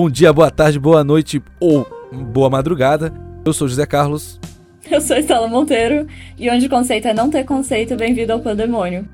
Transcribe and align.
Bom 0.00 0.08
dia, 0.08 0.32
boa 0.32 0.48
tarde, 0.48 0.78
boa 0.78 1.02
noite 1.02 1.42
ou 1.58 1.84
boa 2.12 2.48
madrugada. 2.48 3.12
Eu 3.44 3.52
sou 3.52 3.66
José 3.66 3.84
Carlos. 3.84 4.38
Eu 4.88 5.00
sou 5.00 5.16
Estela 5.16 5.48
Monteiro 5.48 6.06
e 6.38 6.48
onde 6.48 6.68
conceito 6.68 7.08
é 7.08 7.12
não 7.12 7.28
ter 7.28 7.42
conceito, 7.42 7.96
bem-vindo 7.96 8.32
ao 8.32 8.38
Pandemônio. 8.38 9.08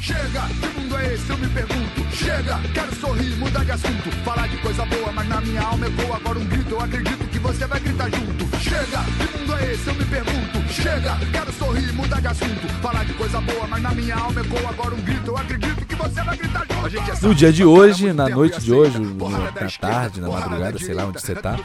Chega, 0.00 0.42
que 0.60 0.80
mundo 0.80 0.96
é 0.98 1.14
esse? 1.14 1.30
Eu 1.30 1.38
me 1.38 1.46
pergunto. 1.46 2.00
Chega, 2.10 2.58
quero 2.74 2.94
sorrir, 2.96 3.36
mudar 3.36 3.64
de 3.64 3.70
assunto. 3.70 4.10
Falar 4.24 4.48
de 4.48 4.56
coisa 4.56 4.84
boa, 4.84 5.12
mas 5.12 5.28
na 5.28 5.40
minha 5.42 5.62
alma 5.62 5.86
ecoa 5.86 6.16
agora 6.16 6.40
um 6.40 6.44
grito. 6.44 6.70
Eu 6.72 6.80
acredito 6.80 7.27
que 7.38 7.46
você 7.46 7.66
vai 7.66 7.80
gritar 7.80 8.10
junto. 8.10 8.56
Chega, 8.58 9.04
que 9.04 9.38
mundo 9.38 9.56
é 9.56 9.72
esse? 9.72 9.86
Eu 9.86 9.94
me 9.94 10.04
pergunto. 10.04 10.72
Chega, 10.72 11.16
quero 11.32 11.52
sorrir, 11.52 11.92
mudar 11.92 12.20
de 12.20 12.26
assunto. 12.26 12.68
Falar 12.82 13.04
de 13.04 13.14
coisa 13.14 13.40
boa, 13.40 13.66
mas 13.68 13.82
na 13.82 13.94
minha 13.94 14.16
alma 14.16 14.40
ecoa 14.40 14.70
agora 14.70 14.94
um 14.94 15.00
grito. 15.00 15.30
Eu 15.30 15.36
acredito 15.36 15.86
que 15.86 15.94
você 15.94 16.22
vai 16.22 16.36
gritar 16.36 16.66
junto. 16.68 16.86
A 16.86 16.88
gente 16.88 17.10
é 17.10 17.26
No 17.26 17.34
dia 17.34 17.52
de 17.52 17.58
safado, 17.58 17.78
hoje, 17.78 18.12
na 18.12 18.28
noite 18.28 18.60
de 18.60 18.72
hoje, 18.72 18.98
na 18.98 19.70
tarde, 19.80 20.20
na 20.20 20.28
madrugada, 20.28 20.72
da 20.72 20.78
sei 20.78 20.94
lá 20.94 21.06
onde 21.06 21.20
você 21.20 21.34
tá. 21.34 21.56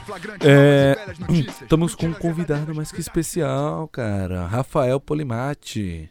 É, 0.42 0.96
notícias. 1.20 1.62
estamos 1.62 1.96
com 1.96 2.08
um 2.08 2.14
convidado 2.14 2.74
mais 2.76 2.92
que 2.92 3.02
especial, 3.02 3.88
cara. 3.88 4.46
Rafael 4.46 5.00
Polimati. 5.00 6.10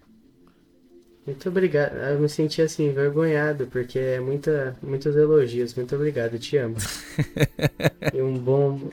Muito 1.25 1.48
obrigado. 1.48 1.95
Eu 1.95 2.19
me 2.19 2.29
senti 2.29 2.61
assim, 2.61 2.89
envergonhado, 2.89 3.69
porque 3.69 3.98
é 3.98 4.19
muita, 4.19 4.77
muitos 4.83 5.15
elogios. 5.15 5.73
Muito 5.75 5.95
obrigado, 5.95 6.37
te 6.37 6.56
amo. 6.56 6.77
e 8.12 8.20
um 8.20 8.37
bom. 8.37 8.91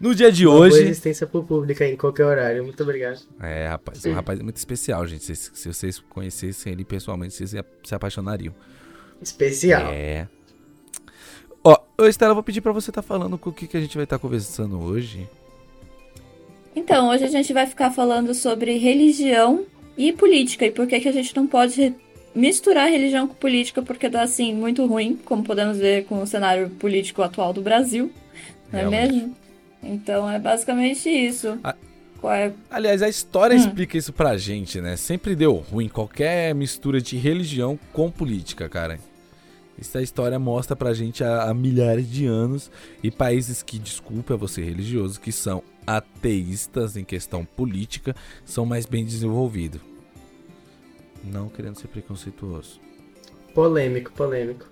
No 0.00 0.14
dia 0.14 0.30
de 0.32 0.46
uma 0.46 0.54
boa 0.56 0.66
hoje. 0.66 0.82
existência 0.82 1.26
pro 1.26 1.42
público 1.42 1.82
aí, 1.82 1.92
em 1.92 1.96
qualquer 1.96 2.24
horário. 2.24 2.64
Muito 2.64 2.82
obrigado. 2.82 3.20
É, 3.40 3.68
rapaz, 3.68 4.04
é 4.04 4.10
um 4.10 4.14
rapaz 4.14 4.40
muito 4.40 4.56
especial, 4.56 5.06
gente. 5.06 5.24
Se, 5.24 5.36
se 5.36 5.68
vocês 5.68 5.98
conhecessem 5.98 6.72
ele 6.72 6.84
pessoalmente, 6.84 7.34
vocês 7.34 7.50
se, 7.50 7.94
apaixonariam. 7.94 8.54
Especial. 9.20 9.92
É. 9.92 10.28
Ó, 11.64 11.76
Estela, 12.06 12.30
eu 12.30 12.34
vou 12.34 12.42
pedir 12.42 12.60
pra 12.60 12.72
você 12.72 12.90
estar 12.90 13.02
falando 13.02 13.36
com 13.36 13.50
o 13.50 13.52
que, 13.52 13.66
que 13.66 13.76
a 13.76 13.80
gente 13.80 13.96
vai 13.96 14.04
estar 14.04 14.18
conversando 14.18 14.80
hoje. 14.80 15.28
Então, 16.74 17.10
hoje 17.10 17.24
a 17.24 17.28
gente 17.28 17.52
vai 17.52 17.66
ficar 17.66 17.90
falando 17.90 18.32
sobre 18.34 18.78
religião 18.78 19.66
e 19.96 20.12
política 20.12 20.64
e 20.64 20.70
por 20.70 20.86
que, 20.86 21.00
que 21.00 21.08
a 21.08 21.12
gente 21.12 21.34
não 21.34 21.46
pode 21.46 21.94
misturar 22.34 22.88
religião 22.88 23.26
com 23.26 23.34
política, 23.34 23.82
porque 23.82 24.08
dá 24.08 24.22
assim 24.22 24.54
muito 24.54 24.86
ruim, 24.86 25.18
como 25.24 25.42
podemos 25.42 25.78
ver 25.78 26.04
com 26.04 26.22
o 26.22 26.26
cenário 26.26 26.70
político 26.70 27.20
atual 27.22 27.52
do 27.52 27.60
Brasil, 27.60 28.12
não 28.72 28.78
é 28.78 28.82
Realmente. 28.82 29.12
mesmo? 29.12 29.36
Então 29.82 30.30
é 30.30 30.38
basicamente 30.38 31.08
isso. 31.08 31.58
Qual 32.20 32.32
é 32.32 32.52
Aliás, 32.70 33.00
a 33.02 33.08
história 33.08 33.54
Hum. 33.54 33.58
explica 33.60 33.96
isso 33.96 34.12
pra 34.12 34.36
gente, 34.36 34.80
né? 34.80 34.96
Sempre 34.96 35.36
deu 35.36 35.54
ruim 35.54 35.88
qualquer 35.88 36.54
mistura 36.54 37.00
de 37.00 37.16
religião 37.16 37.78
com 37.92 38.10
política, 38.10 38.68
cara. 38.68 38.98
Essa 39.80 40.02
história 40.02 40.36
mostra 40.40 40.74
pra 40.74 40.92
gente 40.92 41.22
há, 41.22 41.44
há 41.44 41.54
milhares 41.54 42.10
de 42.10 42.26
anos 42.26 42.68
e 43.00 43.12
países 43.12 43.62
que, 43.62 43.78
desculpa 43.78 44.36
você 44.36 44.60
religioso, 44.64 45.20
que 45.20 45.30
são 45.30 45.62
ateístas 45.86 46.96
em 46.96 47.04
questão 47.04 47.44
política, 47.44 48.16
são 48.44 48.66
mais 48.66 48.84
bem 48.84 49.04
desenvolvidos. 49.04 49.80
Não 51.22 51.48
querendo 51.48 51.78
ser 51.78 51.86
preconceituoso. 51.86 52.80
Polêmico, 53.54 54.10
polêmico. 54.12 54.66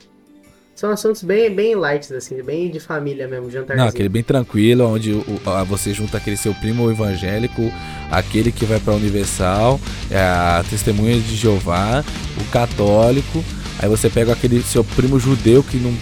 São 0.77 0.91
assuntos 0.91 1.23
bem, 1.23 1.53
bem 1.55 1.75
light, 1.75 2.13
assim, 2.15 2.43
bem 2.43 2.71
de 2.71 2.79
família 2.79 3.27
mesmo, 3.27 3.51
jantarzinho. 3.51 3.79
Não, 3.79 3.89
aquele 3.89 4.11
bem 4.11 4.23
tranquilo, 4.23 4.85
onde 4.87 5.11
o- 5.13 5.41
a- 5.47 5.65
você 5.65 5.95
junta 5.95 6.19
aquele 6.19 6.37
seu 6.37 6.53
primo 6.55 6.91
evangélico, 6.91 7.73
aquele 8.11 8.53
que 8.53 8.67
vai 8.67 8.79
pra 8.79 8.93
Universal, 8.93 9.81
é 10.11 10.19
a 10.19 10.63
testemunha 10.69 11.19
de 11.19 11.35
Jeová, 11.35 12.05
o 12.39 12.45
católico, 12.51 13.43
aí 13.79 13.89
você 13.89 14.11
pega 14.11 14.35
aquele 14.35 14.63
seu 14.63 14.85
primo 14.85 15.19
judeu 15.19 15.63
que 15.63 15.79
não, 15.79 15.95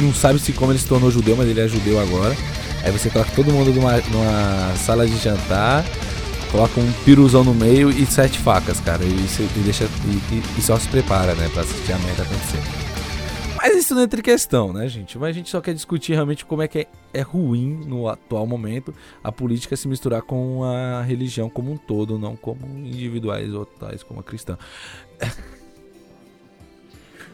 não 0.00 0.12
sabe 0.12 0.40
se 0.40 0.52
como 0.52 0.72
ele 0.72 0.80
se 0.80 0.86
tornou 0.88 1.08
judeu, 1.08 1.36
mas 1.36 1.48
ele 1.48 1.60
é 1.60 1.68
judeu 1.68 2.00
agora. 2.00 2.36
Aí 2.82 2.90
você 2.90 3.08
coloca 3.08 3.30
todo 3.34 3.52
mundo 3.52 3.72
numa, 3.72 3.92
numa 4.10 4.74
sala 4.76 5.06
de 5.06 5.16
jantar, 5.18 5.84
coloca 6.50 6.80
um 6.80 6.92
piruzão 7.04 7.44
no 7.44 7.54
meio 7.54 7.90
e 7.90 8.04
sete 8.06 8.40
facas, 8.40 8.80
cara. 8.80 9.04
E, 9.04 9.06
e 9.06 9.60
deixa, 9.62 9.84
e- 9.84 10.42
e 10.58 10.62
só 10.62 10.76
se 10.80 10.88
prepara, 10.88 11.32
né, 11.36 11.48
pra 11.52 11.62
assistir 11.62 11.92
a 11.92 11.98
merda 11.98 12.24
acontecer. 12.24 12.85
Mas 13.66 13.78
isso 13.78 13.96
não 13.96 14.02
entra 14.02 14.20
em 14.20 14.22
questão, 14.22 14.72
né, 14.72 14.86
gente? 14.86 15.18
Mas 15.18 15.30
a 15.30 15.32
gente 15.32 15.50
só 15.50 15.60
quer 15.60 15.74
discutir 15.74 16.12
realmente 16.12 16.44
como 16.44 16.62
é 16.62 16.68
que 16.68 16.78
é, 16.78 16.86
é 17.12 17.20
ruim 17.20 17.84
no 17.84 18.08
atual 18.08 18.46
momento 18.46 18.94
a 19.24 19.32
política 19.32 19.76
se 19.76 19.88
misturar 19.88 20.22
com 20.22 20.62
a 20.62 21.02
religião 21.02 21.50
como 21.50 21.72
um 21.72 21.76
todo, 21.76 22.16
não 22.16 22.36
como 22.36 22.64
individuais 22.78 23.52
ou 23.52 23.66
tais 23.66 24.04
como 24.04 24.20
a 24.20 24.22
cristã. 24.22 24.56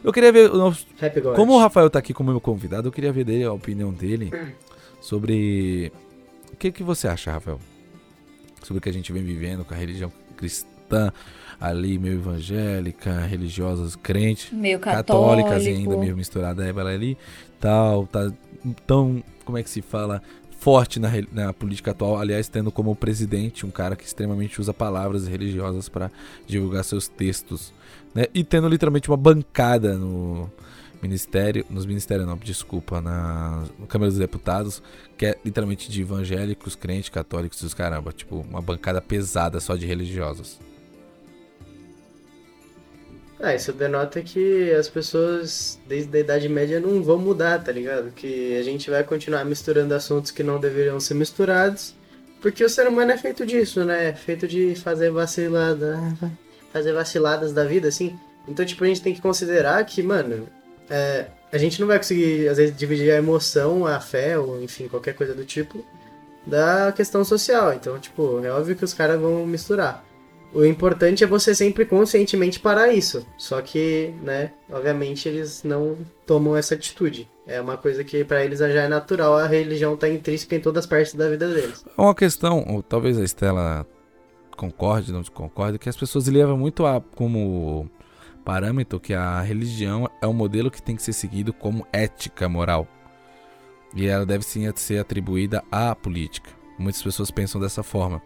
Eu 0.03 0.11
queria 0.11 0.31
ver. 0.31 0.51
o 0.51 0.57
nosso-. 0.57 0.87
Como 1.35 1.53
o 1.53 1.59
Rafael 1.59 1.89
tá 1.89 1.99
aqui 1.99 2.13
como 2.13 2.31
meu 2.31 2.41
convidado, 2.41 2.87
eu 2.87 2.91
queria 2.91 3.13
ver 3.13 3.23
dele, 3.23 3.43
a 3.43 3.53
opinião 3.53 3.93
dele 3.93 4.31
sobre. 4.99 5.91
O 6.51 6.57
que, 6.57 6.71
que 6.71 6.83
você 6.83 7.07
acha, 7.07 7.31
Rafael? 7.31 7.59
Sobre 8.63 8.79
o 8.79 8.81
que 8.81 8.89
a 8.89 8.93
gente 8.93 9.13
vem 9.13 9.23
vivendo 9.23 9.63
com 9.63 9.73
a 9.73 9.77
religião 9.77 10.11
cristã, 10.35 11.13
ali 11.63 11.97
meio 11.97 12.15
evangélica, 12.15 13.21
religiosas, 13.21 13.95
crentes 13.95 14.51
meio 14.51 14.79
católico. 14.79 15.47
católicas 15.47 15.65
e 15.65 15.69
ainda 15.69 15.95
meio 15.95 16.13
misturada 16.13 16.67
ela 16.67 16.89
ali, 16.89 17.17
tal, 17.57 18.05
tá 18.05 18.29
tão, 18.85 19.23
como 19.45 19.57
é 19.57 19.63
que 19.63 19.69
se 19.69 19.81
fala, 19.81 20.21
forte 20.59 20.99
na, 20.99 21.09
na 21.31 21.53
política 21.53 21.91
atual, 21.91 22.19
aliás, 22.19 22.49
tendo 22.49 22.69
como 22.69 22.93
presidente 22.93 23.65
um 23.65 23.71
cara 23.71 23.95
que 23.95 24.03
extremamente 24.03 24.59
usa 24.59 24.73
palavras 24.73 25.25
religiosas 25.25 25.87
para 25.87 26.11
divulgar 26.45 26.83
seus 26.83 27.07
textos, 27.07 27.73
né? 28.13 28.25
E 28.33 28.43
tendo 28.43 28.67
literalmente 28.67 29.09
uma 29.09 29.15
bancada 29.15 29.97
no 29.97 30.51
ministério, 31.01 31.65
nos 31.69 31.85
ministérios 31.85 32.27
não, 32.27 32.35
desculpa, 32.35 33.01
na 33.01 33.63
Câmara 33.87 34.11
dos 34.11 34.19
Deputados, 34.19 34.83
que 35.17 35.27
é 35.27 35.37
literalmente 35.45 35.89
de 35.89 36.01
evangélicos, 36.01 36.75
crentes, 36.75 37.09
católicos 37.09 37.61
e 37.61 37.65
os 37.65 37.73
caramba, 37.73 38.11
tipo, 38.11 38.45
uma 38.49 38.61
bancada 38.61 39.01
pesada 39.01 39.61
só 39.61 39.77
de 39.77 39.85
religiosos. 39.85 40.59
Ah, 43.45 43.53
isso 43.53 43.73
denota 43.73 44.21
que 44.21 44.71
as 44.71 44.87
pessoas 44.87 45.77
desde 45.85 46.15
a 46.15 46.21
Idade 46.21 46.47
Média 46.47 46.79
não 46.79 47.03
vão 47.03 47.17
mudar, 47.17 47.61
tá 47.61 47.73
ligado? 47.73 48.09
Que 48.11 48.57
a 48.57 48.63
gente 48.63 48.89
vai 48.89 49.03
continuar 49.03 49.43
misturando 49.43 49.93
assuntos 49.93 50.31
que 50.31 50.41
não 50.41 50.61
deveriam 50.61 50.97
ser 50.97 51.13
misturados, 51.15 51.93
porque 52.41 52.63
o 52.63 52.69
ser 52.69 52.87
humano 52.87 53.11
é 53.11 53.17
feito 53.17 53.45
disso, 53.45 53.83
né? 53.83 54.07
É 54.07 54.13
feito 54.13 54.47
de 54.47 54.75
fazer 54.75 55.11
vacilada, 55.11 55.99
fazer 56.71 56.93
vaciladas 56.93 57.51
da 57.51 57.65
vida, 57.65 57.89
assim. 57.89 58.17
Então, 58.47 58.65
tipo, 58.65 58.81
a 58.81 58.87
gente 58.87 59.01
tem 59.01 59.13
que 59.13 59.21
considerar 59.21 59.83
que, 59.83 60.01
mano, 60.01 60.47
é, 60.89 61.25
a 61.51 61.57
gente 61.57 61.81
não 61.81 61.87
vai 61.87 61.97
conseguir, 61.97 62.47
às 62.47 62.55
vezes, 62.55 62.73
dividir 62.73 63.11
a 63.11 63.17
emoção, 63.17 63.85
a 63.85 63.99
fé, 63.99 64.39
ou 64.39 64.63
enfim, 64.63 64.87
qualquer 64.87 65.15
coisa 65.15 65.33
do 65.33 65.43
tipo, 65.43 65.85
da 66.47 66.93
questão 66.93 67.25
social. 67.25 67.73
Então, 67.73 67.99
tipo, 67.99 68.39
é 68.41 68.49
óbvio 68.49 68.77
que 68.77 68.85
os 68.85 68.93
caras 68.93 69.19
vão 69.19 69.45
misturar. 69.45 70.01
O 70.53 70.63
importante 70.63 71.23
é 71.23 71.27
você 71.27 71.55
sempre 71.55 71.83
conscientemente 71.83 72.59
parar 72.59 72.93
isso. 72.93 73.25
Só 73.37 73.61
que, 73.61 74.13
né, 74.21 74.51
obviamente 74.71 75.27
eles 75.27 75.63
não 75.63 75.97
tomam 76.27 76.55
essa 76.55 76.75
atitude. 76.75 77.27
É 77.47 77.59
uma 77.59 77.75
coisa 77.75 78.03
que 78.03 78.23
pra 78.23 78.45
eles 78.45 78.59
já 78.59 78.67
é 78.67 78.87
natural, 78.87 79.35
a 79.35 79.47
religião 79.47 79.97
tá 79.97 80.07
intrínseca 80.07 80.55
em 80.55 80.59
todas 80.59 80.83
as 80.83 80.89
partes 80.89 81.15
da 81.15 81.27
vida 81.29 81.51
deles. 81.51 81.83
É 81.97 82.01
uma 82.01 82.15
questão, 82.15 82.63
ou 82.69 82.83
talvez 82.83 83.17
a 83.17 83.23
Estela 83.23 83.85
concorde, 84.55 85.11
não 85.11 85.23
concorde, 85.23 85.79
que 85.79 85.89
as 85.89 85.97
pessoas 85.97 86.27
levam 86.27 86.57
muito 86.57 86.85
a, 86.85 87.01
como 87.01 87.89
parâmetro 88.45 88.99
que 88.99 89.13
a 89.13 89.41
religião 89.41 90.09
é 90.21 90.27
um 90.27 90.33
modelo 90.33 90.69
que 90.69 90.81
tem 90.81 90.95
que 90.95 91.01
ser 91.01 91.13
seguido 91.13 91.51
como 91.51 91.87
ética 91.91 92.47
moral. 92.47 92.87
E 93.95 94.07
ela 94.07 94.25
deve 94.25 94.43
sim 94.43 94.69
ser 94.75 94.99
atribuída 94.99 95.63
à 95.71 95.95
política. 95.95 96.49
Muitas 96.77 97.01
pessoas 97.01 97.29
pensam 97.29 97.59
dessa 97.59 97.83
forma. 97.83 98.21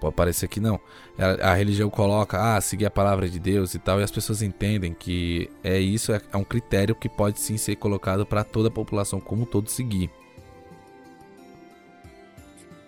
Pode 0.00 0.14
parecer 0.14 0.48
que 0.48 0.58
não. 0.58 0.80
A, 1.18 1.50
a 1.50 1.54
religião 1.54 1.90
coloca, 1.90 2.56
ah, 2.56 2.60
seguir 2.60 2.86
a 2.86 2.90
palavra 2.90 3.28
de 3.28 3.38
Deus 3.38 3.74
e 3.74 3.78
tal, 3.78 4.00
e 4.00 4.02
as 4.02 4.10
pessoas 4.10 4.40
entendem 4.40 4.94
que 4.94 5.50
é 5.62 5.78
isso, 5.78 6.12
é, 6.12 6.20
é 6.32 6.36
um 6.36 6.44
critério 6.44 6.94
que 6.94 7.08
pode 7.08 7.38
sim 7.38 7.58
ser 7.58 7.76
colocado 7.76 8.24
para 8.24 8.42
toda 8.42 8.68
a 8.68 8.70
população 8.70 9.20
como 9.20 9.42
um 9.42 9.46
todo 9.46 9.68
seguir. 9.68 10.10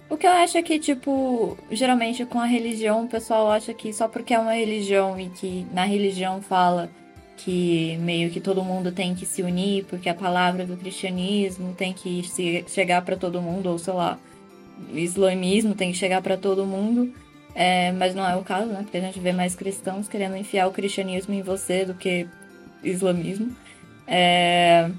O 0.09 0.17
que 0.17 0.27
eu 0.27 0.31
acho 0.31 0.59
é 0.59 0.63
que, 0.63 0.79
tipo, 0.79 1.57
geralmente 1.71 2.27
com 2.27 2.39
a 2.39 2.45
religião, 2.45 3.05
o 3.05 3.09
pessoal 3.09 3.51
acha 3.51 3.73
que 3.73 3.93
só 3.93 4.09
porque 4.09 4.35
é 4.35 4.39
uma 4.39 4.53
religião 4.53 5.19
e 5.19 5.29
que 5.29 5.67
na 5.73 5.85
religião 5.85 6.43
fala 6.43 6.91
que 7.37 7.97
meio 7.99 8.31
que 8.31 8.41
todo 8.41 8.63
mundo 8.63 8.93
tem 8.93 9.15
que 9.15 9.25
se 9.25 9.43
unir, 9.43 9.85
porque 9.87 10.09
a 10.09 10.15
palavra 10.15 10.67
do 10.67 10.77
cristianismo 10.77 11.75
tem 11.75 11.93
que 11.93 12.23
chegar 12.69 13.03
pra 13.03 13.17
todo 13.17 13.41
mundo, 13.41 13.71
ou 13.71 13.79
sei 13.79 13.95
lá, 13.95 14.19
islamismo 14.93 15.75
tem 15.75 15.93
que 15.93 15.99
chegar 15.99 16.23
pra 16.23 16.37
todo 16.37 16.67
mundo. 16.67 17.13
É, 17.55 17.93
mas 17.93 18.15
não 18.15 18.27
é 18.29 18.35
o 18.37 18.43
caso, 18.45 18.73
né? 18.73 18.83
Porque 18.83 18.97
a 18.97 19.01
gente 19.01 19.21
vê 19.21 19.33
mais 19.33 19.55
cristãos 19.55 20.09
querendo 20.09 20.37
enfiar 20.37 20.67
o 20.69 20.73
cristianismo 20.73 21.35
em 21.35 21.43
você 21.43 21.85
do 21.85 21.95
que 21.95 22.29
islamismo. 22.83 23.55
É, 24.07 24.91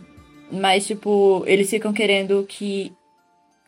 mas, 0.52 0.86
tipo, 0.88 1.44
eles 1.48 1.70
ficam 1.70 1.94
querendo 1.94 2.46
que 2.48 2.96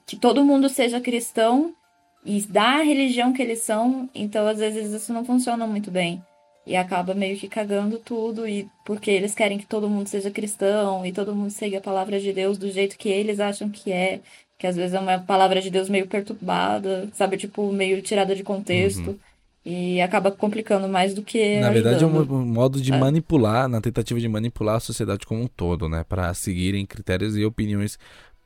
que 0.06 0.15
todo 0.17 0.45
mundo 0.45 0.69
seja 0.69 1.01
cristão 1.01 1.75
e 2.23 2.41
da 2.47 2.77
religião 2.81 3.33
que 3.33 3.41
eles 3.41 3.62
são, 3.62 4.09
então 4.13 4.47
às 4.47 4.59
vezes 4.59 4.91
isso 4.94 5.13
não 5.13 5.25
funciona 5.25 5.65
muito 5.67 5.91
bem. 5.91 6.23
e 6.65 6.75
acaba 6.75 7.13
meio 7.13 7.38
que 7.38 7.47
cagando 7.47 8.00
tudo 8.00 8.47
e 8.47 8.67
porque 8.85 9.12
eles 9.12 9.35
querem 9.35 9.57
que 9.59 9.65
todo 9.67 9.89
mundo 9.89 10.07
seja 10.07 10.31
cristão 10.31 11.06
e 11.06 11.12
todo 11.13 11.35
mundo 11.35 11.51
siga 11.51 11.77
a 11.79 11.81
palavra 11.81 12.19
de 12.19 12.33
Deus 12.33 12.57
do 12.57 12.71
jeito 12.71 12.97
que 12.97 13.09
eles 13.09 13.39
acham 13.39 13.69
que 13.69 13.91
é, 13.91 14.21
que 14.57 14.67
às 14.67 14.75
vezes 14.75 14.93
é 14.93 14.99
uma 14.99 15.19
palavra 15.19 15.61
de 15.61 15.69
Deus 15.69 15.89
meio 15.89 16.07
perturbada, 16.07 17.09
sabe, 17.13 17.37
tipo 17.37 17.71
meio 17.71 18.01
tirada 18.01 18.35
de 18.35 18.43
contexto. 18.43 19.11
Uhum. 19.11 19.19
E 19.67 19.99
acaba 19.99 20.29
complicando 20.31 20.87
mais 20.87 21.15
do 21.15 21.23
que. 21.23 21.59
Na 21.59 21.71
verdade, 21.71 22.03
é 22.03 22.07
um, 22.07 22.11
ajudando. 22.11 22.45
modo 22.45 22.79
de 22.79 22.93
É. 22.93 22.97
manipular, 22.97 23.67
na 23.67 23.81
tentativa 23.81 24.19
de 24.19 24.29
manipular 24.29 24.75
a 24.75 24.79
sociedade 24.79 25.25
como 25.25 25.41
um 25.41 25.47
todo, 25.47 25.89
né? 25.89 26.05
Para 26.07 26.31
seguirem 26.35 26.85
critérios 26.85 27.35
e 27.35 27.43
opiniões 27.43 27.97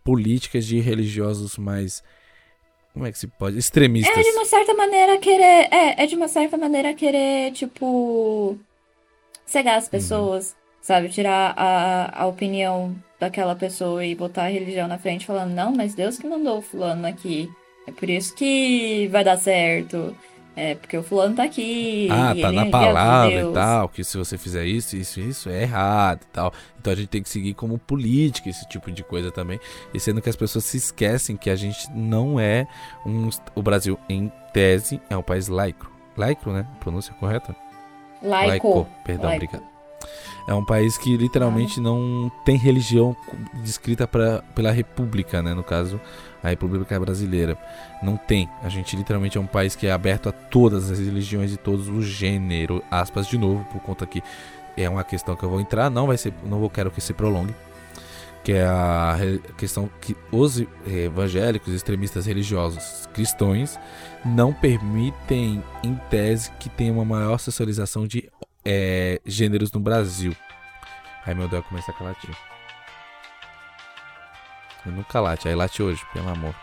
políticas 0.01 0.65
de 0.65 0.79
religiosos 0.79 1.57
mais. 1.57 2.01
Como 2.93 3.05
é 3.05 3.11
que 3.11 3.17
se 3.19 3.27
pode? 3.27 3.57
Extremistas. 3.57 4.17
É 4.17 4.21
de 4.21 4.29
uma 4.29 4.45
certa 4.45 4.73
maneira 4.73 5.17
querer. 5.17 5.67
É, 5.71 6.03
é 6.03 6.05
de 6.07 6.15
uma 6.15 6.29
certa 6.29 6.55
maneira 6.57 6.93
querer, 6.93 7.51
tipo. 7.51 8.57
cegar 9.45 9.73
Uhum. 9.73 9.79
as 9.79 9.89
pessoas, 9.89 10.55
sabe? 10.81 11.09
Tirar 11.09 11.53
a, 11.57 12.23
a 12.23 12.25
opinião 12.27 12.95
daquela 13.19 13.55
pessoa 13.55 14.05
e 14.05 14.15
botar 14.15 14.43
a 14.43 14.49
religião 14.49 14.87
na 14.87 14.97
frente, 14.97 15.25
falando, 15.25 15.53
não, 15.53 15.71
mas 15.71 15.93
Deus 15.93 16.17
que 16.17 16.27
mandou 16.27 16.59
o 16.59 16.61
fulano 16.61 17.05
aqui. 17.05 17.49
É 17.87 17.91
por 17.91 18.09
isso 18.09 18.35
que 18.35 19.07
vai 19.11 19.23
dar 19.23 19.37
certo. 19.37 20.15
É 20.55 20.75
porque 20.75 20.97
o 20.97 21.03
fulano 21.03 21.35
tá 21.35 21.43
aqui. 21.43 22.09
Ah, 22.11 22.35
tá 22.39 22.51
na 22.51 22.65
palavra 22.65 23.41
e 23.41 23.53
tal, 23.53 23.87
que 23.87 24.03
se 24.03 24.17
você 24.17 24.37
fizer 24.37 24.65
isso, 24.65 24.95
isso, 24.97 25.19
isso 25.19 25.49
é 25.49 25.61
errado 25.61 26.23
e 26.23 26.27
tal. 26.33 26.53
Então 26.77 26.91
a 26.91 26.95
gente 26.95 27.07
tem 27.07 27.23
que 27.23 27.29
seguir 27.29 27.53
como 27.53 27.77
política 27.77 28.49
esse 28.49 28.67
tipo 28.67 28.91
de 28.91 29.01
coisa 29.01 29.31
também. 29.31 29.59
E 29.93 29.99
sendo 29.99 30.21
que 30.21 30.29
as 30.29 30.35
pessoas 30.35 30.65
se 30.65 30.75
esquecem 30.75 31.37
que 31.37 31.49
a 31.49 31.55
gente 31.55 31.89
não 31.93 32.39
é 32.39 32.67
um. 33.05 33.29
O 33.55 33.61
Brasil, 33.61 33.97
em 34.09 34.29
tese, 34.53 34.99
é 35.09 35.15
um 35.15 35.23
país 35.23 35.47
laico. 35.47 35.89
Laico, 36.17 36.51
né? 36.51 36.67
Pronúncia 36.81 37.13
correta? 37.13 37.55
Laico. 38.21 38.85
Perdão, 39.05 39.29
Laico. 39.29 39.45
obrigado. 39.45 39.68
É 40.47 40.53
um 40.53 40.65
país 40.65 40.97
que 40.97 41.15
literalmente 41.15 41.79
não 41.79 42.31
tem 42.43 42.57
religião 42.57 43.15
descrita 43.63 44.07
pra, 44.07 44.41
pela 44.55 44.71
República, 44.71 45.43
né? 45.43 45.53
No 45.53 45.63
caso, 45.63 46.01
a 46.43 46.49
República 46.49 46.99
Brasileira. 46.99 47.57
Não 48.01 48.17
tem. 48.17 48.49
A 48.63 48.69
gente 48.69 48.95
literalmente 48.95 49.37
é 49.37 49.41
um 49.41 49.45
país 49.45 49.75
que 49.75 49.87
é 49.87 49.91
aberto 49.91 50.29
a 50.29 50.31
todas 50.31 50.89
as 50.89 50.99
religiões 50.99 51.53
e 51.53 51.57
todos 51.57 51.87
os 51.87 52.05
gêneros. 52.05 52.81
Aspas 52.89 53.27
de 53.27 53.37
novo, 53.37 53.63
por 53.65 53.81
conta 53.81 54.05
que 54.05 54.23
é 54.75 54.89
uma 54.89 55.03
questão 55.03 55.35
que 55.35 55.43
eu 55.43 55.49
vou 55.49 55.61
entrar. 55.61 55.89
Não 55.89 56.07
vai 56.07 56.17
ser. 56.17 56.33
Não 56.43 56.59
vou 56.59 56.69
quero 56.69 56.89
que 56.89 57.01
se 57.01 57.13
prolongue. 57.13 57.53
Que 58.43 58.53
é 58.53 58.65
a 58.65 59.17
questão 59.57 59.89
que 59.99 60.15
os 60.31 60.61
eh, 60.61 60.65
evangélicos, 61.05 61.73
extremistas 61.73 62.25
religiosos 62.25 63.05
cristãos 63.13 63.77
não 64.25 64.53
permitem, 64.53 65.61
em 65.83 65.95
tese, 66.09 66.49
que 66.57 66.69
tenha 66.69 66.91
uma 66.91 67.03
maior 67.03 67.37
socialização 67.37 68.07
de 68.07 68.29
é, 68.63 69.21
gêneros 69.25 69.71
no 69.71 69.79
Brasil. 69.79 70.35
Ai 71.25 71.33
meu 71.33 71.47
Deus, 71.47 71.65
começa 71.65 71.93
a 71.97 72.03
latir. 72.03 72.35
Eu 74.85 74.91
nunca 74.91 75.19
late, 75.19 75.47
aí 75.47 75.55
late 75.55 75.83
hoje, 75.83 76.03
pelo 76.13 76.29
amor. 76.29 76.55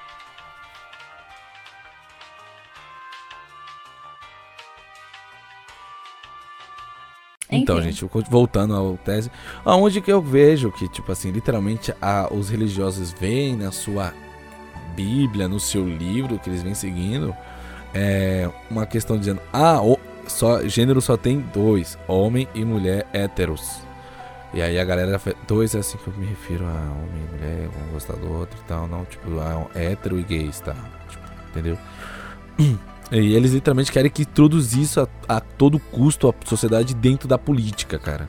Então, 7.51 7.79
Enfim. 7.79 7.93
gente, 7.93 8.11
voltando 8.29 8.75
ao 8.75 8.97
tese, 8.97 9.31
aonde 9.65 10.01
que 10.01 10.13
eu 10.13 10.21
vejo 10.21 10.73
que, 10.73 10.89
tipo 10.89 11.13
assim, 11.13 11.31
literalmente 11.31 11.95
a, 12.03 12.29
os 12.33 12.51
religiosos 12.51 13.13
veem 13.13 13.57
na 13.57 13.71
sua 13.71 14.13
Bíblia, 14.95 15.47
no 15.47 15.61
seu 15.61 15.87
livro 15.87 16.39
que 16.39 16.51
eles 16.51 16.63
vêm 16.63 16.75
seguindo, 16.75 17.35
é 17.95 18.51
uma 18.71 18.85
questão 18.85 19.17
dizendo, 19.19 19.41
ah, 19.53 19.81
o, 19.81 19.99
só, 20.27 20.67
gênero 20.67 21.01
só 21.01 21.17
tem 21.17 21.41
dois, 21.53 21.99
homem 22.07 22.49
e 22.55 22.65
mulher 22.65 23.07
héteros. 23.13 23.81
E 24.55 24.63
aí 24.63 24.79
a 24.79 24.85
galera, 24.85 25.21
dois 25.47 25.75
é 25.75 25.81
assim 25.81 25.99
que 25.99 26.09
eu 26.09 26.15
me 26.15 26.27
refiro 26.27 26.65
a 26.65 26.69
homem 26.69 27.23
e 27.23 27.35
mulher, 27.35 27.69
um 27.69 27.93
gosta 27.93 28.15
do 28.15 28.33
outro 28.33 28.59
e 28.63 28.69
tal, 28.69 28.87
não, 28.87 29.05
tipo, 29.05 29.29
a 29.41 29.79
hétero 29.79 30.19
e 30.19 30.23
gays, 30.23 30.61
tá? 30.61 30.75
Tipo, 31.09 31.25
entendeu? 31.51 31.79
E 33.13 33.35
eles 33.35 33.53
literalmente 33.53 33.93
querem 33.93 34.11
que 34.11 34.23
introduzir 34.23 34.83
isso 34.83 35.01
a, 35.01 35.09
a 35.29 35.41
todo 35.41 35.79
custo 35.79 36.29
a 36.29 36.35
sociedade 36.45 36.93
dentro 36.93 37.29
da 37.29 37.39
política, 37.39 37.99
cara. 37.99 38.29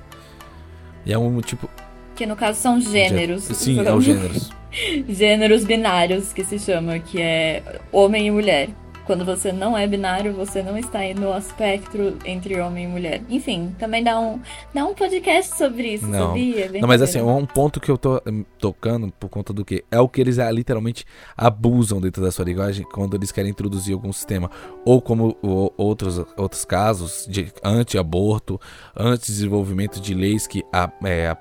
E 1.06 1.12
é 1.12 1.18
um 1.18 1.42
tipo. 1.42 1.70
Que 2.16 2.26
no 2.26 2.36
caso 2.36 2.60
são 2.60 2.80
gêneros. 2.80 3.44
Sim, 3.44 3.80
é 3.80 3.94
os 3.94 4.04
gêneros. 4.04 4.52
Gêneros 5.10 5.64
binários 5.64 6.32
que 6.34 6.44
se 6.44 6.60
chama, 6.60 7.00
que 7.00 7.20
é 7.20 7.80
homem 7.92 8.28
e 8.28 8.32
mulher. 8.32 8.70
Quando 9.08 9.24
você 9.24 9.54
não 9.54 9.78
é 9.78 9.88
binário, 9.88 10.34
você 10.34 10.62
não 10.62 10.78
está 10.78 11.00
aí 11.00 11.14
no 11.14 11.32
aspecto 11.32 12.18
entre 12.26 12.60
homem 12.60 12.84
e 12.84 12.88
mulher. 12.88 13.22
Enfim, 13.30 13.74
também 13.80 14.04
dá 14.04 14.20
um, 14.20 14.38
dá 14.74 14.86
um 14.86 14.94
podcast 14.94 15.56
sobre 15.58 15.94
isso, 15.94 16.06
Não. 16.06 16.28
sabia? 16.28 16.68
Bem 16.70 16.82
Não, 16.82 16.88
mas 16.90 17.02
assim, 17.02 17.22
um 17.22 17.46
ponto 17.46 17.80
que 17.80 17.90
eu 17.90 17.98
tô 17.98 18.22
hum, 18.28 18.44
tocando 18.60 19.10
por 19.18 19.30
conta 19.30 19.54
do 19.54 19.64
que? 19.64 19.86
É 19.90 19.98
o 19.98 20.10
que 20.10 20.20
eles 20.20 20.38
ah, 20.40 20.52
literalmente 20.52 21.06
abusam 21.38 22.02
dentro 22.02 22.22
da 22.22 22.32
sua 22.32 22.44
linguagem 22.44 22.86
quando 22.86 23.16
eles 23.16 23.32
querem 23.32 23.50
introduzir 23.50 23.94
algum 23.94 24.12
sistema. 24.12 24.52
Ou 24.84 25.02
como 25.02 25.38
outros, 25.78 26.18
outros 26.36 26.66
casos 26.66 27.26
de 27.30 27.50
anti-aborto, 27.64 28.60
anti-desenvolvimento 28.94 30.02
de 30.02 30.14
leis 30.14 30.46
que 30.46 30.64
a- 30.74 30.92
é, 31.06 31.30
a- 31.30 31.38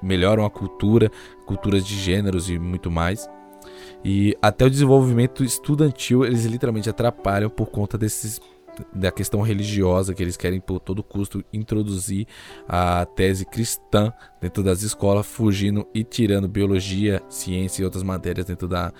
melhoram 0.00 0.44
a 0.44 0.50
cultura, 0.50 1.10
culturas 1.44 1.84
de 1.84 1.96
gêneros 1.98 2.48
e 2.48 2.56
muito 2.56 2.88
mais. 2.88 3.28
E 4.04 4.36
até 4.40 4.64
o 4.64 4.70
desenvolvimento 4.70 5.44
estudantil 5.44 6.24
eles 6.24 6.44
literalmente 6.44 6.88
atrapalham 6.88 7.50
por 7.50 7.66
conta 7.70 7.98
desses 7.98 8.40
da 8.94 9.10
questão 9.10 9.42
religiosa 9.42 10.14
que 10.14 10.22
eles 10.22 10.36
querem 10.36 10.60
por 10.60 10.80
todo 10.80 11.02
custo 11.02 11.44
introduzir 11.52 12.26
a 12.66 13.04
tese 13.04 13.44
cristã 13.44 14.12
dentro 14.40 14.62
das 14.62 14.82
escolas, 14.82 15.26
fugindo 15.26 15.86
e 15.92 16.02
tirando 16.02 16.48
biologia, 16.48 17.20
ciência 17.28 17.82
e 17.82 17.84
outras 17.84 18.02
matérias 18.02 18.46
dentro 18.46 18.66
da, 18.66 18.92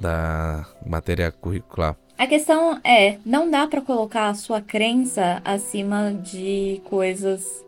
da 0.00 0.66
matéria 0.86 1.30
curricular. 1.30 1.96
A 2.16 2.26
questão 2.26 2.80
é, 2.82 3.18
não 3.24 3.50
dá 3.50 3.66
pra 3.66 3.80
colocar 3.80 4.28
a 4.28 4.34
sua 4.34 4.60
crença 4.60 5.42
acima 5.44 6.12
de 6.12 6.80
coisas 6.84 7.64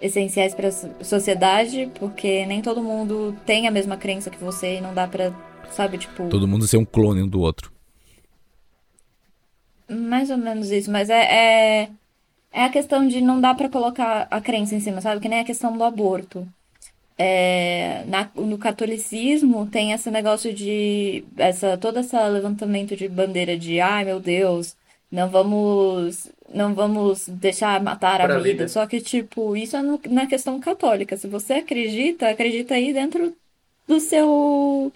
essenciais 0.00 0.54
pra 0.54 0.70
so- 0.70 0.90
sociedade, 1.02 1.90
porque 1.98 2.46
nem 2.46 2.62
todo 2.62 2.82
mundo 2.82 3.34
tem 3.44 3.66
a 3.66 3.70
mesma 3.70 3.96
crença 3.96 4.30
que 4.30 4.42
você 4.42 4.76
e 4.76 4.80
não 4.80 4.94
dá 4.94 5.08
pra, 5.08 5.32
sabe, 5.70 5.98
tipo, 5.98 6.28
Todo 6.28 6.48
mundo 6.48 6.66
ser 6.66 6.76
um 6.76 6.84
clone 6.84 7.22
um 7.22 7.28
do 7.28 7.40
outro. 7.40 7.70
mais 9.88 10.30
ou 10.30 10.36
menos 10.38 10.70
isso, 10.70 10.90
mas 10.90 11.10
é, 11.10 11.22
é, 11.82 11.90
é 12.52 12.64
a 12.64 12.68
questão 12.70 13.06
de 13.08 13.20
não 13.20 13.40
dá 13.40 13.54
pra 13.54 13.68
colocar 13.68 14.28
a 14.30 14.40
crença 14.40 14.74
em 14.74 14.80
cima, 14.80 15.00
sabe? 15.00 15.20
Que 15.20 15.28
nem 15.28 15.40
a 15.40 15.44
questão 15.44 15.76
do 15.76 15.82
aborto. 15.84 16.46
É, 17.18 18.02
na- 18.06 18.30
no 18.34 18.56
catolicismo 18.56 19.66
tem 19.66 19.92
esse 19.92 20.10
negócio 20.10 20.54
de 20.54 21.22
essa 21.36 21.76
todo 21.76 21.98
esse 22.00 22.16
levantamento 22.16 22.96
de 22.96 23.08
bandeira 23.08 23.58
de 23.58 23.78
ai 23.78 24.04
meu 24.06 24.18
Deus, 24.18 24.74
não 25.12 25.28
vamos 25.28 26.30
não 26.54 26.74
vamos 26.74 27.28
deixar 27.28 27.82
matar 27.82 28.22
a 28.22 28.26
vida. 28.26 28.40
vida. 28.42 28.68
Só 28.68 28.86
que 28.86 29.00
tipo, 29.02 29.54
isso 29.56 29.76
é 29.76 29.82
no- 29.82 30.00
na 30.08 30.26
questão 30.26 30.58
católica. 30.60 31.16
Se 31.16 31.28
você 31.28 31.54
acredita, 31.54 32.28
acredita 32.30 32.74
aí 32.74 32.92
dentro 32.92 33.34
do 33.86 34.00
seu 34.00 34.90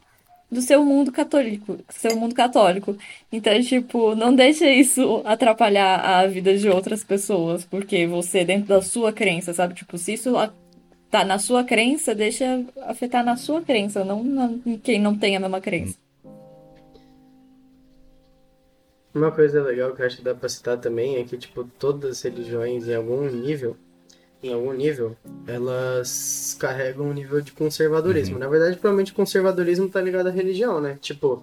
do 0.51 0.63
seu 0.63 0.85
mundo 0.85 1.11
católico, 1.11 1.79
seu 1.89 2.17
mundo 2.17 2.35
católico. 2.35 2.97
Então, 3.33 3.61
tipo, 3.61 4.15
não 4.15 4.35
deixa 4.35 4.71
isso 4.71 5.23
atrapalhar 5.25 6.01
a 6.01 6.27
vida 6.27 6.57
de 6.57 6.69
outras 6.69 7.03
pessoas, 7.03 7.65
porque 7.65 8.07
você 8.07 8.45
dentro 8.45 8.69
da 8.69 8.83
sua 8.83 9.13
crença, 9.13 9.53
sabe? 9.53 9.75
Tipo, 9.75 9.99
se 9.99 10.15
isso 10.15 10.33
tá 11.11 11.25
na 11.25 11.39
sua 11.39 11.65
crença, 11.65 12.15
deixa 12.15 12.65
afetar 12.83 13.25
na 13.25 13.37
sua 13.37 13.63
crença, 13.63 14.05
não 14.05 14.23
na, 14.23 14.51
em 14.67 14.77
quem 14.77 15.01
não 15.01 15.17
tem 15.17 15.37
a 15.37 15.41
mesma 15.41 15.61
crença. 15.61 15.97
Uma 19.15 19.31
coisa 19.31 19.63
legal 19.63 19.95
que 19.95 20.03
eu 20.03 20.07
acho 20.07 20.17
que 20.17 20.25
dá 20.25 20.35
pra 20.35 20.49
citar 20.49 20.77
também 20.77 21.17
é 21.19 21.25
que, 21.25 21.39
tipo, 21.39 21.63
todas 21.79 22.11
as 22.11 22.23
religiões, 22.23 22.89
em 22.89 22.97
algum 22.97 23.31
nível, 23.31 23.77
em 24.45 24.53
algum 24.53 24.73
nível, 24.73 25.17
elas 25.47 26.57
carregam 26.61 27.07
um 27.07 27.13
nível 27.13 27.41
de 27.41 27.53
conservadorismo. 27.53 28.39
Na 28.39 28.47
verdade, 28.47 28.77
provavelmente 28.77 29.13
o 29.13 29.15
conservadorismo 29.15 29.89
tá 29.89 30.01
ligado 30.01 30.27
à 30.27 30.31
religião, 30.31 30.81
né? 30.81 30.99
Tipo, 31.01 31.43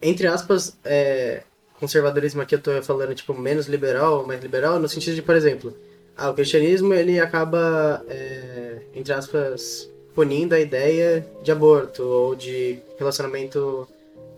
entre 0.00 0.26
aspas, 0.26 0.76
é, 0.84 1.42
conservadorismo 1.80 2.42
aqui 2.42 2.54
eu 2.54 2.60
tô 2.60 2.82
falando, 2.82 3.14
tipo, 3.14 3.32
menos 3.32 3.66
liberal, 3.66 4.26
mais 4.26 4.42
liberal, 4.42 4.78
no 4.78 4.88
sentido 4.88 5.14
de, 5.14 5.22
por 5.22 5.34
exemplo, 5.34 5.74
ah, 6.14 6.28
o 6.28 6.34
cristianismo, 6.34 6.92
ele 6.92 7.18
acaba, 7.18 8.04
é, 8.08 8.82
entre 8.94 9.14
aspas, 9.14 9.90
punindo 10.14 10.54
a 10.54 10.60
ideia 10.60 11.26
de 11.42 11.50
aborto 11.50 12.02
ou 12.02 12.34
de 12.34 12.78
relacionamento 12.98 13.88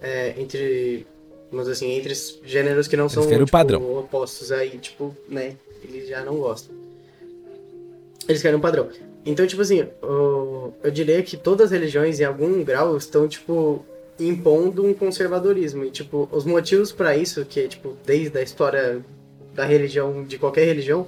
é, 0.01 0.41
entre 0.41 1.05
vamos 1.51 1.69
assim, 1.69 1.91
entre 1.93 2.15
gêneros 2.45 2.89
que 2.89 2.97
não 2.97 3.09
são 3.09 3.27
tipo, 3.29 3.51
padrão. 3.51 3.99
opostos 3.99 4.51
aí, 4.51 4.77
tipo, 4.79 5.17
né, 5.29 5.57
eles 5.83 6.09
já 6.09 6.25
não 6.25 6.37
gostam. 6.37 6.84
Eles 8.29 8.41
querem 8.41 8.57
um 8.57 8.61
padrão. 8.61 8.89
Então, 9.27 9.47
tipo 9.47 9.63
assim, 9.63 9.87
eu 10.03 10.91
diria 10.93 11.23
que 11.23 11.37
todas 11.37 11.67
as 11.67 11.71
religiões, 11.73 12.21
em 12.21 12.25
algum 12.25 12.63
grau, 12.63 12.97
estão, 12.97 13.27
tipo, 13.27 13.85
impondo 14.19 14.85
um 14.85 14.93
conservadorismo. 14.93 15.85
E, 15.85 15.91
tipo, 15.91 16.29
os 16.31 16.45
motivos 16.45 16.93
pra 16.93 17.17
isso, 17.17 17.45
que 17.45 17.61
é, 17.61 17.69
tipo, 17.69 17.97
desde 18.05 18.37
a 18.39 18.43
história 18.43 19.05
da 19.55 19.65
religião, 19.65 20.25
de 20.25 20.39
qualquer 20.39 20.65
religião, 20.65 21.07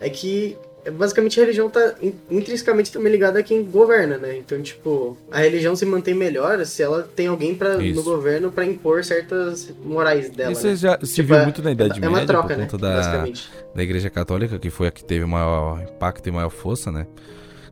é 0.00 0.08
que 0.08 0.56
basicamente 0.90 1.38
a 1.40 1.42
religião 1.44 1.68
tá 1.70 1.94
in- 2.02 2.14
intrinsecamente 2.30 2.92
também 2.92 3.10
ligada 3.12 3.38
a 3.38 3.42
quem 3.42 3.64
governa, 3.64 4.16
né? 4.18 4.36
Então, 4.38 4.60
tipo, 4.62 5.16
a 5.30 5.38
religião 5.40 5.74
se 5.76 5.84
mantém 5.86 6.14
melhor 6.14 6.64
se 6.66 6.82
ela 6.82 7.02
tem 7.02 7.26
alguém 7.26 7.54
pra, 7.54 7.82
Isso. 7.82 7.96
no 7.96 8.02
governo 8.02 8.50
pra 8.52 8.64
impor 8.64 9.04
certas 9.04 9.72
morais 9.84 10.30
dela. 10.30 10.52
Isso 10.52 10.66
né? 10.66 10.76
já 10.76 10.98
se 11.02 11.14
Tipo, 11.16 11.28
viu 11.28 11.36
é- 11.36 11.42
muito 11.44 11.62
na 11.62 11.72
Idade 11.72 11.98
é 12.02 12.08
uma 12.08 12.18
Média 12.18 12.26
troca, 12.26 12.48
por 12.48 12.56
né? 12.56 12.64
conta 12.64 12.78
da, 12.78 12.94
Basicamente. 12.96 13.50
da 13.74 13.82
Igreja 13.82 14.10
Católica, 14.10 14.58
que 14.58 14.70
foi 14.70 14.88
a 14.88 14.90
que 14.90 15.04
teve 15.04 15.24
maior 15.26 15.80
impacto 15.82 16.26
e 16.28 16.30
maior 16.32 16.50
força, 16.50 16.90
né? 16.92 17.06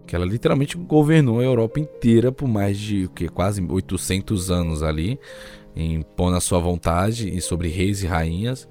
Que 0.06 0.14
ela 0.14 0.24
literalmente 0.26 0.76
governou 0.76 1.40
a 1.40 1.42
Europa 1.44 1.80
inteira 1.80 2.30
por 2.30 2.46
mais 2.46 2.78
de 2.78 3.04
o 3.06 3.08
que, 3.08 3.26
quase 3.28 3.64
800 3.66 4.50
anos 4.50 4.82
ali, 4.82 5.18
impondo 5.74 6.36
a 6.36 6.40
sua 6.40 6.58
vontade 6.58 7.28
e 7.28 7.40
sobre 7.40 7.68
reis 7.68 8.02
e 8.02 8.06
rainhas. 8.06 8.68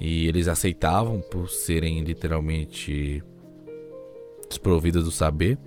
E 0.00 0.26
eles 0.26 0.48
aceitavam 0.48 1.20
por 1.20 1.48
serem 1.48 2.00
literalmente 2.02 3.22
desprovidas 4.52 5.04
do 5.04 5.10
saber. 5.10 5.58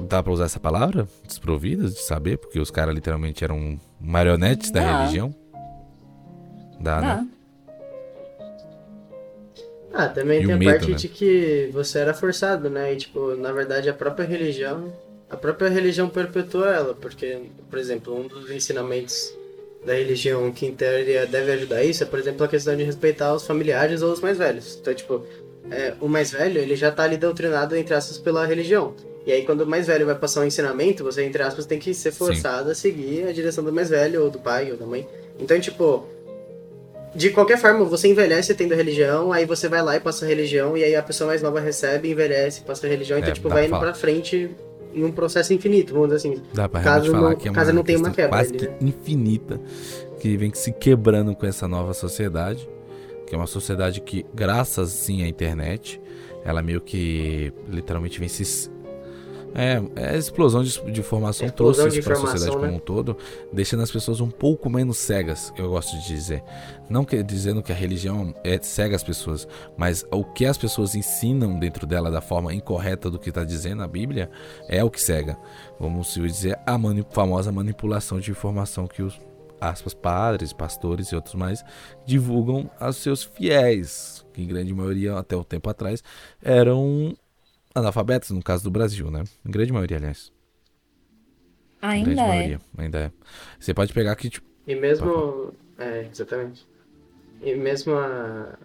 Dá 0.00 0.22
pra 0.22 0.32
usar 0.32 0.44
essa 0.44 0.60
palavra? 0.60 1.08
Desprovidas 1.26 1.94
de 1.94 2.00
saber? 2.00 2.38
Porque 2.38 2.60
os 2.60 2.70
caras 2.70 2.94
literalmente 2.94 3.42
eram 3.42 3.80
marionetes 4.00 4.70
da 4.70 4.80
Dá. 4.80 4.98
religião? 5.00 5.34
Dá, 6.78 7.00
né? 7.00 7.28
Ah, 9.92 10.08
também 10.08 10.42
E 10.42 10.46
tem 10.46 10.54
a 10.54 10.58
medo, 10.58 10.70
parte 10.70 10.90
né? 10.90 10.96
de 10.96 11.08
que 11.08 11.70
você 11.72 12.00
era 12.00 12.12
forçado, 12.12 12.68
né? 12.68 12.92
E, 12.92 12.96
tipo, 12.96 13.34
na 13.36 13.52
verdade, 13.52 13.88
a 13.88 13.94
própria 13.94 14.26
religião... 14.26 14.92
A 15.28 15.36
própria 15.36 15.68
religião 15.68 16.08
perpetua 16.08 16.70
ela, 16.72 16.94
porque, 16.94 17.42
por 17.68 17.78
exemplo, 17.80 18.14
um 18.16 18.28
dos 18.28 18.48
ensinamentos 18.48 19.34
da 19.84 19.94
religião 19.94 20.52
que, 20.52 20.66
em 20.66 20.74
teoria, 20.74 21.26
deve 21.26 21.50
ajudar 21.52 21.82
isso 21.82 22.02
é, 22.04 22.06
por 22.06 22.18
exemplo, 22.18 22.44
a 22.44 22.48
questão 22.48 22.76
de 22.76 22.84
respeitar 22.84 23.34
os 23.34 23.44
familiares 23.44 24.02
ou 24.02 24.12
os 24.12 24.20
mais 24.20 24.38
velhos. 24.38 24.78
Então, 24.80 24.94
tipo, 24.94 25.24
é, 25.70 25.94
o 26.00 26.08
mais 26.08 26.30
velho, 26.30 26.58
ele 26.60 26.76
já 26.76 26.90
tá 26.90 27.02
ali 27.04 27.16
doutrinado, 27.16 27.74
entre 27.76 27.94
aspas, 27.94 28.18
pela 28.18 28.46
religião. 28.46 28.94
E 29.26 29.32
aí, 29.32 29.44
quando 29.44 29.62
o 29.62 29.66
mais 29.66 29.86
velho 29.88 30.06
vai 30.06 30.14
passar 30.14 30.40
um 30.42 30.44
ensinamento, 30.44 31.02
você, 31.02 31.24
entre 31.24 31.42
aspas, 31.42 31.66
tem 31.66 31.78
que 31.78 31.92
ser 31.92 32.12
Sim. 32.12 32.18
forçado 32.18 32.70
a 32.70 32.74
seguir 32.74 33.26
a 33.26 33.32
direção 33.32 33.64
do 33.64 33.72
mais 33.72 33.90
velho, 33.90 34.22
ou 34.22 34.30
do 34.30 34.38
pai, 34.38 34.70
ou 34.70 34.76
da 34.76 34.86
mãe. 34.86 35.06
Então, 35.40 35.58
tipo, 35.58 36.06
de 37.14 37.30
qualquer 37.30 37.58
forma, 37.58 37.84
você 37.84 38.06
envelhece 38.08 38.54
tendo 38.54 38.74
religião, 38.74 39.32
aí 39.32 39.44
você 39.44 39.68
vai 39.68 39.82
lá 39.82 39.96
e 39.96 40.00
passa 40.00 40.24
a 40.24 40.28
religião, 40.28 40.76
e 40.76 40.84
aí 40.84 40.94
a 40.94 41.02
pessoa 41.02 41.26
mais 41.28 41.42
nova 41.42 41.58
recebe, 41.58 42.10
envelhece, 42.10 42.60
passa 42.60 42.86
a 42.86 42.90
religião, 42.90 43.18
então, 43.18 43.30
É, 43.30 43.34
tipo, 43.34 43.48
vai 43.48 43.64
indo 43.64 43.70
falar. 43.70 43.82
pra 43.82 43.94
frente 43.94 44.50
em 44.94 45.02
um 45.04 45.10
processo 45.10 45.52
infinito, 45.52 45.92
vamos 45.92 46.08
dizer 46.10 46.28
assim. 46.28 46.42
Dá 46.54 46.68
pra 46.68 46.80
Caso 46.80 47.10
falar 47.10 47.30
não- 47.30 47.36
que 47.36 47.48
é 47.48 47.52
caso 47.52 47.72
não 47.72 47.82
tenha 47.82 47.98
uma 47.98 48.10
quebra 48.10 48.28
quase 48.30 48.50
ali, 48.50 48.58
que 48.58 48.66
né? 48.68 48.76
infinita 48.80 49.60
que 50.20 50.36
vem 50.36 50.54
se 50.54 50.72
quebrando 50.72 51.34
com 51.34 51.44
essa 51.46 51.66
nova 51.66 51.92
sociedade, 51.92 52.66
que 53.26 53.34
é 53.34 53.38
uma 53.38 53.46
sociedade 53.46 54.00
que, 54.00 54.24
graças 54.34 54.90
sim 54.90 55.22
à 55.22 55.28
internet, 55.28 56.00
ela 56.44 56.62
meio 56.62 56.80
que 56.80 57.52
literalmente 57.68 58.18
vem 58.18 58.28
se 58.28 58.70
é, 59.58 59.82
é 59.96 60.10
a 60.10 60.16
explosão 60.18 60.62
de, 60.62 60.78
de 60.92 61.00
informação 61.00 61.46
Explosão 61.46 61.84
trouxe 61.84 62.00
isso 62.00 62.06
para 62.06 62.18
a 62.18 62.20
sociedade 62.20 62.56
né? 62.56 62.62
como 62.62 62.76
um 62.76 62.78
todo, 62.78 63.16
deixando 63.50 63.82
as 63.82 63.90
pessoas 63.90 64.20
um 64.20 64.28
pouco 64.28 64.68
menos 64.68 64.98
cegas, 64.98 65.50
eu 65.56 65.70
gosto 65.70 65.96
de 65.98 66.06
dizer. 66.06 66.44
Não 66.90 67.06
que, 67.06 67.22
dizendo 67.22 67.62
que 67.62 67.72
a 67.72 67.74
religião 67.74 68.34
é 68.44 68.58
cega 68.60 68.94
as 68.94 69.02
pessoas, 69.02 69.48
mas 69.74 70.04
o 70.10 70.22
que 70.22 70.44
as 70.44 70.58
pessoas 70.58 70.94
ensinam 70.94 71.58
dentro 71.58 71.86
dela 71.86 72.10
da 72.10 72.20
forma 72.20 72.52
incorreta 72.52 73.10
do 73.10 73.18
que 73.18 73.30
está 73.30 73.44
dizendo 73.44 73.82
a 73.82 73.88
Bíblia 73.88 74.28
é 74.68 74.84
o 74.84 74.90
que 74.90 75.00
cega. 75.00 75.38
Vamos 75.80 76.12
dizer 76.12 76.58
a 76.66 76.76
mani- 76.76 77.06
famosa 77.10 77.50
manipulação 77.50 78.20
de 78.20 78.30
informação 78.30 78.86
que 78.86 79.02
os 79.02 79.18
aspas, 79.60 79.94
padres, 79.94 80.52
pastores 80.52 81.08
e 81.08 81.14
outros 81.14 81.34
mais 81.34 81.64
divulgam 82.04 82.70
aos 82.78 82.96
seus 82.96 83.22
fiéis, 83.22 84.24
que 84.32 84.42
em 84.42 84.46
grande 84.46 84.72
maioria 84.74 85.16
até 85.16 85.36
o 85.36 85.44
tempo 85.44 85.68
atrás 85.70 86.02
eram 86.42 87.16
analfabetos, 87.74 88.30
no 88.30 88.42
caso 88.42 88.64
do 88.64 88.70
Brasil, 88.70 89.10
né? 89.10 89.24
Em 89.44 89.50
grande 89.50 89.72
maioria, 89.72 89.98
aliás. 89.98 90.32
Em 91.82 91.86
ainda 91.86 92.04
grande 92.04 92.20
é. 92.20 92.26
maioria, 92.26 92.60
ainda 92.78 92.98
é. 92.98 93.12
Você 93.58 93.74
pode 93.74 93.92
pegar 93.92 94.12
aqui, 94.12 94.30
tipo, 94.30 94.46
E 94.66 94.74
mesmo. 94.74 95.52
É, 95.78 96.08
exatamente. 96.10 96.66
E 97.42 97.54
mesmo 97.54 97.94
a. 97.94 98.58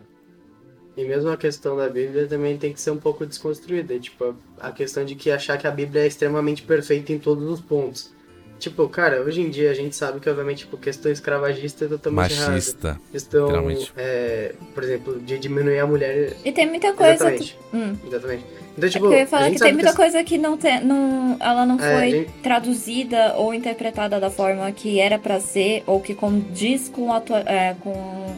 E 0.96 1.06
mesmo 1.06 1.30
a 1.30 1.38
questão 1.38 1.78
da 1.78 1.90
Bíblia 1.90 2.28
também 2.28 2.58
tem 2.58 2.74
que 2.74 2.80
ser 2.80 2.92
um 2.92 2.98
pouco 2.98 3.26
desconstruída. 3.26 3.98
Tipo, 4.00 4.36
a 4.60 4.68
a 4.68 4.72
questão 4.72 5.04
de 5.06 5.16
que 5.16 5.32
achar 5.32 5.58
que 5.58 5.68
a 5.68 5.72
Bíblia 5.72 6.04
é 6.04 6.08
extremamente 6.08 6.64
perfeita 6.64 7.12
em 7.12 7.20
todos 7.20 7.50
os 7.50 7.62
pontos. 7.62 8.14
Tipo, 8.62 8.88
cara, 8.88 9.22
hoje 9.22 9.42
em 9.42 9.50
dia 9.50 9.72
a 9.72 9.74
gente 9.74 9.96
sabe 9.96 10.20
que, 10.20 10.30
obviamente, 10.30 10.60
tipo, 10.60 10.78
questão 10.78 11.12
escravagista 11.12 11.86
é 11.86 11.88
totalmente 11.88 12.34
errada. 12.34 12.52
machista. 12.52 13.02
Questão, 13.12 13.46
literalmente. 13.48 13.92
é, 13.98 14.54
por 14.74 14.84
exemplo, 14.84 15.20
de 15.20 15.40
diminuir 15.40 15.80
a 15.80 15.88
mulher. 15.88 16.38
E 16.46 16.52
tem 16.52 16.68
muita 16.70 16.94
coisa. 16.94 17.14
Exatamente. 17.14 17.58
Hum. 17.74 17.96
Exatamente. 18.08 18.46
Então, 18.78 18.88
É 18.88 18.92
tipo, 18.92 19.00
porque 19.06 19.16
eu 19.16 19.20
ia 19.20 19.24
a 19.24 19.28
falar 19.28 19.50
que 19.52 19.60
tem 19.60 19.74
muita 19.74 19.90
as- 19.90 19.96
coisa 19.96 20.24
que 20.24 20.38
não 20.38 20.56
tem, 20.58 20.80
não, 20.86 21.36
ela 21.40 21.66
não 21.66 21.80
É, 21.80 21.98
foi 21.98 22.12
gente- 22.12 22.32
traduzida 22.44 23.34
ou 23.36 23.52
interpretada 23.54 24.20
da 24.20 24.30
forma 24.30 24.72
que 24.72 25.00
era 25.00 25.18
pra 25.18 25.40
ser 25.42 25.84
ou 25.88 26.00
que 26.00 26.14
condiz 26.14 26.88
com 26.88 27.12
a 27.12 27.20
tua, 27.20 27.40
é, 27.40 27.76
com 27.82 28.36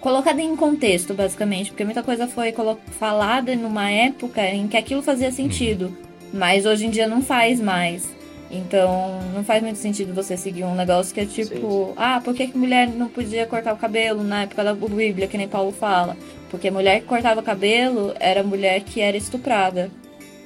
colocada 0.00 0.42
em 0.42 0.54
contexto, 0.56 1.14
basicamente, 1.14 1.70
porque 1.70 1.84
muita 1.84 2.02
coisa 2.02 2.26
foi 2.26 2.52
colo- 2.52 2.78
falada 2.98 3.54
numa 3.56 3.88
época 3.90 4.42
em 4.46 4.68
que 4.68 4.76
aquilo 4.76 5.00
fazia 5.02 5.30
sentido, 5.32 5.96
mas 6.32 6.66
hoje 6.66 6.86
em 6.86 6.90
dia 6.90 7.06
não 7.08 7.22
faz 7.22 7.58
mais. 7.60 8.12
Então, 8.56 9.18
não 9.34 9.42
faz 9.42 9.62
muito 9.62 9.78
sentido 9.78 10.14
você 10.14 10.36
seguir 10.36 10.62
um 10.64 10.74
negócio 10.74 11.12
que 11.12 11.20
é 11.20 11.26
tipo, 11.26 11.92
ah, 11.96 12.20
por 12.24 12.34
que, 12.34 12.46
que 12.46 12.56
mulher 12.56 12.88
não 12.88 13.08
podia 13.08 13.46
cortar 13.46 13.74
o 13.74 13.76
cabelo 13.76 14.22
na 14.22 14.42
época 14.42 14.62
da 14.62 14.72
Bíblia, 14.74 15.26
que 15.26 15.36
nem 15.36 15.48
Paulo 15.48 15.72
fala? 15.72 16.16
Porque 16.50 16.70
mulher 16.70 17.00
que 17.00 17.06
cortava 17.06 17.42
cabelo 17.42 18.14
era 18.20 18.42
mulher 18.44 18.80
que 18.82 19.00
era 19.00 19.16
estuprada. 19.16 19.90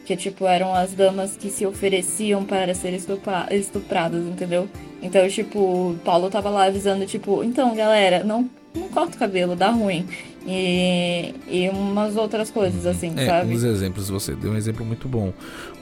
Que, 0.07 0.17
tipo, 0.17 0.47
eram 0.47 0.73
as 0.75 0.95
damas 0.95 1.37
que 1.37 1.51
se 1.51 1.67
ofereciam 1.67 2.43
para 2.43 2.75
ser 2.75 2.95
estupra- 2.95 3.47
estupradas, 3.51 4.25
entendeu? 4.25 4.67
Então, 5.03 5.29
tipo, 5.29 5.95
Paulo 6.03 6.31
tava 6.31 6.49
lá 6.49 6.65
avisando, 6.65 7.05
tipo, 7.05 7.45
então, 7.45 7.75
galera, 7.77 8.25
não, 8.25 8.49
não 8.75 8.89
corta 8.89 9.17
o 9.17 9.19
cabelo, 9.19 9.55
dá 9.55 9.69
ruim. 9.69 10.09
E, 10.51 11.35
e 11.47 11.69
umas 11.69 12.17
outras 12.17 12.51
coisas, 12.51 12.87
assim, 12.87 13.13
É, 13.17 13.23
um 13.23 13.27
sabe? 13.27 13.53
dos 13.53 13.65
exemplos, 13.65 14.09
você 14.09 14.35
deu 14.35 14.53
um 14.53 14.57
exemplo 14.57 14.85
muito 14.85 15.07
bom. 15.07 15.33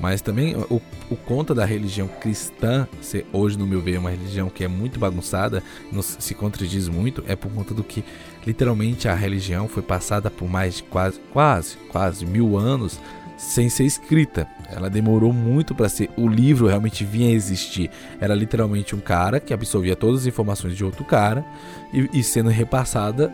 Mas 0.01 0.21
também 0.21 0.57
o, 0.57 0.83
o 1.09 1.17
conta 1.17 1.55
da 1.55 1.65
religião 1.65 2.09
cristã, 2.09 2.89
ser 3.01 3.25
hoje, 3.33 3.57
no 3.57 3.65
meu 3.65 3.81
ver, 3.81 3.97
uma 3.99 4.11
religião 4.11 4.49
que 4.51 4.65
é 4.65 4.69
muito 4.69 4.99
bagunçada, 4.99 5.63
não 5.93 6.03
se 6.03 6.17
se 6.19 6.35
contradiz 6.35 6.89
muito, 6.89 7.23
é 7.29 7.37
por 7.37 7.51
conta 7.53 7.73
do 7.73 7.85
que 7.85 8.03
literalmente 8.45 9.09
a 9.09 9.15
religião 9.15 9.69
foi 9.69 9.83
passada 9.83 10.31
por 10.31 10.49
mais 10.49 10.77
de 10.77 10.83
quase, 10.83 11.21
quase, 11.33 11.77
quase 11.93 12.27
mil 12.27 12.59
anos 12.59 12.99
sem 13.37 13.69
ser 13.69 13.85
escrita. 13.85 14.49
Ela 14.71 14.89
demorou 14.91 15.33
muito 15.33 15.75
para 15.75 15.89
ser. 15.89 16.11
O 16.17 16.27
livro 16.27 16.67
realmente 16.67 17.05
vinha 17.05 17.29
a 17.29 17.33
existir. 17.33 17.91
Era 18.21 18.35
literalmente 18.35 18.97
um 18.97 19.01
cara 19.01 19.39
que 19.39 19.53
absorvia 19.55 19.95
todas 19.95 20.23
as 20.23 20.27
informações 20.27 20.75
de 20.77 20.85
outro 20.85 21.05
cara 21.05 21.45
e, 21.93 22.09
e 22.19 22.23
sendo 22.25 22.49
repassada 22.49 23.33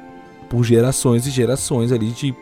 por 0.53 0.63
gerações 0.65 1.27
e 1.27 1.31
gerações 1.31 1.91
ali 1.91 2.11
de 2.11 2.35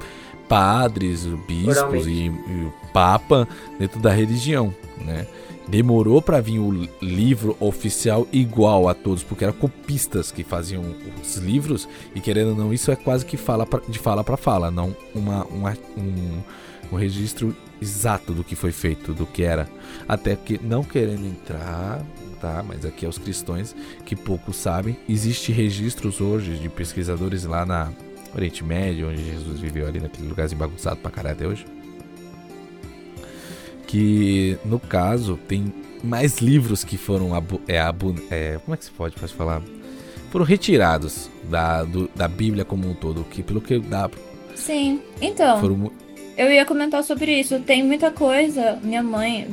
padres, 0.49 1.25
bispos 1.47 2.07
e, 2.09 2.26
e 2.26 2.69
papa 2.93 3.47
dentro 3.79 4.00
da 4.00 4.11
religião, 4.11 4.75
né? 5.05 5.25
Demorou 5.69 6.21
para 6.21 6.40
vir 6.40 6.59
o 6.59 6.73
livro 7.00 7.57
oficial 7.61 8.26
igual 8.33 8.88
a 8.88 8.95
todos, 8.95 9.23
porque 9.23 9.45
eram 9.45 9.55
copistas 9.55 10.33
que 10.33 10.43
faziam 10.43 10.83
os 11.23 11.37
livros 11.37 11.88
e 12.12 12.21
querendo 12.21 12.49
ou 12.50 12.57
não 12.57 12.75
isso 12.75 12.90
é 12.90 12.97
quase 12.97 13.25
que 13.25 13.37
fala 13.37 13.64
pra, 13.64 13.81
de 13.88 14.00
fala 14.00 14.25
para 14.25 14.37
fala, 14.37 14.73
não 14.73 14.97
uma, 15.14 15.45
uma- 15.45 15.76
um, 15.97 16.40
um 16.93 16.97
registro 16.97 17.55
exato 17.81 18.33
do 18.33 18.43
que 18.43 18.57
foi 18.57 18.73
feito, 18.73 19.14
do 19.14 19.25
que 19.25 19.45
era. 19.45 19.69
Até 20.09 20.35
que 20.35 20.59
não 20.61 20.83
querendo 20.83 21.25
entrar, 21.25 22.05
tá? 22.40 22.64
Mas 22.66 22.85
aqui 22.85 23.04
é 23.04 23.09
os 23.09 23.18
cristãos 23.18 23.75
que 24.04 24.16
poucos 24.16 24.56
sabem, 24.56 24.97
existe 25.09 25.52
registros 25.52 26.20
hoje 26.20 26.56
de 26.56 26.68
pesquisadores 26.68 27.44
lá 27.44 27.64
na 27.66 27.92
Oriente 28.35 28.64
Médio, 28.64 29.09
onde 29.11 29.23
Jesus 29.25 29.61
viveu 29.61 29.87
ali 29.87 30.00
naquele 30.00 30.28
lugarzinho 30.28 30.59
bagunçado 30.59 30.97
pra 30.97 31.11
caralho 31.11 31.35
até 31.37 31.47
hoje. 31.47 31.66
Que 33.87 34.56
no 34.64 34.78
caso 34.78 35.38
tem 35.49 35.73
mais 36.02 36.38
livros 36.38 36.85
que 36.85 36.97
foram 36.97 37.35
abu, 37.35 37.61
é, 37.66 37.78
abu, 37.80 38.14
é, 38.30 38.59
como 38.64 38.75
é 38.75 38.76
que 38.76 38.85
se 38.85 38.90
pode, 38.90 39.16
pode 39.16 39.35
falar? 39.35 39.61
Foram 40.30 40.44
retirados 40.44 41.28
da, 41.50 41.82
do- 41.82 42.09
da 42.14 42.28
Bíblia 42.28 42.64
como 42.64 42.88
um 42.88 42.94
todo, 42.94 43.25
que 43.25 43.42
pelo 43.42 43.61
que 43.61 43.78
dá, 43.80 44.09
Sim. 44.54 45.00
Então, 45.20 45.59
foram 45.61 45.90
Eu 46.37 46.50
ia 46.52 46.64
comentar 46.64 47.02
sobre 47.02 47.40
isso. 47.40 47.59
Tem 47.61 47.82
muita 47.82 48.11
coisa. 48.11 48.78
Minha 48.82 49.02
mãe. 49.02 49.49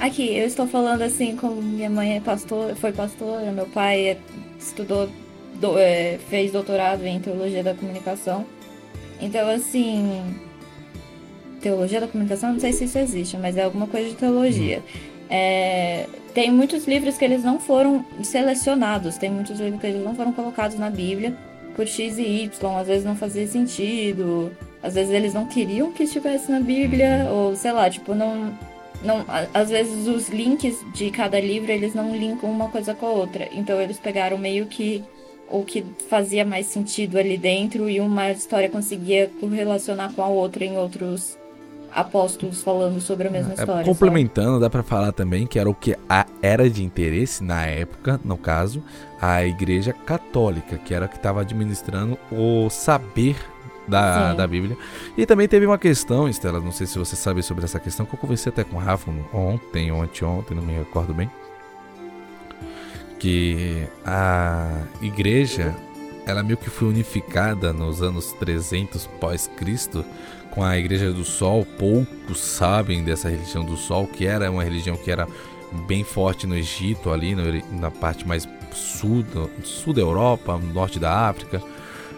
Aqui, 0.00 0.36
eu 0.36 0.46
estou 0.46 0.66
falando 0.66 1.02
assim, 1.02 1.34
como 1.36 1.60
minha 1.60 1.90
mãe 1.90 2.16
é 2.16 2.20
pastor, 2.20 2.74
foi 2.76 2.92
pastora, 2.92 3.50
meu 3.50 3.66
pai 3.66 4.10
é- 4.10 4.18
estudou, 4.58 5.08
do- 5.60 5.76
é, 5.78 6.18
fez 6.30 6.52
doutorado 6.52 7.04
em 7.04 7.18
teologia 7.18 7.64
da 7.64 7.74
comunicação. 7.74 8.46
Então, 9.20 9.48
assim. 9.48 10.22
Teologia 11.60 12.00
da 12.00 12.06
comunicação, 12.06 12.52
não 12.52 12.60
sei 12.60 12.72
se 12.72 12.84
isso 12.84 12.96
existe, 12.98 13.36
mas 13.36 13.56
é 13.56 13.64
alguma 13.64 13.88
coisa 13.88 14.08
de 14.08 14.14
teologia. 14.14 14.80
É, 15.28 16.06
tem 16.32 16.52
muitos 16.52 16.86
livros 16.86 17.18
que 17.18 17.24
eles 17.24 17.42
não 17.42 17.58
foram 17.58 18.04
selecionados, 18.22 19.16
tem 19.18 19.28
muitos 19.28 19.58
livros 19.58 19.80
que 19.80 19.86
eles 19.88 20.04
não 20.04 20.14
foram 20.14 20.32
colocados 20.32 20.78
na 20.78 20.88
Bíblia 20.88 21.36
por 21.74 21.86
X 21.88 22.16
e 22.18 22.22
Y, 22.44 22.76
às 22.78 22.86
vezes 22.86 23.04
não 23.04 23.16
fazia 23.16 23.46
sentido. 23.48 24.52
Às 24.80 24.94
vezes 24.94 25.12
eles 25.12 25.34
não 25.34 25.46
queriam 25.46 25.90
que 25.90 26.04
estivesse 26.04 26.48
na 26.52 26.60
Bíblia, 26.60 27.26
ou 27.32 27.56
sei 27.56 27.72
lá, 27.72 27.90
tipo, 27.90 28.14
não. 28.14 28.56
Não 29.02 29.24
às 29.54 29.70
vezes 29.70 30.06
os 30.06 30.28
links 30.28 30.84
de 30.92 31.10
cada 31.10 31.40
livro 31.40 31.70
eles 31.70 31.94
não 31.94 32.14
linkam 32.14 32.50
uma 32.50 32.68
coisa 32.68 32.94
com 32.94 33.06
a 33.06 33.10
outra. 33.10 33.48
Então 33.52 33.80
eles 33.80 33.98
pegaram 33.98 34.38
meio 34.38 34.66
que 34.66 35.04
o 35.50 35.64
que 35.64 35.84
fazia 36.08 36.44
mais 36.44 36.66
sentido 36.66 37.18
ali 37.18 37.38
dentro 37.38 37.88
e 37.88 38.00
uma 38.00 38.30
história 38.30 38.68
conseguia 38.68 39.30
correlacionar 39.40 40.12
com 40.12 40.22
a 40.22 40.28
outra 40.28 40.64
em 40.64 40.76
outros 40.76 41.38
apóstolos 41.90 42.62
falando 42.62 43.00
sobre 43.00 43.28
a 43.28 43.30
mesma 43.30 43.52
é, 43.52 43.54
história. 43.54 43.84
Complementando, 43.84 44.50
sabe? 44.50 44.60
dá 44.60 44.70
para 44.70 44.82
falar 44.82 45.12
também 45.12 45.46
que 45.46 45.58
era 45.58 45.68
o 45.68 45.74
que 45.74 45.96
a, 46.08 46.26
era 46.42 46.68
de 46.68 46.84
interesse 46.84 47.42
na 47.42 47.64
época, 47.66 48.20
no 48.24 48.36
caso, 48.36 48.82
a 49.20 49.44
Igreja 49.44 49.92
Católica, 49.92 50.76
que 50.76 50.92
era 50.92 51.06
a 51.06 51.08
que 51.08 51.16
estava 51.16 51.40
administrando 51.40 52.18
o 52.30 52.68
saber 52.68 53.36
da, 53.88 54.34
da 54.34 54.46
Bíblia. 54.46 54.76
E 55.16 55.24
também 55.26 55.48
teve 55.48 55.66
uma 55.66 55.78
questão, 55.78 56.28
Estela, 56.28 56.60
não 56.60 56.72
sei 56.72 56.86
se 56.86 56.98
você 56.98 57.16
sabe 57.16 57.42
sobre 57.42 57.64
essa 57.64 57.80
questão, 57.80 58.06
que 58.06 58.14
eu 58.14 58.18
conversei 58.18 58.50
até 58.50 58.62
com 58.62 58.76
o 58.76 58.80
Rafa 58.80 59.10
ontem, 59.32 59.90
ontem, 59.90 60.24
ontem, 60.24 60.54
não 60.54 60.62
me 60.62 60.74
recordo 60.74 61.14
bem. 61.14 61.30
Que 63.18 63.88
a 64.04 64.82
igreja, 65.02 65.74
ela 66.24 66.42
meio 66.42 66.56
que 66.56 66.70
foi 66.70 66.88
unificada 66.88 67.72
nos 67.72 68.02
anos 68.02 68.32
300 68.32 69.06
pós-Cristo 69.18 70.04
com 70.50 70.62
a 70.62 70.78
Igreja 70.78 71.12
do 71.12 71.24
Sol. 71.24 71.64
Poucos 71.64 72.40
sabem 72.40 73.02
dessa 73.02 73.28
religião 73.28 73.64
do 73.64 73.76
Sol, 73.76 74.06
que 74.06 74.26
era 74.26 74.50
uma 74.50 74.62
religião 74.62 74.96
que 74.96 75.10
era 75.10 75.26
bem 75.86 76.04
forte 76.04 76.46
no 76.46 76.56
Egito, 76.56 77.10
ali 77.10 77.34
no, 77.34 77.42
na 77.80 77.90
parte 77.90 78.26
mais 78.26 78.48
sul, 78.72 79.24
sul 79.62 79.92
da 79.92 80.00
Europa, 80.00 80.58
norte 80.58 80.98
da 80.98 81.28
África. 81.28 81.62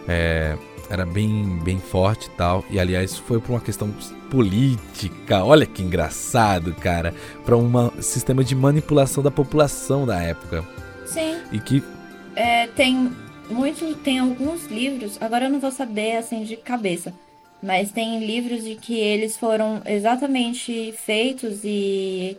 É, 0.07 0.55
era 0.91 1.05
bem, 1.05 1.57
bem 1.63 1.79
forte 1.79 2.27
e 2.27 2.31
tal. 2.31 2.65
E 2.69 2.77
aliás, 2.77 3.17
foi 3.17 3.39
por 3.39 3.53
uma 3.53 3.61
questão 3.61 3.89
política. 4.29 5.43
Olha 5.43 5.65
que 5.65 5.81
engraçado, 5.81 6.73
cara. 6.75 7.13
Para 7.45 7.55
um 7.55 7.71
sistema 8.01 8.43
de 8.43 8.53
manipulação 8.53 9.23
da 9.23 9.31
população 9.31 10.05
da 10.05 10.21
época. 10.21 10.67
Sim. 11.05 11.39
E 11.51 11.59
que. 11.59 11.81
É, 12.35 12.67
tem 12.67 13.11
muito. 13.49 13.95
Tem 13.95 14.19
alguns 14.19 14.65
livros, 14.65 15.17
agora 15.21 15.45
eu 15.45 15.49
não 15.49 15.61
vou 15.61 15.71
saber 15.71 16.17
assim 16.17 16.43
de 16.43 16.57
cabeça. 16.57 17.13
Mas 17.63 17.91
tem 17.91 18.25
livros 18.25 18.63
de 18.63 18.75
que 18.75 18.97
eles 18.97 19.37
foram 19.37 19.81
exatamente 19.85 20.93
feitos 20.93 21.63
e 21.63 22.35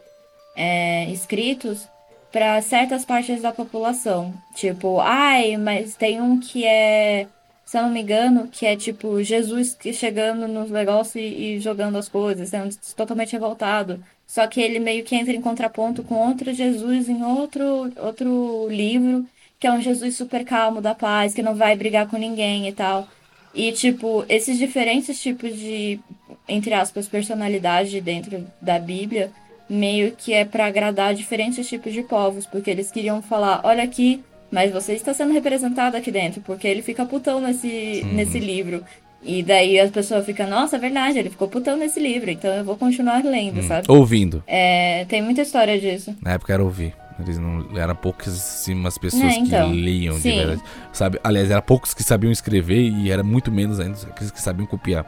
é, 0.57 1.09
escritos 1.11 1.87
para 2.33 2.61
certas 2.61 3.05
partes 3.05 3.41
da 3.41 3.53
população. 3.53 4.35
Tipo, 4.55 4.99
ai, 5.01 5.57
mas 5.57 5.95
tem 5.95 6.21
um 6.21 6.41
que 6.41 6.65
é 6.65 7.29
se 7.73 7.79
eu 7.79 7.85
não 7.85 7.91
me 7.91 8.03
engano, 8.03 8.49
que 8.49 8.67
é 8.67 8.77
tipo 8.77 9.23
Jesus 9.23 9.79
chegando 9.95 10.47
nos 10.47 10.71
negócios 10.71 11.15
e, 11.15 11.55
e 11.55 11.59
jogando 11.59 11.97
as 11.97 12.07
coisas, 12.07 12.51
sendo 12.51 12.77
totalmente 12.95 13.33
revoltado. 13.33 14.05
Só 14.27 14.47
que 14.47 14.61
ele 14.61 14.79
meio 14.79 15.03
que 15.03 15.17
entra 15.17 15.33
em 15.33 15.41
contraponto 15.41 16.03
com 16.03 16.17
outro 16.17 16.53
Jesus 16.53 17.09
em 17.09 17.25
outro, 17.25 17.91
outro 17.97 18.69
livro, 18.69 19.27
que 19.59 19.67
é 19.67 19.73
um 19.73 19.81
Jesus 19.81 20.15
super 20.15 20.45
calmo, 20.45 20.83
da 20.83 20.95
paz, 20.95 21.33
que 21.33 21.43
não 21.43 21.55
vai 21.55 21.75
brigar 21.75 22.07
com 22.07 22.19
ninguém 22.19 22.69
e 22.69 22.73
tal. 22.73 23.09
E, 23.55 23.73
tipo, 23.73 24.23
esses 24.29 24.59
diferentes 24.59 25.19
tipos 25.19 25.57
de, 25.57 25.99
entre 26.47 26.75
aspas, 26.75 27.09
personalidade 27.09 28.03
dentro 28.03 28.47
da 28.61 28.79
Bíblia, 28.79 29.33
meio 29.67 30.13
que 30.13 30.35
é 30.35 30.45
para 30.45 30.67
agradar 30.67 31.15
diferentes 31.15 31.67
tipos 31.67 31.95
de 31.95 32.03
povos, 32.03 32.45
porque 32.45 32.71
eles 32.71 32.91
queriam 32.91 33.23
falar: 33.23 33.63
olha 33.65 33.83
aqui, 33.83 34.23
mas 34.53 34.71
você 34.71 34.93
está 34.93 35.15
sendo 35.15 35.33
representado 35.33 35.97
aqui 35.97 36.13
dentro, 36.13 36.43
porque 36.43 36.69
ele 36.69 36.83
fica 36.83 37.07
putão 37.07 37.41
nesse, 37.41 38.05
nesse 38.13 38.39
livro. 38.39 38.85
E 39.25 39.43
daí 39.43 39.81
as 39.81 39.91
pessoas 39.91 40.27
ficam, 40.27 40.49
nossa, 40.49 40.77
é 40.77 40.79
verdade, 40.79 41.19
ele 41.19 41.31
ficou 41.31 41.49
putão 41.49 41.77
nesse 41.77 41.99
livro, 41.99 42.31
então 42.31 42.53
eu 42.53 42.65
vou 42.65 42.77
continuar 42.77 43.25
lendo, 43.25 43.61
hum. 43.61 43.69
sabe? 43.69 43.87
Ouvindo. 43.89 44.45
É, 44.47 45.07
tem 45.07 45.23
muita 45.23 45.41
história 45.41 45.81
disso. 45.81 46.15
Na 46.21 46.33
época 46.33 46.53
era 46.53 46.63
ouvir. 46.63 46.95
Eles 47.19 47.39
não 47.39 47.79
eram 47.79 47.95
pouquíssimas 47.95 48.99
pessoas 48.99 49.23
é, 49.23 49.37
então, 49.37 49.71
que 49.71 49.81
liam 49.81 50.15
sim. 50.17 50.31
de 50.31 50.37
verdade. 50.37 50.63
Sabe? 50.93 51.21
Aliás, 51.23 51.51
eram 51.51 51.63
poucos 51.63 51.95
que 51.95 52.03
sabiam 52.03 52.33
escrever 52.33 52.81
e 52.81 53.11
era 53.11 53.23
muito 53.23 53.51
menos 53.51 53.79
ainda 53.81 53.97
aqueles 54.09 54.31
que 54.31 54.41
sabiam 54.41 54.67
copiar. 54.67 55.07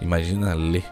Imagina 0.00 0.54
ler. 0.54 0.84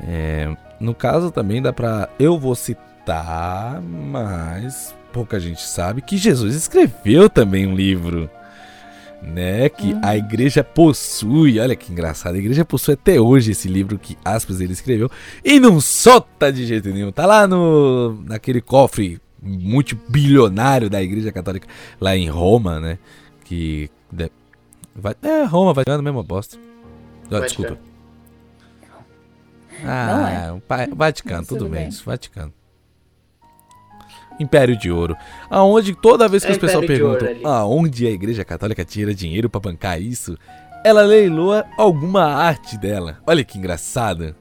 É, 0.00 0.54
no 0.78 0.94
caso 0.94 1.30
também 1.30 1.60
dá 1.60 1.72
pra. 1.72 2.08
Eu 2.18 2.38
vou 2.38 2.54
citar, 2.54 3.80
mas 3.82 4.94
pouca 5.12 5.38
gente 5.40 5.62
sabe 5.62 6.02
que 6.02 6.16
Jesus 6.16 6.54
escreveu 6.54 7.28
também 7.28 7.66
um 7.66 7.74
livro. 7.74 8.30
Né, 9.20 9.68
que 9.68 9.94
uhum. 9.94 10.00
a 10.04 10.16
igreja 10.16 10.62
possui, 10.62 11.58
olha 11.58 11.74
que 11.74 11.90
engraçado, 11.90 12.36
a 12.36 12.38
igreja 12.38 12.64
possui 12.64 12.94
até 12.94 13.20
hoje 13.20 13.50
esse 13.50 13.66
livro 13.66 13.98
que 13.98 14.16
aspas 14.24 14.60
ele 14.60 14.72
escreveu 14.72 15.10
e 15.44 15.58
não 15.58 15.80
solta 15.80 16.52
de 16.52 16.64
jeito 16.64 16.88
nenhum. 16.90 17.10
Tá 17.10 17.26
lá 17.26 17.44
no 17.44 18.22
naquele 18.24 18.60
cofre 18.60 19.20
multibilionário 19.42 20.88
da 20.88 21.02
igreja 21.02 21.32
católica 21.32 21.66
lá 22.00 22.16
em 22.16 22.28
Roma, 22.28 22.78
né? 22.78 22.96
Que 23.44 23.90
vai, 24.94 25.16
é 25.20 25.42
Roma, 25.42 25.72
vai 25.72 25.84
na 25.84 26.00
mesma 26.00 26.22
bosta. 26.22 26.56
Desculpa. 27.28 27.78
Ah, 29.84 30.58
é. 30.78 30.88
Vaticano, 30.94 31.46
tudo 31.46 31.68
bem, 31.68 31.90
Vaticano. 32.04 32.52
Império 34.38 34.76
de 34.76 34.90
Ouro. 34.90 35.16
Aonde 35.50 35.94
toda 35.94 36.28
vez 36.28 36.44
que 36.44 36.50
é 36.50 36.52
as 36.52 36.58
pessoas 36.58 36.86
perguntam 36.86 37.28
aonde 37.44 38.06
a 38.06 38.10
Igreja 38.10 38.44
Católica 38.44 38.84
tira 38.84 39.14
dinheiro 39.14 39.50
para 39.50 39.60
bancar 39.60 40.00
isso, 40.00 40.36
ela 40.84 41.02
leiloa 41.02 41.64
alguma 41.76 42.24
arte 42.24 42.78
dela. 42.78 43.18
Olha 43.26 43.44
que 43.44 43.58
engraçada. 43.58 44.36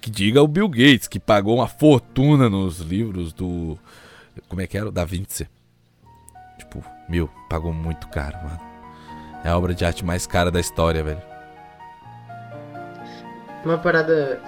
Que 0.00 0.10
diga 0.10 0.42
o 0.42 0.48
Bill 0.48 0.68
Gates, 0.68 1.06
que 1.06 1.20
pagou 1.20 1.56
uma 1.56 1.68
fortuna 1.68 2.50
nos 2.50 2.80
livros 2.80 3.32
do. 3.32 3.78
Como 4.48 4.60
é 4.60 4.66
que 4.66 4.76
era? 4.76 4.90
Da 4.90 5.04
Vinci. 5.04 5.48
Tipo, 6.58 6.84
meu, 7.08 7.30
pagou 7.48 7.72
muito 7.72 8.08
caro, 8.08 8.36
mano. 8.38 8.60
É 9.44 9.48
a 9.48 9.56
obra 9.56 9.72
de 9.72 9.84
arte 9.84 10.04
mais 10.04 10.26
cara 10.26 10.50
da 10.50 10.58
história, 10.58 11.04
velho. 11.04 11.22
Uma 13.64 13.78
parada 13.78 14.40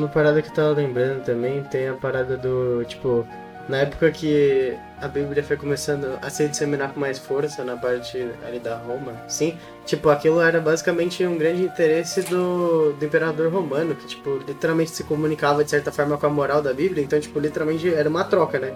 uma 0.00 0.08
parada 0.08 0.42
que 0.42 0.48
eu 0.48 0.54
tava 0.54 0.72
lembrando 0.72 1.24
também 1.24 1.62
tem 1.64 1.88
a 1.88 1.94
parada 1.94 2.36
do, 2.36 2.84
tipo, 2.84 3.26
na 3.68 3.78
época 3.78 4.10
que 4.10 4.74
a 5.00 5.06
Bíblia 5.06 5.42
foi 5.42 5.56
começando 5.56 6.18
a 6.22 6.30
se 6.30 6.48
disseminar 6.48 6.92
com 6.92 7.00
mais 7.00 7.18
força 7.18 7.62
na 7.62 7.76
parte 7.76 8.26
ali 8.46 8.58
da 8.58 8.76
Roma, 8.76 9.12
sim, 9.28 9.56
tipo, 9.84 10.08
aquilo 10.08 10.40
era 10.40 10.60
basicamente 10.60 11.24
um 11.24 11.36
grande 11.36 11.62
interesse 11.62 12.22
do, 12.22 12.92
do 12.94 13.04
imperador 13.04 13.52
romano, 13.52 13.94
que, 13.94 14.06
tipo, 14.06 14.38
literalmente 14.46 14.90
se 14.90 15.04
comunicava 15.04 15.62
de 15.62 15.70
certa 15.70 15.92
forma 15.92 16.16
com 16.16 16.26
a 16.26 16.30
moral 16.30 16.62
da 16.62 16.72
Bíblia, 16.72 17.04
então, 17.04 17.20
tipo, 17.20 17.38
literalmente 17.38 17.92
era 17.92 18.08
uma 18.08 18.24
troca, 18.24 18.58
né? 18.58 18.72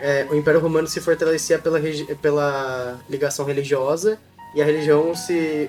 É, 0.00 0.26
o 0.30 0.34
Império 0.34 0.60
Romano 0.60 0.88
se 0.88 1.00
fortalecia 1.00 1.58
pela, 1.58 1.80
pela 2.20 2.98
ligação 3.08 3.44
religiosa 3.44 4.18
e 4.54 4.62
a 4.62 4.64
religião 4.64 5.14
se 5.14 5.68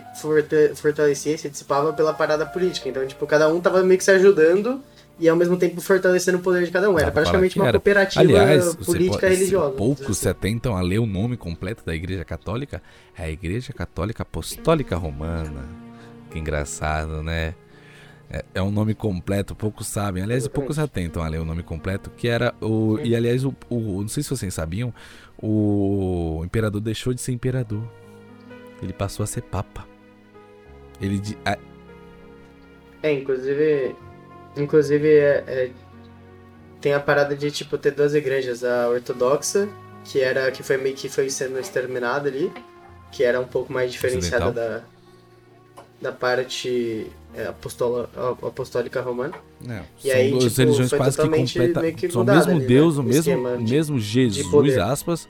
fortalecia 0.76 1.34
e 1.34 1.38
se 1.38 1.50
dissipava 1.50 1.92
pela 1.92 2.14
parada 2.14 2.46
política. 2.46 2.88
Então, 2.88 3.06
tipo, 3.08 3.26
cada 3.26 3.52
um 3.52 3.60
tava 3.60 3.84
meio 3.84 3.98
que 3.98 4.04
se 4.04 4.12
ajudando 4.12 4.80
e 5.20 5.28
ao 5.28 5.36
mesmo 5.36 5.58
tempo 5.58 5.82
fortalecendo 5.82 6.38
o 6.38 6.42
poder 6.42 6.66
de 6.66 6.72
cada 6.72 6.90
um. 6.90 7.00
Era 7.00 7.12
praticamente 7.12 7.58
uma 7.58 7.68
era. 7.68 7.80
cooperativa 7.80 8.22
Aliás, 8.22 8.76
política 8.76 9.22
pode, 9.22 9.34
religiosa. 9.34 9.72
Poucos 9.76 10.18
se 10.18 10.30
atentam 10.30 10.76
a 10.78 10.82
ler 10.82 11.00
o 11.00 11.06
nome 11.06 11.36
completo 11.36 11.84
da 11.84 11.96
Igreja 11.96 12.24
Católica. 12.24 12.82
É 13.18 13.24
a 13.24 13.30
Igreja 13.30 13.74
Católica 13.74 14.22
Apostólica 14.22 14.96
Romana. 14.96 15.66
Que 16.30 16.38
engraçado, 16.38 17.24
né? 17.24 17.56
É, 18.30 18.44
é 18.56 18.62
um 18.62 18.72
nome 18.72 18.94
completo, 18.94 19.56
poucos 19.56 19.88
sabem. 19.88 20.22
Aliás, 20.22 20.44
Exatamente. 20.44 20.60
poucos 20.60 20.80
atentam 20.80 21.24
a 21.24 21.28
ler 21.28 21.40
o 21.40 21.46
nome 21.46 21.64
completo, 21.64 22.12
que 22.12 22.28
era 22.28 22.54
o. 22.62 23.00
E 23.04 23.16
aliás, 23.16 23.44
o, 23.46 23.56
o, 23.70 24.02
não 24.02 24.08
sei 24.08 24.22
se 24.22 24.30
vocês 24.30 24.54
sabiam, 24.54 24.94
o 25.42 26.42
imperador 26.44 26.82
deixou 26.82 27.14
de 27.14 27.22
ser 27.22 27.32
imperador. 27.32 27.84
Ele 28.82 28.94
passou 28.94 29.24
a 29.24 29.28
ser 29.28 29.42
papa. 29.42 29.88
Ele. 31.02 31.20
De, 31.20 31.38
a... 31.46 31.58
É, 33.04 33.12
inclusive. 33.12 33.96
Inclusive, 34.58 35.08
é, 35.08 35.44
é, 35.48 35.72
tem 36.80 36.94
a 36.94 37.00
parada 37.00 37.36
de 37.36 37.52
tipo 37.52 37.78
ter 37.78 37.92
duas 37.92 38.14
igrejas, 38.14 38.64
a 38.64 38.88
ortodoxa, 38.88 39.68
que 40.06 40.22
era 40.22 40.50
que 40.52 40.64
foi 40.64 40.78
meio 40.78 40.96
que 40.96 41.10
foi 41.10 41.30
sendo 41.30 41.60
exterminada 41.60 42.30
ali, 42.30 42.52
que 43.12 43.24
era 43.24 43.40
um 43.40 43.46
pouco 43.46 43.74
mais 43.74 43.92
diferenciada 43.92 44.52
da, 44.52 44.82
da 46.02 46.12
parte 46.12 47.12
é, 47.36 47.48
apostola, 47.48 48.10
apostólica 48.42 49.02
romana. 49.02 49.34
É, 49.68 49.82
e 50.04 50.10
são 50.10 50.18
aí, 50.18 50.32
duas 50.32 50.44
tipo, 50.44 50.58
religiões 50.62 50.94
quase 50.94 51.18
que 51.18 51.24
completas. 51.24 52.12
São 52.12 52.22
o 52.22 52.26
mesmo 52.26 52.52
ali, 52.52 52.66
Deus, 52.66 52.96
né? 52.96 53.02
o 53.02 53.04
mesmo, 53.04 53.60
mesmo 53.62 54.00
Jesus, 54.00 54.78
aspas, 54.78 55.28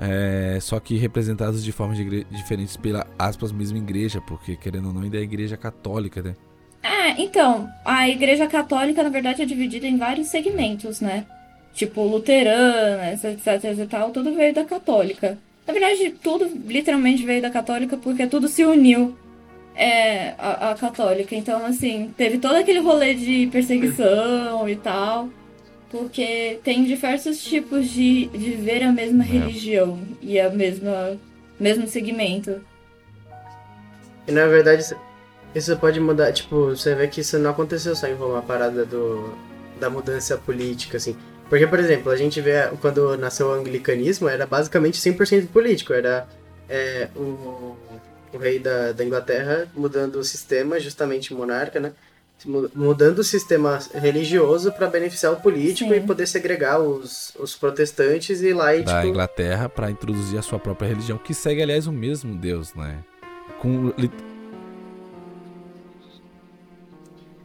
é, 0.00 0.58
só 0.60 0.78
que 0.78 0.96
representados 0.96 1.64
de 1.64 1.72
formas 1.72 1.98
de 1.98 2.24
diferentes 2.24 2.76
pela 2.76 3.06
aspas 3.18 3.50
mesma 3.50 3.78
igreja, 3.78 4.20
porque 4.20 4.56
querendo 4.56 4.88
ou 4.88 4.92
não 4.94 5.02
ainda 5.02 5.16
é 5.16 5.20
a 5.20 5.24
igreja 5.24 5.56
católica, 5.56 6.22
né? 6.22 6.36
É, 6.82 7.20
então, 7.20 7.68
a 7.84 8.08
igreja 8.08 8.46
católica 8.46 9.02
na 9.02 9.08
verdade 9.08 9.42
é 9.42 9.44
dividida 9.44 9.86
em 9.86 9.96
vários 9.96 10.28
segmentos, 10.28 11.00
né? 11.00 11.26
Tipo, 11.74 12.02
luterana, 12.02 13.12
etc 13.12 13.78
e 13.78 13.86
tal, 13.86 14.10
tudo 14.10 14.34
veio 14.34 14.54
da 14.54 14.64
católica. 14.64 15.38
Na 15.66 15.72
verdade, 15.72 16.14
tudo 16.22 16.50
literalmente 16.66 17.24
veio 17.24 17.42
da 17.42 17.50
católica 17.50 17.96
porque 17.96 18.26
tudo 18.26 18.48
se 18.48 18.64
uniu 18.64 19.16
é 19.74 20.34
a, 20.38 20.70
a 20.70 20.74
católica. 20.74 21.34
Então, 21.34 21.64
assim, 21.64 22.12
teve 22.16 22.38
todo 22.38 22.56
aquele 22.56 22.80
rolê 22.80 23.14
de 23.14 23.48
perseguição 23.52 24.68
e 24.68 24.76
tal. 24.76 25.28
Porque 25.90 26.60
tem 26.62 26.84
diversos 26.84 27.42
tipos 27.42 27.88
de, 27.88 28.26
de 28.26 28.50
ver 28.52 28.82
a 28.82 28.92
mesma 28.92 29.24
religião 29.24 29.98
e 30.20 30.38
a 30.38 30.50
mesma 30.50 31.18
mesmo 31.58 31.88
segmento. 31.88 32.60
E 34.26 34.32
na 34.32 34.46
verdade, 34.46 34.82
isso- 34.82 34.96
isso 35.54 35.76
pode 35.78 35.98
mudar, 35.98 36.32
tipo, 36.32 36.66
você 36.76 36.94
vê 36.94 37.08
que 37.08 37.20
isso 37.22 37.38
não 37.38 37.50
aconteceu 37.50 37.96
só 37.96 38.06
em 38.06 38.14
Roma, 38.14 38.38
a 38.38 38.42
parada 38.42 38.84
do, 38.84 39.34
da 39.80 39.88
mudança 39.88 40.36
política, 40.36 40.98
assim. 40.98 41.16
Porque, 41.48 41.66
por 41.66 41.78
exemplo, 41.80 42.12
a 42.12 42.16
gente 42.16 42.40
vê 42.40 42.68
quando 42.80 43.16
nasceu 43.16 43.48
o 43.48 43.52
anglicanismo, 43.52 44.28
era 44.28 44.46
basicamente 44.46 44.98
100% 45.00 45.48
político, 45.48 45.94
era 45.94 46.28
é, 46.68 47.08
o, 47.16 47.74
o 48.34 48.38
rei 48.38 48.58
da, 48.58 48.92
da 48.92 49.02
Inglaterra 49.02 49.66
mudando 49.74 50.16
o 50.16 50.24
sistema, 50.24 50.78
justamente 50.78 51.32
monarca, 51.32 51.80
né? 51.80 51.92
Mu- 52.46 52.70
Mudando 52.74 53.18
o 53.18 53.24
sistema 53.24 53.78
religioso 53.94 54.70
para 54.72 54.86
beneficiar 54.86 55.32
o 55.32 55.36
político 55.36 55.90
Sim. 55.90 55.96
e 55.96 56.00
poder 56.00 56.26
segregar 56.26 56.78
os, 56.80 57.34
os 57.38 57.56
protestantes 57.56 58.40
e 58.42 58.52
lá 58.52 58.74
e, 58.76 58.82
da 58.82 58.96
tipo, 58.96 59.08
Inglaterra 59.08 59.68
para 59.68 59.90
introduzir 59.90 60.38
a 60.38 60.42
sua 60.42 60.58
própria 60.58 60.88
religião, 60.88 61.18
que 61.18 61.34
segue, 61.34 61.62
aliás, 61.62 61.86
o 61.86 61.92
mesmo 61.92 62.36
Deus, 62.36 62.74
né? 62.74 62.98
Com, 63.60 63.92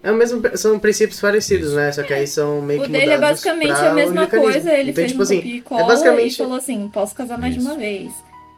É 0.03 0.11
o 0.11 0.15
mesmo, 0.15 0.41
são 0.57 0.77
princípios 0.77 1.19
parecidos, 1.21 1.67
Isso. 1.67 1.75
né? 1.77 1.91
Só 1.91 2.03
que 2.03 2.13
aí 2.13 2.27
são 2.27 2.61
meio 2.61 2.81
O 2.81 2.85
que 2.85 2.91
dele 2.91 3.11
é 3.11 3.17
basicamente 3.17 3.71
a 3.71 3.93
mesma 3.93 4.27
coisa, 4.27 4.71
ele 4.73 4.91
então, 4.91 4.95
fez 4.95 5.11
tipo 5.11 5.21
um 5.21 5.23
assim, 5.23 5.37
copia 5.37 5.55
e 5.55 5.59
é 5.59 5.61
cola 5.61 5.83
basicamente 5.85 6.33
e 6.33 6.37
falou 6.37 6.55
assim, 6.57 6.89
posso 6.89 7.15
casar 7.15 7.37
mais 7.37 7.55
Isso. 7.55 7.63
de 7.65 7.71
uma 7.71 7.77
vez. 7.79 8.11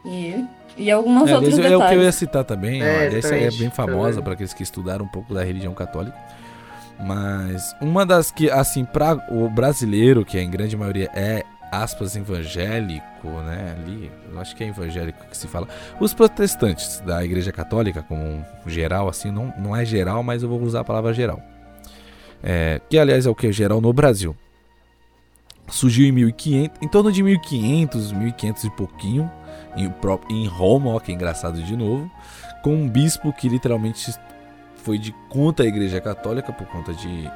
E, 0.04 0.44
e 0.76 0.90
alguns 0.90 1.28
É, 1.30 1.34
outros 1.34 1.54
aliás, 1.54 1.72
é 1.72 1.76
o 1.76 1.80
que 1.80 1.84
eu 1.86 1.90
ia 1.90 1.96
detalhes. 1.96 2.14
citar 2.14 2.44
também. 2.44 2.82
É, 2.82 2.84
ó, 2.84 2.88
essa 3.02 3.14
é 3.14 3.18
exatamente. 3.18 3.58
bem 3.58 3.70
famosa 3.70 4.22
para 4.22 4.32
aqueles 4.34 4.52
que 4.52 4.62
estudaram 4.62 5.04
um 5.04 5.08
pouco 5.08 5.32
da 5.34 5.42
religião 5.44 5.72
católica. 5.74 6.16
Mas 6.98 7.74
uma 7.80 8.06
das 8.06 8.30
que, 8.30 8.50
assim, 8.50 8.84
para 8.84 9.14
o 9.30 9.48
brasileiro, 9.50 10.24
que 10.24 10.38
em 10.38 10.50
grande 10.50 10.76
maioria 10.76 11.10
é, 11.14 11.44
aspas, 11.70 12.16
evangélico, 12.16 13.28
né? 13.44 13.76
Ali, 13.78 14.10
eu 14.32 14.40
acho 14.40 14.56
que 14.56 14.64
é 14.64 14.68
evangélico 14.68 15.26
que 15.28 15.36
se 15.36 15.46
fala. 15.46 15.68
Os 16.00 16.14
protestantes 16.14 17.00
da 17.00 17.22
Igreja 17.24 17.52
Católica, 17.52 18.02
como 18.02 18.22
um 18.22 18.42
geral, 18.66 19.08
assim, 19.08 19.30
não, 19.30 19.52
não 19.58 19.76
é 19.76 19.84
geral, 19.84 20.22
mas 20.22 20.42
eu 20.42 20.48
vou 20.48 20.60
usar 20.62 20.80
a 20.80 20.84
palavra 20.84 21.12
geral. 21.12 21.42
É, 22.42 22.80
que, 22.88 22.98
aliás, 22.98 23.26
é 23.26 23.30
o 23.30 23.34
que? 23.34 23.50
Geral 23.52 23.80
no 23.80 23.92
Brasil. 23.92 24.34
Surgiu 25.68 26.06
em 26.06 26.12
1500, 26.12 26.78
em 26.80 26.88
torno 26.88 27.10
de 27.10 27.22
1500, 27.22 28.12
1500 28.12 28.64
e 28.64 28.70
pouquinho, 28.70 29.30
em, 29.76 29.92
em 30.30 30.46
Roma, 30.46 30.90
ó, 30.90 31.00
que 31.00 31.12
engraçado 31.12 31.62
de 31.62 31.76
novo, 31.76 32.10
com 32.62 32.74
um 32.74 32.88
bispo 32.88 33.32
que 33.32 33.48
literalmente 33.48 34.14
foi 34.76 34.98
de 34.98 35.12
contra 35.28 35.64
a 35.64 35.68
Igreja 35.68 36.00
Católica 36.00 36.52
por 36.52 36.66
conta 36.66 36.94
de 36.94 37.28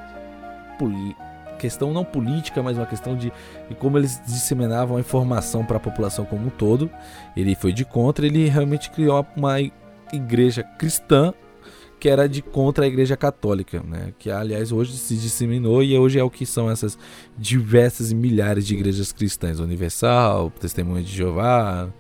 questão 1.59 1.93
não 1.93 2.05
política, 2.05 2.63
mas 2.63 2.79
uma 2.79 2.87
questão 2.87 3.15
de, 3.15 3.31
de 3.69 3.75
como 3.75 3.99
eles 3.99 4.21
disseminavam 4.25 4.97
a 4.97 5.01
informação 5.01 5.65
para 5.65 5.77
a 5.77 5.81
população 5.81 6.25
como 6.25 6.47
um 6.47 6.51
todo. 6.51 6.91
Ele 7.37 7.55
foi 7.55 7.73
de 7.73 7.85
contra, 7.85 8.27
ele 8.27 8.49
realmente 8.49 8.91
criou 8.91 9.27
uma 9.37 9.57
igreja 10.13 10.63
cristã 10.63 11.35
que 12.01 12.09
era 12.09 12.27
de 12.27 12.41
contra 12.41 12.87
a 12.87 12.89
Igreja 12.89 13.15
Católica, 13.15 13.83
né? 13.83 14.15
Que 14.19 14.31
aliás 14.31 14.73
hoje 14.73 14.97
se 14.97 15.15
disseminou 15.17 15.83
e 15.83 15.99
hoje 15.99 16.19
é 16.19 16.25
o 16.25 16.31
que 16.31 16.47
são 16.47 16.71
essas 16.71 16.99
diversas 17.37 18.11
milhares 18.11 18.67
de 18.67 18.75
igrejas 18.75 19.13
cristãs, 19.13 19.61
Universal, 19.61 20.51
Testemunha 20.59 21.03
de 21.03 21.15
Jeová, 21.15 21.91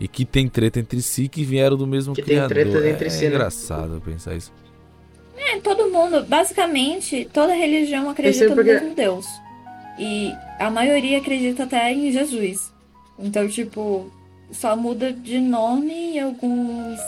e 0.00 0.08
que 0.08 0.24
tem 0.24 0.48
treta 0.48 0.80
entre 0.80 1.00
si 1.02 1.28
que 1.28 1.44
vieram 1.44 1.76
do 1.76 1.86
mesmo 1.86 2.14
Que 2.14 2.22
tem 2.22 2.36
criador. 2.36 2.48
tretas 2.48 2.84
entre 2.84 3.06
é 3.06 3.10
si, 3.10 3.22
né? 3.24 3.28
engraçado 3.30 4.00
pensar 4.04 4.34
isso. 4.34 4.52
É, 5.36 5.58
todo 5.60 5.88
mundo, 5.90 6.24
basicamente, 6.24 7.28
toda 7.32 7.52
religião 7.54 8.08
acredita 8.10 8.48
no 8.48 8.54
porque- 8.54 8.72
mesmo 8.72 8.94
Deus. 8.94 9.26
E 9.98 10.32
a 10.58 10.70
maioria 10.70 11.18
acredita 11.18 11.64
até 11.64 11.92
em 11.92 12.10
Jesus. 12.12 12.72
Então, 13.18 13.46
tipo, 13.48 14.10
só 14.50 14.74
muda 14.76 15.12
de 15.12 15.38
nome 15.38 16.14
e 16.14 16.18
alguns, 16.20 16.98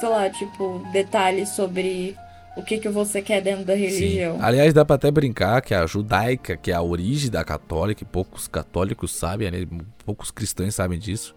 sei 0.00 0.08
lá, 0.08 0.28
tipo, 0.28 0.84
detalhes 0.92 1.50
sobre 1.50 2.16
o 2.56 2.62
que, 2.62 2.78
que 2.78 2.88
você 2.88 3.22
quer 3.22 3.40
dentro 3.40 3.64
da 3.64 3.74
religião. 3.74 4.36
Sim. 4.36 4.42
Aliás, 4.42 4.74
dá 4.74 4.84
pra 4.84 4.96
até 4.96 5.10
brincar 5.10 5.62
que 5.62 5.74
a 5.74 5.86
judaica, 5.86 6.56
que 6.56 6.70
é 6.70 6.74
a 6.74 6.82
origem 6.82 7.30
da 7.30 7.44
católica, 7.44 8.02
e 8.02 8.06
poucos 8.06 8.46
católicos 8.48 9.14
sabem, 9.14 9.50
né? 9.50 9.66
poucos 10.04 10.30
cristãos 10.30 10.74
sabem 10.74 10.98
disso. 10.98 11.34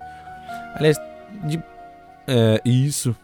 Aliás, 0.76 0.98
de, 1.46 1.62
é, 2.28 2.62
isso. 2.64 3.16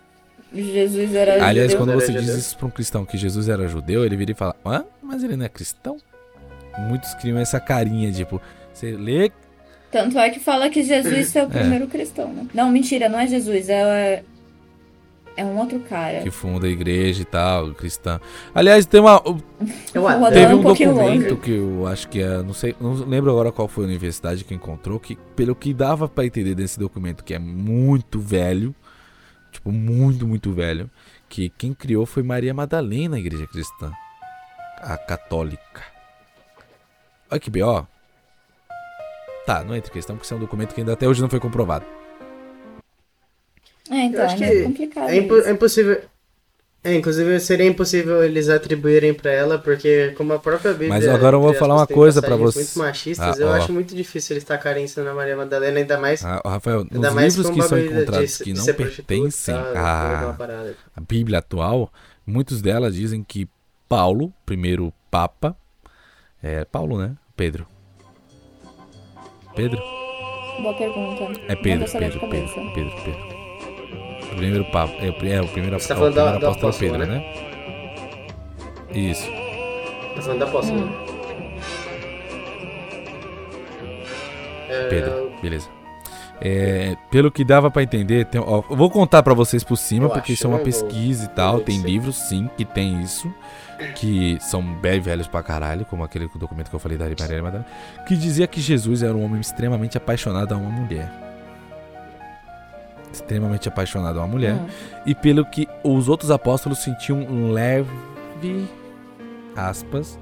Jesus 0.53 1.15
era 1.15 1.45
Aliás, 1.45 1.71
judeu. 1.71 1.77
quando 1.77 1.91
Era 1.91 1.99
você 2.01 2.11
diz 2.11 2.27
isso 2.27 2.57
pra 2.57 2.67
um 2.67 2.71
cristão 2.71 3.05
que 3.05 3.17
Jesus 3.17 3.47
era 3.47 3.67
judeu, 3.67 4.05
ele 4.05 4.15
vira 4.17 4.31
e 4.31 4.35
fala: 4.35 4.55
Hã? 4.65 4.83
Mas 5.01 5.23
ele 5.23 5.35
não 5.35 5.45
é 5.45 5.49
cristão? 5.49 5.97
Muitos 6.87 7.13
criam 7.15 7.37
essa 7.37 7.59
carinha, 7.59 8.11
tipo, 8.11 8.41
você 8.73 8.91
lê. 8.91 9.31
Tanto 9.91 10.17
é 10.17 10.29
que 10.29 10.39
fala 10.39 10.69
que 10.69 10.83
Jesus 10.83 11.35
é 11.35 11.43
o 11.43 11.49
primeiro 11.49 11.87
cristão, 11.87 12.33
né? 12.33 12.47
Não, 12.53 12.69
mentira, 12.71 13.09
não 13.09 13.19
é 13.19 13.27
Jesus, 13.27 13.69
é, 13.69 14.23
é 15.35 15.45
um 15.45 15.57
outro 15.57 15.79
cara. 15.81 16.21
Que 16.21 16.29
funda 16.31 16.67
a 16.67 16.69
igreja 16.69 17.21
e 17.21 17.25
tal, 17.25 17.73
cristã. 17.73 18.19
Aliás, 18.53 18.85
tem 18.85 18.99
uma. 18.99 19.21
Eu 19.93 20.03
Teve 20.31 20.53
um 20.53 20.59
um 20.59 20.61
documento 20.61 20.95
longe. 20.95 21.35
que 21.37 21.51
eu 21.51 21.87
acho 21.87 22.07
que 22.09 22.21
é, 22.21 22.41
não 22.43 22.53
sei, 22.53 22.75
não 22.79 22.93
lembro 22.93 23.31
agora 23.31 23.51
qual 23.51 23.67
foi 23.67 23.85
a 23.85 23.87
universidade 23.87 24.43
que 24.43 24.53
encontrou, 24.53 24.99
que 24.99 25.15
pelo 25.35 25.55
que 25.55 25.73
dava 25.73 26.07
pra 26.07 26.25
entender 26.25 26.55
desse 26.55 26.77
documento, 26.77 27.23
que 27.23 27.33
é 27.33 27.39
muito 27.39 28.19
velho, 28.19 28.75
tipo, 29.51 29.71
muito, 29.71 30.27
muito 30.27 30.51
velho, 30.51 30.89
que 31.29 31.49
quem 31.49 31.73
criou 31.73 32.05
foi 32.05 32.23
Maria 32.23 32.53
Madalena, 32.53 33.15
a 33.15 33.19
igreja 33.19 33.47
cristã, 33.47 33.91
a 34.81 34.97
católica. 34.97 35.83
Olha 37.29 37.39
que 37.39 37.49
B.O. 37.49 37.85
Tá, 39.45 39.63
não 39.63 39.75
entra 39.75 39.89
em 39.89 39.93
questão, 39.93 40.15
porque 40.15 40.25
isso 40.25 40.33
é 40.33 40.37
um 40.37 40.41
documento 40.41 40.73
que 40.75 40.81
ainda 40.81 40.93
até 40.93 41.07
hoje 41.07 41.21
não 41.21 41.29
foi 41.29 41.39
comprovado. 41.39 41.85
É, 43.91 44.03
então, 44.05 44.21
Eu 44.21 44.25
acho 44.25 44.43
é 44.43 44.49
que 44.49 44.63
complicado. 44.63 45.09
É, 45.09 45.17
impo- 45.17 45.37
isso. 45.37 45.47
é 45.47 45.51
impossível. 45.51 46.01
É, 46.83 46.95
inclusive 46.95 47.39
seria 47.39 47.67
impossível 47.67 48.23
eles 48.23 48.49
atribuírem 48.49 49.13
pra 49.13 49.31
ela, 49.31 49.59
porque 49.59 50.13
como 50.17 50.33
a 50.33 50.39
própria 50.39 50.71
Bíblia. 50.71 50.89
Mas 50.89 51.07
agora 51.07 51.35
eu 51.35 51.41
vou 51.41 51.53
falar 51.53 51.75
uma 51.75 51.85
coisa 51.85 52.21
pra 52.21 52.31
passagens 52.31 52.53
você. 52.55 52.59
Muito 52.59 52.79
machistas, 52.79 53.39
Ah, 53.39 53.43
eu 53.43 53.47
ó. 53.49 53.53
acho 53.53 53.71
muito 53.71 53.93
difícil 53.93 54.33
eles 54.33 54.43
tacarem 54.43 54.85
isso 54.85 55.03
na 55.03 55.13
Maria 55.13 55.35
Madalena, 55.37 55.77
ainda 55.77 55.99
mais. 55.99 56.25
Ah, 56.25 56.41
Rafael, 56.43 56.79
nos 56.85 56.95
ainda 56.95 57.11
mais 57.11 57.35
livros 57.35 57.53
que 57.55 57.61
são 57.61 57.77
encontrados 57.77 58.37
de 58.39 58.43
que 58.45 58.53
não 58.53 58.65
pertencem 58.65 59.53
tal, 59.53 59.75
a, 59.75 61.01
Bíblia 61.07 61.37
atual, 61.37 61.93
muitos 62.25 62.63
delas 62.63 62.95
dizem 62.95 63.23
que 63.23 63.47
Paulo, 63.87 64.33
primeiro 64.43 64.91
Papa, 65.11 65.55
é 66.41 66.65
Paulo, 66.65 66.97
né? 66.97 67.15
Pedro. 67.35 67.67
Pedro? 69.55 69.77
Boa 70.63 70.73
pergunta. 70.75 71.23
É 71.47 71.55
Pedro, 71.55 71.85
Pedro, 71.91 72.19
Pedro. 72.27 72.29
Pedro, 72.73 73.03
Pedro. 73.03 73.30
O 74.31 74.35
primeiro 74.35 74.65
Papa, 74.65 74.93
é, 74.99 75.07
é 75.07 75.41
o 75.41 75.47
primeiro, 75.47 75.79
Você 75.79 75.87
tá 75.87 75.93
é 75.93 75.97
o 75.97 75.99
falando 75.99 76.15
da- 76.15 76.31
do 76.37 76.45
apóstolo 76.47 76.67
apóstolo, 76.69 76.91
Pedro, 76.91 77.07
né? 77.07 77.19
né? 77.19 78.99
Isso. 79.11 79.27
Tá 80.15 80.21
falando 80.21 80.39
da 80.39 80.45
apóstola. 80.45 80.79
Hum. 80.81 80.85
né? 80.85 80.91
É, 84.69 84.87
Pedro, 84.89 85.31
beleza. 85.41 85.67
É, 86.43 86.95
pelo 87.11 87.29
que 87.29 87.43
dava 87.43 87.69
pra 87.69 87.83
entender, 87.83 88.25
tem- 88.25 88.41
ó, 88.43 88.63
eu 88.67 88.75
vou 88.75 88.89
contar 88.89 89.21
pra 89.21 89.33
vocês 89.33 89.63
por 89.63 89.75
cima, 89.77 90.05
Eu 90.07 90.09
porque 90.09 90.33
isso 90.33 90.45
é 90.45 90.49
uma 90.49 90.57
não 90.57 90.63
vou- 90.63 90.65
pesquisa 90.65 91.25
e 91.25 91.27
tal. 91.29 91.59
Tem 91.59 91.77
livros, 91.81 92.15
sim, 92.15 92.49
que 92.57 92.65
tem 92.65 92.99
isso, 93.01 93.31
que 93.95 94.37
são 94.39 94.61
bem 94.63 94.99
velhos 94.99 95.27
pra 95.27 95.43
caralho, 95.43 95.85
como 95.85 96.03
aquele 96.03 96.27
documento 96.35 96.69
que 96.69 96.75
eu 96.75 96.79
falei 96.79 96.97
da 96.97 97.05
Maria 97.05 97.43
Madalena, 97.43 97.65
que 98.07 98.15
dizia 98.15 98.47
que 98.47 98.59
Jesus 98.59 99.03
era 99.03 99.13
um 99.13 99.23
homem 99.23 99.39
extremamente 99.39 99.97
apaixonado 99.97 100.53
a 100.53 100.57
uma 100.57 100.69
mulher. 100.69 101.11
Extremamente 103.11 103.67
apaixonado 103.67 104.17
a 104.19 104.21
uma 104.21 104.27
mulher. 104.27 104.53
Hum. 104.55 104.67
E 105.05 105.13
pelo 105.13 105.45
que 105.45 105.67
os 105.83 106.07
outros 106.07 106.31
apóstolos 106.31 106.79
sentiam 106.79 107.19
um 107.19 107.51
leve, 107.51 107.89
aspas, 109.55 110.17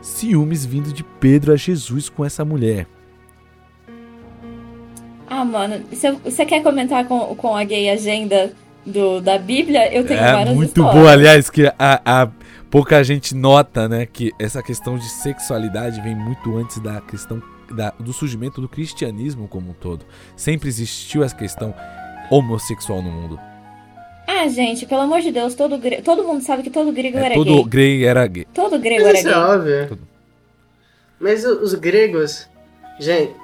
ciúmes 0.00 0.64
vindo 0.66 0.92
de 0.92 1.04
Pedro 1.04 1.52
a 1.52 1.56
Jesus 1.56 2.08
com 2.08 2.24
essa 2.24 2.44
mulher. 2.44 2.86
Ah, 5.28 5.44
mano, 5.44 5.82
você 6.24 6.44
quer 6.44 6.62
comentar 6.62 7.06
com, 7.06 7.34
com 7.36 7.56
a 7.56 7.64
gay 7.64 7.88
agenda 7.88 8.52
do, 8.84 9.20
da 9.20 9.38
Bíblia? 9.38 9.92
Eu 9.92 10.04
tenho 10.06 10.20
É 10.20 10.32
várias 10.32 10.54
muito 10.54 10.68
histórias. 10.68 10.94
boa, 10.94 11.10
aliás, 11.12 11.48
que 11.48 11.66
a, 11.78 12.00
a- 12.04 12.28
pouca 12.70 13.02
gente 13.02 13.34
nota, 13.34 13.88
né, 13.88 14.04
que 14.04 14.32
essa 14.38 14.62
questão 14.62 14.98
de 14.98 15.08
sexualidade 15.08 16.00
vem 16.02 16.14
muito 16.14 16.56
antes 16.56 16.78
da 16.80 17.00
questão 17.00 17.42
da- 17.70 17.94
do 17.98 18.12
surgimento 18.12 18.60
do 18.60 18.68
cristianismo 18.68 19.48
como 19.48 19.70
um 19.70 19.74
todo. 19.74 20.04
Sempre 20.36 20.68
existiu 20.68 21.22
essa 21.24 21.34
questão 21.34 21.74
homossexual 22.36 23.02
no 23.02 23.10
mundo. 23.10 23.38
Ah, 24.26 24.48
gente, 24.48 24.86
pelo 24.86 25.02
amor 25.02 25.20
de 25.20 25.30
Deus, 25.32 25.54
todo, 25.54 25.76
gre... 25.78 26.00
todo 26.02 26.24
mundo 26.24 26.42
sabe 26.42 26.62
que 26.62 26.70
todo 26.70 26.92
grego 26.92 27.18
É, 27.18 27.26
era 27.26 27.34
todo 27.34 27.64
gay. 27.64 27.64
grego 27.64 28.04
era 28.06 28.26
gay. 28.26 28.46
Todo 28.54 28.78
grego 28.78 29.04
Mas 29.04 29.08
era 29.08 29.18
isso 29.18 29.28
é 29.28 29.32
gay. 29.32 29.40
óbvio. 29.40 29.88
Tudo. 29.88 30.08
Mas 31.20 31.44
os 31.44 31.74
gregos. 31.74 32.48
Gente, 32.98 33.34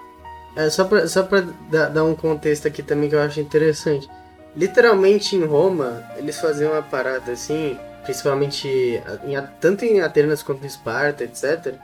é 0.56 0.70
só 0.70 0.84
pra, 0.84 1.06
só 1.06 1.22
pra 1.22 1.44
dar, 1.70 1.88
dar 1.90 2.04
um 2.04 2.14
contexto 2.14 2.66
aqui 2.68 2.82
também 2.82 3.08
que 3.08 3.14
eu 3.14 3.20
acho 3.20 3.40
interessante. 3.40 4.08
literalmente 4.56 5.36
em 5.36 5.44
Roma, 5.44 6.02
eles 6.16 6.40
faziam 6.40 6.72
uma 6.72 6.82
parada 6.82 7.30
assim, 7.32 7.76
principalmente 8.04 8.66
em, 8.68 9.34
tanto 9.60 9.84
em 9.84 10.00
Atenas 10.00 10.42
quanto 10.42 10.64
em 10.64 10.66
Esparta, 10.66 11.22
etc. 11.24 11.74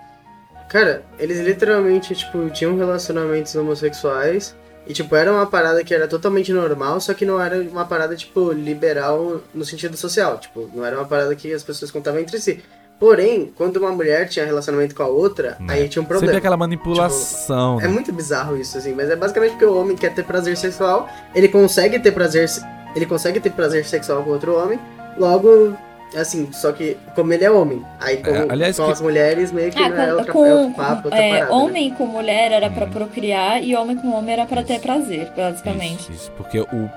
Cara, 0.68 1.04
eles 1.18 1.38
literalmente, 1.40 2.14
tipo, 2.14 2.48
tinham 2.50 2.76
relacionamentos 2.76 3.54
homossexuais 3.54 4.54
e, 4.86 4.92
tipo, 4.92 5.14
era 5.16 5.32
uma 5.32 5.46
parada 5.46 5.82
que 5.82 5.94
era 5.94 6.06
totalmente 6.06 6.52
normal, 6.52 7.00
só 7.00 7.14
que 7.14 7.24
não 7.24 7.40
era 7.40 7.60
uma 7.60 7.84
parada, 7.84 8.14
tipo, 8.14 8.52
liberal 8.52 9.40
no 9.54 9.64
sentido 9.64 9.96
social. 9.96 10.38
Tipo, 10.38 10.68
não 10.74 10.84
era 10.84 10.96
uma 10.96 11.06
parada 11.06 11.34
que 11.34 11.52
as 11.52 11.62
pessoas 11.62 11.90
contavam 11.90 12.20
entre 12.20 12.38
si. 12.38 12.62
Porém, 12.98 13.52
quando 13.56 13.78
uma 13.78 13.90
mulher 13.90 14.28
tinha 14.28 14.44
relacionamento 14.44 14.94
com 14.94 15.02
a 15.02 15.06
outra, 15.06 15.56
Né. 15.58 15.74
aí 15.74 15.88
tinha 15.88 16.00
um 16.00 16.04
problema. 16.04 16.26
Sempre 16.26 16.38
aquela 16.38 16.56
manipulação. 16.56 17.80
É 17.80 17.84
né? 17.84 17.88
muito 17.88 18.12
bizarro 18.12 18.56
isso, 18.56 18.78
assim, 18.78 18.94
mas 18.94 19.10
é 19.10 19.16
basicamente 19.16 19.52
porque 19.52 19.64
o 19.64 19.76
homem 19.76 19.96
quer 19.96 20.14
ter 20.14 20.24
prazer 20.24 20.56
sexual, 20.56 21.08
ele 21.34 21.48
consegue 21.48 21.98
ter 21.98 22.12
prazer, 22.12 22.48
ele 22.94 23.06
consegue 23.06 23.40
ter 23.40 23.50
prazer 23.50 23.84
sexual 23.84 24.22
com 24.22 24.30
outro 24.30 24.56
homem, 24.56 24.78
logo, 25.18 25.76
assim, 26.16 26.52
só 26.52 26.72
que 26.72 26.96
como 27.14 27.32
ele 27.32 27.44
é 27.44 27.50
homem, 27.50 27.84
aí 28.00 28.18
como, 28.18 28.36
É, 28.36 28.46
aliás, 28.50 28.76
com 28.76 28.86
que- 28.86 28.92
as 28.92 29.00
mulheres 29.00 29.50
meio 29.52 29.70
que 29.70 29.78
Ah, 29.82 29.88
não 29.88 29.96
é, 29.96 30.06
com, 30.06 30.12
outra, 30.18 30.32
com- 30.32 30.46
é 30.46 30.54
outro 30.54 30.74
papo, 30.74 31.04
outra 31.08 31.20
é, 31.22 31.28
parada. 31.30 31.46
né? 31.46 31.52
homem 31.52 31.94
com 31.94 32.06
mulher 32.06 32.52
era 32.52 32.70
pra 32.70 32.86
Hum. 32.86 32.90
procriar 32.90 33.62
e 33.62 33.74
homem 33.76 33.96
com 33.96 34.10
homem 34.12 34.32
era 34.32 34.46
pra 34.46 34.62
ter 34.62 34.80
prazer, 34.80 35.30
basicamente. 35.36 36.00
Isso, 36.02 36.12
isso, 36.12 36.32
porque 36.32 36.60
o, 36.60 36.90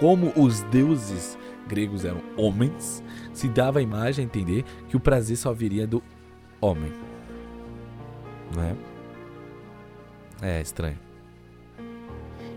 como 0.00 0.32
os 0.36 0.60
deuses 0.64 1.36
gregos 1.68 2.04
eram 2.04 2.20
homens, 2.36 3.02
se 3.32 3.48
dava 3.48 3.78
a 3.78 3.82
imagem 3.82 4.22
a 4.22 4.26
entender 4.26 4.64
que 4.88 4.96
o 4.96 5.00
prazer 5.00 5.36
só 5.36 5.52
viria 5.52 5.86
do 5.86 6.02
homem. 6.60 6.92
Né? 8.54 8.74
É 10.42 10.60
estranho. 10.60 10.98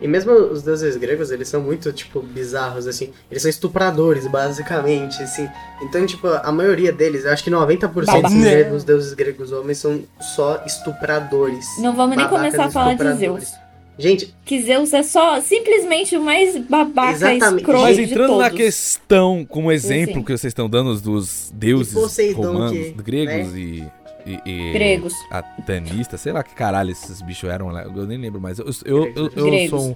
E 0.01 0.07
mesmo 0.07 0.31
os 0.31 0.61
deuses 0.61 0.95
gregos, 0.95 1.31
eles 1.31 1.47
são 1.47 1.59
muito, 1.61 1.91
tipo, 1.91 2.21
bizarros, 2.21 2.85
assim. 2.87 3.11
Eles 3.31 3.41
são 3.41 3.49
estupradores, 3.49 4.27
basicamente, 4.27 5.21
assim. 5.23 5.47
Então, 5.81 6.05
tipo, 6.05 6.27
a 6.27 6.51
maioria 6.51 6.91
deles, 6.91 7.25
eu 7.25 7.31
acho 7.31 7.43
que 7.43 7.49
90% 7.49 8.05
Babaca. 8.05 8.29
dos- 8.29 8.71
dos 8.71 8.83
deuses 8.83 9.13
gregos 9.13 9.51
homens 9.51 9.79
são 9.79 10.03
só 10.21 10.61
estupradores. 10.65 11.65
Não 11.79 11.95
vamos 11.95 12.15
nem 12.17 12.27
começar 12.27 12.65
a 12.65 12.71
falar 12.71 12.93
de. 12.95 13.13
Zeus. 13.17 13.51
Gente, 13.99 14.31
Que 14.45 14.61
Zeus 14.61 14.93
é 14.93 15.01
só 15.01 15.41
simplesmente 15.41 16.15
o 16.15 16.21
mais 16.21 16.55
babaca 16.55 17.13
Exatamente. 17.13 17.61
escroto 17.61 17.81
Mas 17.81 17.97
de 17.97 18.03
entrando 18.03 18.27
todos. 18.27 18.43
na 18.43 18.49
questão, 18.51 19.43
como 19.49 19.71
exemplo 19.71 20.13
sim. 20.17 20.21
que 20.23 20.31
vocês 20.37 20.51
estão 20.51 20.69
dando 20.69 20.93
dos 21.01 21.51
deuses 21.55 21.93
Poseidon, 21.95 22.41
romanos, 22.43 22.71
que, 22.77 22.91
gregos 22.91 23.53
né? 23.53 23.59
e, 23.59 23.83
e, 24.27 24.41
e 24.45 24.73
Gregos. 24.73 25.13
atanistas, 25.29 26.21
sei 26.21 26.33
lá 26.33 26.43
que 26.43 26.53
caralho 26.53 26.91
esses 26.91 27.21
bichos 27.21 27.49
eram, 27.49 27.69
lá, 27.69 27.83
eu 27.83 28.05
nem 28.05 28.17
lembro 28.17 28.41
mais. 28.41 28.59
Eu, 28.59 28.65
eu, 28.85 29.13
eu, 29.15 29.31
eu 29.35 29.69
sou 29.69 29.91
um... 29.91 29.95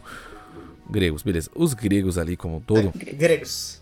Gregos, 0.89 1.24
beleza. 1.24 1.50
Os 1.56 1.74
gregos 1.74 2.17
ali 2.17 2.36
como 2.36 2.58
um 2.58 2.60
todo, 2.60 2.91
gregos. 2.96 3.82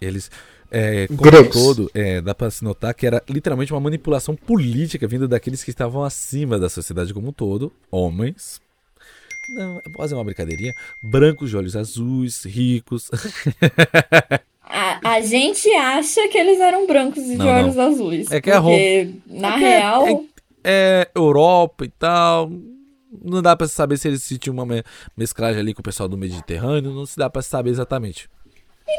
eles 0.00 0.30
é, 0.70 1.06
como 1.06 1.22
Gregos. 1.22 1.56
um 1.56 1.60
todo, 1.60 1.90
é, 1.94 2.20
dá 2.20 2.34
pra 2.34 2.50
se 2.50 2.64
notar 2.64 2.92
que 2.94 3.06
era 3.06 3.22
literalmente 3.28 3.72
uma 3.72 3.80
manipulação 3.80 4.34
política 4.34 5.06
vinda 5.06 5.28
daqueles 5.28 5.62
que 5.62 5.70
estavam 5.70 6.02
acima 6.02 6.58
da 6.58 6.68
sociedade 6.68 7.14
como 7.14 7.28
um 7.28 7.32
todo, 7.32 7.72
homens. 7.92 8.60
Não, 9.50 9.74
posso 9.82 9.96
fazer 9.98 10.14
uma 10.14 10.24
brincadeirinha. 10.24 10.72
Brancos 11.02 11.50
de 11.50 11.56
olhos 11.56 11.76
azuis, 11.76 12.44
ricos. 12.44 13.08
A, 14.66 15.16
a 15.16 15.20
gente 15.20 15.68
acha 15.74 16.26
que 16.28 16.38
eles 16.38 16.58
eram 16.60 16.86
brancos 16.86 17.22
e 17.24 17.30
de 17.32 17.36
Não, 17.36 17.44
não. 17.46 17.52
olhos 17.52 17.78
azuis. 17.78 18.30
É 18.30 18.40
que 18.40 18.50
é 18.50 18.60
porque, 18.60 19.10
na 19.26 19.50
É 19.50 19.52
é- 19.52 19.58
real, 19.78 20.06
é- 20.08 20.20
é 20.64 21.10
Europa 21.14 21.84
e 21.84 21.88
tal. 21.90 22.50
Não 23.22 23.40
dá 23.42 23.54
pra 23.54 23.68
saber 23.68 23.96
se 23.98 24.08
eles 24.08 24.22
se 24.22 24.38
tinham 24.38 24.54
uma 24.54 24.66
me- 24.66 24.82
mesclagem 25.16 25.60
ali 25.60 25.72
com 25.74 25.80
o 25.80 25.84
pessoal 25.84 26.08
do 26.08 26.16
Mediterrâneo. 26.18 26.90
Não 26.92 27.06
se 27.06 27.16
dá 27.16 27.28
pra 27.30 27.42
saber 27.42 27.70
exatamente. 27.70 28.28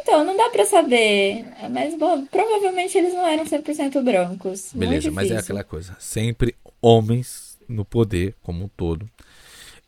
então, 0.02 0.24
não 0.24 0.36
dá 0.38 0.50
pra 0.50 0.66
saber. 0.66 1.46
Mas, 1.72 1.96
bom, 1.98 2.26
provavelmente 2.28 2.98
eles 2.98 3.14
não 3.14 3.26
eram 3.28 3.46
100% 3.46 4.02
brancos. 4.04 4.72
Muito 4.74 4.78
Beleza, 4.90 5.12
mas 5.12 5.30
é 5.32 5.38
aquela 5.38 5.64
coisa. 5.64 5.96
Sempre 6.00 6.56
homens 6.82 7.58
no 7.68 7.84
poder 7.84 8.36
como 8.44 8.64
um 8.66 8.68
todo. 8.70 9.06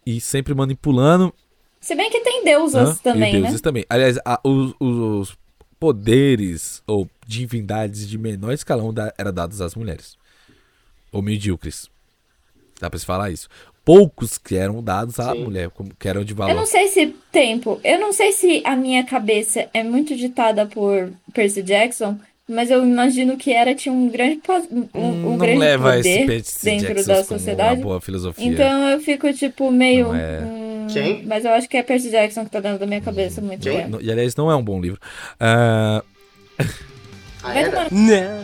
E 0.06 0.20
sempre 0.22 0.54
manipulando. 0.54 1.34
Se 1.80 1.96
bem 1.96 2.10
que 2.10 2.20
tem 2.22 2.44
deusas 2.44 2.90
Hã? 2.90 2.96
também, 3.04 3.30
e 3.34 3.38
né? 3.38 3.42
deuses 3.44 3.62
também. 3.62 3.86
Aliás, 3.90 4.18
a- 4.26 4.40
os, 4.44 4.74
os 4.80 5.38
poderes 5.80 6.82
ou 6.88 7.08
divindades 7.26 8.08
de 8.08 8.18
menor 8.18 8.52
escalão 8.54 8.94
da, 8.94 9.14
eram 9.18 9.34
dados 9.34 9.62
às 9.62 9.76
mulheres. 9.76 10.18
Ou 11.12 11.22
medíocres. 11.22 11.90
Dá 12.80 12.90
pra 12.90 13.00
se 13.00 13.06
falar 13.06 13.32
isso. 13.32 13.48
Poucos 13.84 14.38
que 14.38 14.56
eram 14.56 14.84
dados 14.84 15.20
à 15.20 15.32
Sim. 15.32 15.44
mulher, 15.46 15.70
como, 15.70 15.90
que 15.98 16.08
eram 16.10 16.24
de 16.24 16.34
Eu 16.34 16.38
valor. 16.38 16.54
não 16.56 16.66
sei 16.66 16.90
se 16.90 17.08
tempo. 17.32 17.80
Eu 17.84 18.00
não 18.00 18.12
sei 18.12 18.32
se 18.34 18.62
a 18.66 18.76
minha 18.76 19.04
cabeça 19.06 19.70
é 19.74 19.82
muito 19.84 20.16
ditada 20.16 20.66
por 20.66 21.10
Percy 21.34 21.64
Jackson, 21.64 22.20
mas 22.50 22.70
eu 22.70 22.84
imagino 22.86 23.38
que 23.38 23.52
era 23.54 23.74
tinha 23.74 23.94
um 23.94 24.10
grande 24.10 24.42
um, 24.72 24.80
um 24.94 25.10
Hum, 25.12 25.22
não 25.32 25.38
grande 25.38 25.58
leva 25.60 25.98
esse 26.00 26.10
poder 26.10 26.26
Percy 26.28 26.66
dentro 26.66 26.88
Jackson 26.96 27.08
da 27.08 27.16
como 27.24 27.40
sociedade. 27.40 27.76
uma 27.80 27.84
boa 27.84 28.02
filosofia. 28.02 28.46
Então 28.46 28.90
eu 28.90 29.00
fico 29.00 29.32
tipo 29.34 29.72
meio 29.72 30.08
Não 30.10 30.16
é. 30.16 30.40
hum, 30.42 30.67
Quem? 30.94 31.24
mas 31.26 31.46
eu 31.46 31.52
acho 31.52 31.68
que 31.70 31.78
é 31.78 31.84
Percy 31.84 32.10
Jackson 32.10 32.46
que 32.46 32.52
tá 32.52 32.60
dentro 32.60 32.80
da 32.80 32.86
minha 32.88 33.02
cabeça 33.02 33.42
muito 33.42 33.62
Quem? 33.62 33.78
tempo. 33.78 33.90
Não- 33.90 34.02
E 34.02 34.12
aliás, 34.12 34.36
não 34.36 34.50
é 34.52 34.56
um 34.56 34.64
bom 34.64 34.80
livro. 34.82 35.00
Ah, 35.40 36.04
Ah, 37.44 37.54
Vai 37.54 37.64
era? 37.64 37.88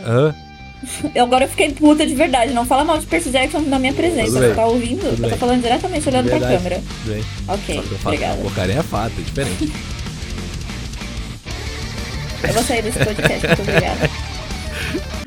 hã? 0.06 0.34
Eu 1.14 1.24
agora 1.24 1.46
eu 1.46 1.48
fiquei 1.48 1.72
puta 1.72 2.06
de 2.06 2.14
verdade. 2.14 2.52
Não 2.52 2.66
fala 2.66 2.84
mal 2.84 2.98
de 2.98 3.06
Percy 3.06 3.30
Jackson 3.30 3.60
na 3.60 3.78
minha 3.78 3.94
presença. 3.94 4.32
Você 4.32 4.54
tá 4.54 4.66
ouvindo? 4.66 5.00
Tudo 5.16 5.24
eu 5.24 5.30
tô 5.30 5.36
falando 5.36 5.62
diretamente 5.62 6.06
olhando 6.08 6.28
pra 6.28 6.38
Verdade. 6.38 6.56
câmera. 6.58 6.76
Tudo 7.02 7.14
bem. 7.14 7.24
Ok, 7.48 7.82
obrigada. 8.04 8.42
porcaria 8.42 8.74
é 8.78 8.82
fato, 8.82 9.12
é 9.18 9.22
diferente. 9.22 9.72
Eu 12.46 12.52
vou 12.52 12.62
sair 12.62 12.82
desse 12.82 12.98
podcast, 12.98 13.46
muito 13.46 13.62
obrigada. 13.62 14.10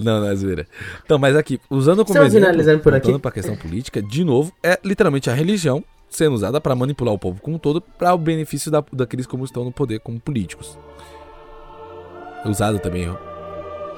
Não, 0.00 0.20
não 0.20 0.28
é 0.30 0.34
zoeira. 0.36 0.66
Então, 1.04 1.18
mas 1.18 1.34
aqui, 1.34 1.58
usando 1.68 2.04
como 2.04 2.10
Estamos 2.18 2.28
exemplo, 2.28 2.46
finalizando 2.50 2.80
por 2.82 2.94
aqui. 2.94 3.06
voltando 3.06 3.20
pra 3.22 3.30
questão 3.32 3.56
política, 3.56 4.00
de 4.02 4.22
novo, 4.22 4.52
é 4.62 4.78
literalmente 4.84 5.28
a 5.30 5.34
religião 5.34 5.82
sendo 6.08 6.34
usada 6.34 6.60
pra 6.60 6.74
manipular 6.74 7.14
o 7.14 7.18
povo 7.18 7.40
como 7.40 7.56
um 7.56 7.58
todo 7.58 7.80
para 7.80 8.14
o 8.14 8.18
benefício 8.18 8.70
da, 8.70 8.82
daqueles 8.92 9.26
como 9.26 9.44
estão 9.44 9.64
no 9.64 9.72
poder 9.72 10.00
como 10.00 10.20
políticos. 10.20 10.78
Usado 12.44 12.78
também, 12.78 13.08
ó. 13.08 13.16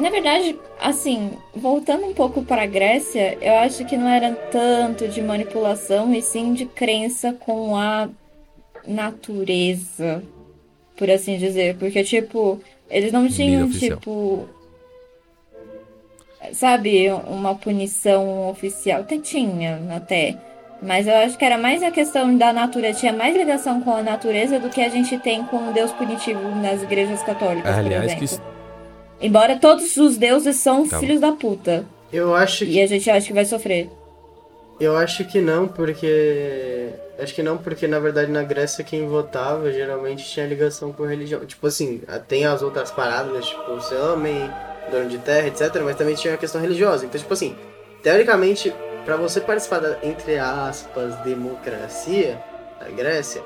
Na 0.00 0.08
verdade, 0.08 0.58
assim, 0.80 1.32
voltando 1.54 2.06
um 2.06 2.14
pouco 2.14 2.42
para 2.42 2.62
a 2.62 2.66
Grécia, 2.66 3.36
eu 3.38 3.58
acho 3.58 3.84
que 3.84 3.98
não 3.98 4.08
era 4.08 4.32
tanto 4.32 5.06
de 5.06 5.20
manipulação 5.20 6.14
e 6.14 6.22
sim 6.22 6.54
de 6.54 6.64
crença 6.64 7.34
com 7.34 7.76
a 7.76 8.08
natureza, 8.86 10.22
por 10.96 11.10
assim 11.10 11.36
dizer. 11.36 11.76
Porque, 11.76 12.02
tipo, 12.02 12.58
eles 12.88 13.12
não 13.12 13.28
tinham, 13.28 13.70
tipo. 13.70 14.48
Sabe, 16.54 17.10
uma 17.28 17.54
punição 17.54 18.48
oficial. 18.48 19.02
Até 19.02 19.18
tinha, 19.18 19.80
até. 19.94 20.38
Mas 20.82 21.06
eu 21.06 21.14
acho 21.14 21.36
que 21.36 21.44
era 21.44 21.58
mais 21.58 21.82
a 21.82 21.90
questão 21.90 22.36
da 22.38 22.52
natureza, 22.52 23.00
tinha 23.00 23.12
mais 23.12 23.36
ligação 23.36 23.80
com 23.82 23.94
a 23.94 24.02
natureza 24.02 24.58
do 24.58 24.70
que 24.70 24.80
a 24.80 24.88
gente 24.88 25.18
tem 25.18 25.44
com 25.44 25.68
o 25.68 25.72
Deus 25.72 25.92
punitivo 25.92 26.40
nas 26.56 26.82
igrejas 26.82 27.22
católicas, 27.22 27.70
por 27.70 27.78
Aliás, 27.84 28.06
exemplo. 28.12 28.28
que 28.28 29.26
Embora 29.26 29.56
todos 29.58 29.96
os 29.98 30.16
deuses 30.16 30.56
são 30.56 30.88
Calma. 30.88 30.98
filhos 31.06 31.20
da 31.20 31.32
puta. 31.32 31.84
Eu 32.10 32.34
acho 32.34 32.64
que 32.64 32.72
E 32.72 32.80
a 32.80 32.86
gente 32.86 33.10
acha 33.10 33.26
que 33.26 33.32
vai 33.34 33.44
sofrer. 33.44 33.90
Eu 34.80 34.96
acho 34.96 35.24
que 35.26 35.40
não, 35.42 35.68
porque. 35.68 36.88
Acho 37.18 37.34
que 37.34 37.42
não, 37.42 37.58
porque 37.58 37.86
na 37.86 37.98
verdade 37.98 38.30
na 38.32 38.42
Grécia 38.42 38.82
quem 38.82 39.06
votava 39.06 39.70
geralmente 39.70 40.24
tinha 40.24 40.46
ligação 40.46 40.90
com 40.90 41.04
religião. 41.04 41.44
Tipo 41.44 41.66
assim, 41.66 42.00
tem 42.26 42.46
as 42.46 42.62
outras 42.62 42.90
paradas, 42.90 43.44
tipo, 43.46 43.78
ser 43.82 43.96
homem, 43.96 44.50
dono 44.90 45.06
de 45.10 45.18
terra, 45.18 45.46
etc. 45.48 45.82
Mas 45.84 45.96
também 45.96 46.14
tinha 46.14 46.32
a 46.32 46.38
questão 46.38 46.58
religiosa. 46.62 47.04
Então, 47.04 47.20
tipo 47.20 47.34
assim, 47.34 47.54
teoricamente, 48.02 48.72
pra 49.16 49.22
você 49.28 49.40
participar 49.40 49.80
da, 49.80 49.96
entre 50.02 50.38
aspas, 50.38 51.14
democracia 51.16 52.38
da 52.78 52.88
Grécia, 52.90 53.42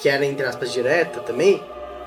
que 0.00 0.08
era 0.08 0.24
entre 0.24 0.46
aspas 0.46 0.72
direta 0.72 1.20
também, 1.20 1.62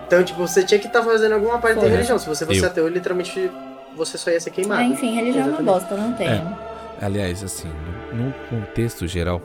então, 0.07 0.23
tipo, 0.23 0.39
você 0.39 0.63
tinha 0.63 0.79
que 0.79 0.87
estar 0.87 1.03
fazendo 1.03 1.33
alguma 1.33 1.59
parte 1.59 1.75
da 1.75 1.81
Foi. 1.81 1.89
religião. 1.91 2.17
Se 2.17 2.27
você 2.27 2.45
fosse 2.45 2.59
Eu. 2.59 2.65
ateu, 2.67 2.87
literalmente 2.87 3.51
você 3.95 4.17
só 4.17 4.31
ia 4.31 4.39
ser 4.39 4.49
queimado. 4.51 4.81
Ah, 4.81 4.85
enfim, 4.85 5.13
religião 5.13 5.43
é 5.43 5.47
uma 5.49 5.61
Exatamente. 5.61 5.81
bosta, 5.89 5.95
não 5.97 6.13
tenho. 6.13 6.57
aliás, 7.01 7.43
assim, 7.43 7.67
no, 8.11 8.25
no 8.25 8.33
contexto 8.49 9.07
geral, 9.07 9.41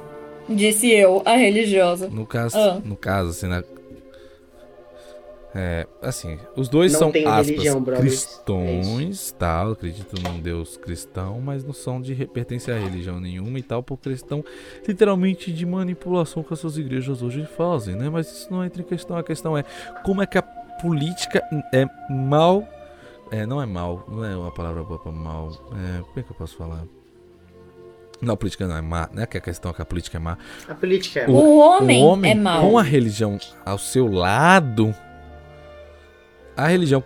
Disse 0.49 0.91
eu, 0.91 1.23
a 1.25 1.33
religiosa. 1.37 2.09
no 2.09 2.27
caso, 2.27 2.57
Ah. 2.59 2.79
no 2.85 2.97
caso, 2.97 3.31
assim, 3.31 3.47
na, 3.47 3.63
é, 5.55 5.87
assim, 6.03 6.37
os 6.57 6.69
dois 6.69 6.93
Não 6.93 6.99
são 6.99 7.09
aspas 7.11 7.47
religião, 7.49 7.81
brothers. 7.81 8.25
cristãos, 8.25 9.31
tal, 9.39 9.73
acredito 9.73 10.21
num 10.21 10.41
Deus 10.41 10.77
cristão, 10.77 11.41
mas 11.41 11.65
não 11.65 11.73
são 11.73 12.01
de 12.01 12.15
pertencer 12.27 12.75
a 12.75 12.79
religião 12.79 13.21
nenhuma 13.21 13.59
e 13.59 13.63
tal, 13.63 13.83
porque 13.83 14.09
eles 14.09 14.19
estão 14.21 14.45
literalmente 14.87 15.53
de 15.53 15.65
manipulação 15.65 16.43
que 16.43 16.53
essas 16.53 16.77
igrejas 16.77 17.23
hoje 17.23 17.47
fazem, 17.57 17.95
né? 17.95 18.09
Mas 18.11 18.27
isso 18.31 18.53
não 18.53 18.65
entra 18.65 18.83
em 18.83 18.85
questão, 18.85 19.17
a 19.17 19.23
questão 19.23 19.57
é 19.57 19.65
como 20.05 20.21
é 20.23 20.27
que 20.27 20.37
a 20.39 20.43
política 20.43 21.41
é 21.73 21.87
mal, 22.11 22.67
é, 23.31 23.47
não 23.47 23.63
é 23.63 23.67
mal, 23.67 24.05
não 24.09 24.25
é 24.25 24.37
uma 24.37 24.51
palavra 24.53 24.83
boa 24.83 24.99
pra 24.99 25.13
mal, 25.13 25.51
é, 25.73 26.01
como 26.01 26.19
é 26.19 26.23
que 26.23 26.31
eu 26.33 26.37
posso 26.37 26.57
falar? 26.57 26.83
Não, 28.21 28.35
a 28.35 28.37
política 28.37 28.67
não 28.67 28.77
é 28.77 28.81
má. 28.81 29.09
Não 29.13 29.23
é 29.23 29.27
que 29.27 29.37
a 29.37 29.41
questão 29.41 29.71
é 29.71 29.75
que 29.75 29.83
a 29.83 29.85
política 29.85 30.17
é 30.17 30.21
má. 30.21 30.39
A 30.69 30.75
política 30.75 31.21
é. 31.21 31.29
O- 31.29 31.33
O 31.33 31.59
homem, 31.59 32.03
o 32.03 32.07
homem 32.07 32.31
é 32.31 32.35
mau. 32.35 32.63
com 32.71 32.79
a 32.79 32.83
religião 32.83 33.37
ao 33.67 33.77
seu 33.77 34.07
lado, 34.11 34.95
a 36.57 36.67
religião 36.69 37.03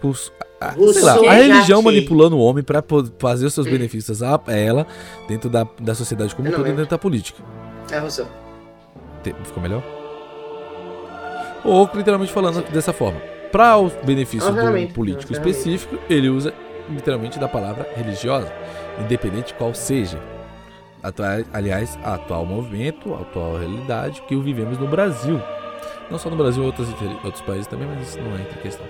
a, 0.60 0.72
sei 0.92 1.02
lá, 1.02 1.14
a 1.14 1.32
religião 1.34 1.80
manipulando 1.82 2.36
o 2.36 2.40
homem 2.40 2.64
para 2.64 2.82
fazer 3.18 3.46
os 3.46 3.54
seus 3.54 3.66
benefícios 3.66 4.22
a 4.22 4.40
ela 4.48 4.86
dentro 5.28 5.48
da, 5.48 5.66
da 5.80 5.94
sociedade 5.94 6.34
como 6.34 6.48
lembro. 6.48 6.64
dentro 6.64 6.90
da 6.90 6.98
política. 6.98 7.42
É, 7.90 7.98
Rousseau. 7.98 8.26
Te- 9.22 9.34
Ficou 9.44 9.62
melhor? 9.62 9.82
Ou 11.64 11.88
literalmente 11.94 12.32
falando 12.32 12.62
dessa 12.70 12.92
forma. 12.92 13.20
Para 13.52 13.78
o 13.78 13.90
benefício 14.04 14.48
É 14.48 14.52
uma 14.52 14.72
do 14.72 14.88
político 14.92 15.32
específico, 15.32 15.98
ele 16.08 16.28
usa 16.28 16.52
literalmente 16.90 17.38
da 17.38 17.48
palavra 17.48 17.86
religiosa, 17.96 18.52
independente 19.00 19.54
qual 19.54 19.72
seja. 19.74 20.18
Aliás, 21.52 21.98
a 22.02 22.14
atual 22.14 22.44
movimento, 22.44 23.14
atual 23.14 23.56
realidade 23.56 24.20
que 24.22 24.36
vivemos 24.36 24.78
no 24.78 24.86
Brasil. 24.88 25.40
Não 26.10 26.18
só 26.18 26.28
no 26.28 26.36
Brasil, 26.36 26.62
em 26.62 26.66
outros, 26.66 26.88
outros 27.24 27.40
países 27.42 27.66
também, 27.66 27.86
mas 27.86 28.08
isso 28.08 28.18
não 28.20 28.34
entra 28.34 28.58
em 28.58 28.62
questão. 28.62 28.86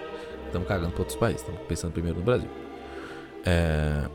Estamos 0.48 0.66
cagando 0.66 0.92
para 0.92 1.00
outros 1.00 1.16
países, 1.16 1.42
estamos 1.42 1.60
pensando 1.68 1.92
primeiro 1.92 2.18
no 2.18 2.24
Brasil. 2.24 2.48
É, 3.44 4.08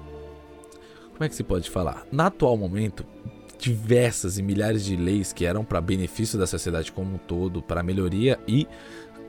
Como 1.14 1.24
é 1.24 1.30
que 1.30 1.36
se 1.36 1.44
pode 1.44 1.70
falar? 1.70 2.06
No 2.12 2.24
atual 2.24 2.58
momento, 2.58 3.06
diversas 3.60 4.38
e 4.40 4.44
milhares 4.44 4.84
de 4.84 4.96
leis 4.96 5.32
que 5.32 5.46
eram 5.46 5.64
para 5.64 5.80
benefício 5.80 6.38
da 6.38 6.48
sociedade 6.48 6.92
como 6.92 7.16
um 7.16 7.18
todo, 7.18 7.62
para 7.62 7.84
melhoria 7.84 8.40
e 8.48 8.68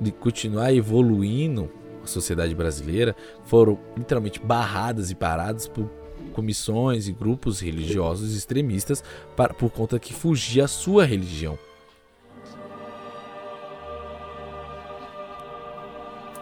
de 0.01 0.11
continuar 0.11 0.75
evoluindo 0.75 1.71
a 2.03 2.07
sociedade 2.07 2.55
brasileira, 2.55 3.15
foram 3.45 3.79
literalmente 3.97 4.41
barradas 4.41 5.11
e 5.11 5.15
paradas 5.15 5.69
por 5.69 5.89
comissões 6.33 7.07
e 7.07 7.13
grupos 7.13 7.61
religiosos 7.61 8.35
extremistas 8.35 9.05
para, 9.37 9.55
por 9.55 9.71
conta 9.71 9.99
que 9.99 10.13
fugia 10.13 10.65
a 10.65 10.69
sua 10.69 11.05
religião. 11.05 11.59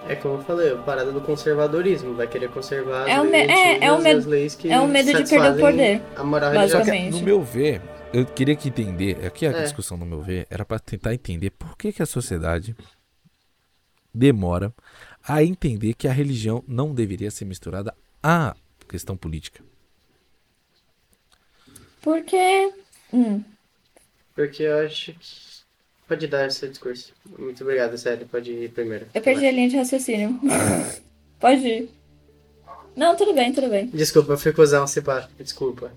É 0.08 0.16
como 0.16 0.34
eu 0.34 0.42
falei, 0.42 0.72
a 0.72 0.76
parada 0.76 1.12
do 1.12 1.20
conservadorismo. 1.20 2.14
Vai 2.14 2.26
querer 2.26 2.50
conservar 2.50 3.02
as 3.04 3.08
É 3.08 3.20
o 3.20 3.24
me- 3.24 3.38
é- 3.38 3.84
é 3.84 3.92
o 3.92 4.00
medo- 4.02 4.18
as 4.18 4.26
leis 4.26 4.54
que 4.54 4.70
é 4.70 4.80
o 4.80 4.88
medo 4.88 5.06
de 5.06 5.28
perder 5.28 5.52
o 5.52 5.58
poder, 5.60 6.02
A 6.16 6.24
moral 6.24 6.50
religiosa. 6.52 6.84
que, 6.84 6.90
Basicamente. 6.90 7.12
no 7.20 7.22
meu 7.24 7.42
ver, 7.42 7.80
eu 8.12 8.26
queria 8.26 8.56
que 8.56 8.68
entender, 8.68 9.24
aqui 9.24 9.46
a 9.46 9.50
É. 9.52 9.62
discussão 9.62 9.96
no 9.96 10.04
meu 10.04 10.20
ver 10.20 10.46
era 10.50 10.64
para 10.64 10.78
tentar 10.80 11.14
entender 11.14 11.50
por 11.50 11.76
que, 11.76 11.92
que 11.92 12.02
a 12.02 12.06
sociedade 12.06 12.74
demora 14.12 14.74
a 15.26 15.42
entender 15.42 15.94
que 15.94 16.08
a 16.08 16.12
religião 16.12 16.64
não 16.66 16.92
deveria 16.92 17.30
ser 17.30 17.44
misturada 17.44 17.94
à 18.22 18.54
questão 18.88 19.16
política. 19.16 19.62
Porque. 22.02 22.72
Hum, 23.12 23.42
Porque 24.34 24.62
eu 24.64 24.84
acho 24.84 25.12
que. 25.12 25.51
Pode 26.06 26.26
dar 26.26 26.46
esse 26.46 26.68
discurso. 26.68 27.12
Muito 27.38 27.62
obrigado, 27.62 27.96
sério. 27.96 28.26
Pode 28.26 28.50
ir 28.50 28.70
primeiro. 28.70 29.06
eu 29.14 29.22
perdi 29.22 29.46
a 29.46 29.52
linha 29.52 29.68
de 29.68 29.76
raciocínio. 29.76 30.38
Pode 31.40 31.66
ir. 31.66 31.90
Não, 32.94 33.16
tudo 33.16 33.32
bem, 33.32 33.52
tudo 33.52 33.68
bem. 33.68 33.86
Desculpa, 33.86 34.32
eu 34.32 34.38
fui 34.38 34.52
cuzão, 34.52 34.86
se 34.86 35.00
pá. 35.00 35.28
Desculpa. 35.38 35.90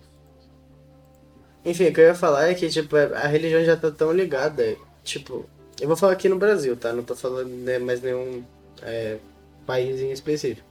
Enfim, 1.65 1.87
o 1.87 1.93
que 1.93 1.99
eu 1.99 2.05
ia 2.05 2.15
falar 2.15 2.49
é 2.49 2.53
que, 2.53 2.69
tipo, 2.69 2.95
a 2.95 3.27
religião 3.27 3.63
já 3.65 3.75
tá 3.75 3.91
tão 3.91 4.13
ligada. 4.13 4.77
Tipo, 5.03 5.45
eu 5.81 5.87
vou 5.87 5.97
falar 5.97 6.13
aqui 6.13 6.29
no 6.29 6.37
Brasil, 6.37 6.77
tá? 6.77 6.93
Não 6.93 7.03
tô 7.03 7.15
falando 7.15 7.49
né, 7.49 7.79
mais 7.79 8.01
nenhum 8.01 8.43
é, 8.81 9.17
país 9.65 9.99
em 9.99 10.11
específico. 10.11 10.65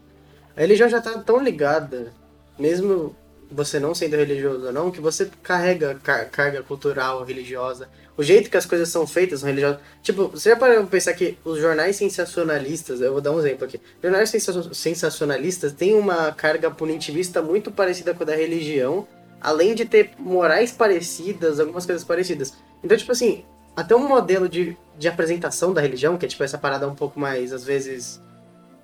A 0.57 0.61
religião 0.61 0.89
já 0.89 1.01
tá 1.01 1.19
tão 1.19 1.43
ligada, 1.43 2.13
mesmo 2.59 3.15
você 3.51 3.79
não 3.79 3.95
sendo 3.95 4.17
religioso 4.17 4.67
ou 4.67 4.73
não, 4.73 4.91
que 4.91 5.01
você 5.01 5.31
carrega 5.43 5.95
car- 6.03 6.29
carga 6.31 6.63
cultural, 6.63 7.25
religiosa. 7.25 7.89
O 8.17 8.23
jeito 8.23 8.49
que 8.49 8.57
as 8.57 8.65
coisas 8.67 8.89
são 8.89 9.07
feitas 9.07 9.41
são 9.41 9.49
religiosas. 9.49 9.81
Tipo, 10.03 10.29
você 10.29 10.51
já 10.51 10.57
parou 10.57 10.77
pra 10.79 10.87
pensar 10.87 11.13
que 11.15 11.37
os 11.45 11.59
jornais 11.59 11.97
sensacionalistas, 11.97 13.01
eu 13.01 13.13
vou 13.13 13.21
dar 13.21 13.33
um 13.33 13.39
exemplo 13.39 13.65
aqui. 13.65 13.81
Jornais 14.03 14.31
sensa- 14.31 14.73
sensacionalistas 14.73 15.73
têm 15.73 15.95
uma 15.95 16.31
carga 16.33 16.71
punitivista 16.71 17.43
muito 17.43 17.71
parecida 17.73 18.15
com 18.15 18.23
a 18.23 18.27
da 18.27 18.35
religião, 18.37 19.07
além 19.41 19.75
de 19.75 19.85
ter 19.85 20.13
morais 20.19 20.71
parecidas, 20.73 21.59
algumas 21.61 21.85
coisas 21.85 22.05
parecidas. 22.05 22.55
Então, 22.83 22.97
tipo 22.97 23.13
assim, 23.13 23.45
até 23.77 23.95
um 23.97 24.07
modelo 24.09 24.49
de, 24.49 24.77
de 24.99 25.09
apresentação 25.09 25.73
da 25.75 25.81
religião, 25.81 26.17
que 26.17 26.25
é 26.25 26.29
tipo 26.29 26.45
essa 26.45 26.57
parada 26.57 26.87
um 26.89 26.95
pouco 26.95 27.19
mais, 27.19 27.53
às 27.53 27.65
vezes, 27.65 28.21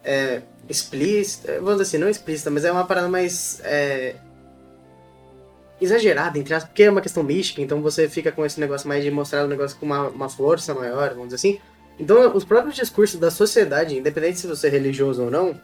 é, 0.02 0.42
explícita, 0.68 1.54
vamos 1.60 1.72
dizer 1.78 1.82
assim, 1.82 1.98
não 1.98 2.08
explícita, 2.08 2.50
mas 2.50 2.64
é 2.64 2.72
uma 2.72 2.84
parada 2.86 3.08
mais 3.08 3.60
é, 3.64 4.16
exagerada, 5.80 6.38
entre 6.38 6.54
aspas, 6.54 6.68
porque 6.68 6.82
é 6.82 6.90
uma 6.90 7.00
questão 7.00 7.22
mística, 7.22 7.60
então 7.62 7.80
você 7.80 8.08
fica 8.08 8.30
com 8.30 8.44
esse 8.44 8.60
negócio 8.60 8.88
mais 8.88 9.02
de 9.02 9.10
mostrar 9.10 9.44
o 9.44 9.48
negócio 9.48 9.76
com 9.78 9.86
uma, 9.86 10.08
uma 10.08 10.28
força 10.28 10.74
maior, 10.74 11.10
vamos 11.10 11.26
dizer 11.26 11.36
assim. 11.36 11.60
Então, 11.98 12.34
os 12.34 12.44
próprios 12.44 12.76
discursos 12.76 13.20
da 13.20 13.30
sociedade, 13.30 13.96
independente 13.96 14.38
se 14.38 14.46
você 14.46 14.68
é 14.68 14.70
religioso 14.70 15.24
ou 15.24 15.30
não, 15.30 15.60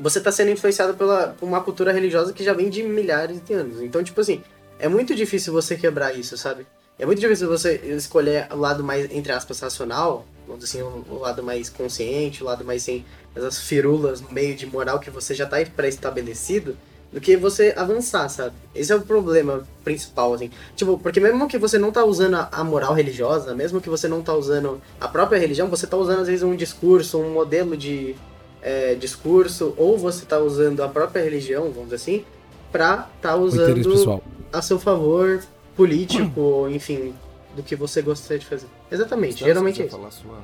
você 0.00 0.18
está 0.18 0.30
sendo 0.30 0.50
influenciado 0.50 0.94
pela, 0.94 1.34
por 1.38 1.46
uma 1.46 1.60
cultura 1.60 1.92
religiosa 1.92 2.32
que 2.32 2.44
já 2.44 2.52
vem 2.52 2.70
de 2.70 2.82
milhares 2.82 3.42
de 3.44 3.52
anos. 3.52 3.82
Então, 3.82 4.02
tipo 4.02 4.20
assim, 4.20 4.42
é 4.78 4.88
muito 4.88 5.14
difícil 5.14 5.52
você 5.52 5.76
quebrar 5.76 6.16
isso, 6.16 6.36
sabe? 6.36 6.66
É 6.98 7.06
muito 7.06 7.20
difícil 7.20 7.48
você 7.48 7.76
escolher 7.96 8.48
o 8.50 8.56
lado 8.56 8.82
mais, 8.82 9.10
entre 9.12 9.32
aspas, 9.32 9.60
racional, 9.60 10.26
vamos 10.46 10.64
dizer 10.64 10.80
assim, 10.80 11.02
o, 11.08 11.18
lado 11.18 11.42
mais 11.42 11.68
consciente, 11.68 12.42
o 12.42 12.46
lado 12.46 12.64
mais 12.64 12.82
sem 12.82 13.04
essas 13.34 13.60
firulas 13.60 14.20
no 14.20 14.30
meio 14.32 14.56
de 14.56 14.66
moral 14.66 14.98
que 14.98 15.10
você 15.10 15.34
já 15.34 15.44
está 15.44 15.58
pré-estabelecido, 15.64 16.76
do 17.12 17.20
que 17.20 17.36
você 17.36 17.72
avançar, 17.76 18.28
sabe? 18.28 18.54
Esse 18.74 18.92
é 18.92 18.96
o 18.96 19.00
problema 19.00 19.66
principal, 19.82 20.34
assim. 20.34 20.50
Tipo, 20.76 20.98
porque 20.98 21.20
mesmo 21.20 21.48
que 21.48 21.58
você 21.58 21.78
não 21.78 21.90
tá 21.90 22.04
usando 22.04 22.46
a, 22.50 22.64
moral 22.64 22.92
religiosa, 22.92 23.54
mesmo 23.54 23.80
que 23.80 23.88
você 23.88 24.06
não 24.06 24.22
tá 24.22 24.34
usando 24.34 24.80
a 25.00 25.08
própria 25.08 25.38
religião, 25.38 25.68
você 25.68 25.86
tá 25.86 25.96
usando 25.96 26.20
às 26.20 26.26
vezes 26.26 26.42
um 26.42 26.54
discurso, 26.54 27.18
um 27.18 27.32
modelo 27.32 27.76
de 27.76 28.14
é, 28.62 28.94
discurso, 28.94 29.74
ou 29.76 29.96
você 29.96 30.26
tá 30.26 30.38
usando 30.38 30.82
a 30.82 30.88
própria 30.88 31.22
religião, 31.22 31.70
vamos 31.70 31.84
dizer 31.84 31.96
assim, 31.96 32.24
pra 32.70 33.08
tá 33.22 33.34
usando 33.36 34.22
a 34.52 34.60
seu 34.60 34.78
favor 34.78 35.42
político, 35.74 36.40
ou 36.40 36.70
enfim, 36.70 37.14
do 37.56 37.62
que 37.62 37.74
você 37.74 38.02
gostaria 38.02 38.38
de 38.38 38.46
fazer. 38.46 38.66
Exatamente, 38.90 39.44
geralmente 39.44 39.80
é 39.80 39.86
isso. 39.86 39.96
Falar 39.96 40.10
sua, 40.10 40.38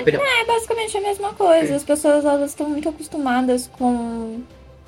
opinião. 0.00 0.22
É 0.22 0.44
basicamente 0.44 0.96
a 0.96 1.00
mesma 1.00 1.32
coisa. 1.34 1.76
As 1.76 1.84
pessoas 1.84 2.24
elas 2.24 2.50
estão 2.50 2.68
muito 2.68 2.88
acostumadas 2.88 3.68
com, 3.68 4.42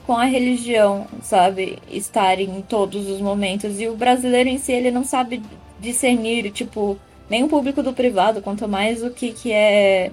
com 0.07 0.17
a 0.17 0.25
religião, 0.25 1.07
sabe? 1.21 1.79
Estar 1.91 2.39
em 2.41 2.63
todos 2.63 3.09
os 3.09 3.21
momentos. 3.21 3.81
E 3.81 3.89
o 3.89 3.97
brasileiro 3.97 4.49
em 4.49 4.59
si, 4.59 4.73
ele 4.73 4.91
não 4.91 5.05
sabe 5.05 5.43
discernir, 5.81 6.51
tipo, 6.53 6.97
nem 7.29 7.43
o 7.43 7.49
público 7.49 7.83
do 7.83 7.93
privado, 7.93 8.41
quanto 8.41 8.69
mais 8.69 9.03
o 9.03 9.11
que, 9.11 9.33
que 9.33 9.53
é 9.53 10.13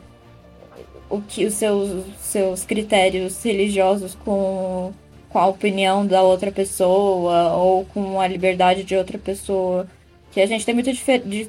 o 1.10 1.21
que 1.21 1.45
os 1.45 1.53
seus, 1.53 2.06
seus 2.17 2.65
critérios 2.65 3.43
religiosos 3.43 4.15
com, 4.15 4.91
com 5.29 5.38
a 5.38 5.45
opinião 5.45 6.06
da 6.08 6.23
outra 6.23 6.51
pessoa 6.51 7.53
ou 7.53 7.86
com 7.86 8.19
a 8.19 8.27
liberdade 8.27 8.84
de 8.84 8.95
outra 8.95 9.19
pessoa. 9.19 9.88
Que 10.32 10.41
a 10.41 10.47
gente 10.47 10.65
tem 10.65 10.73
muita, 10.73 10.91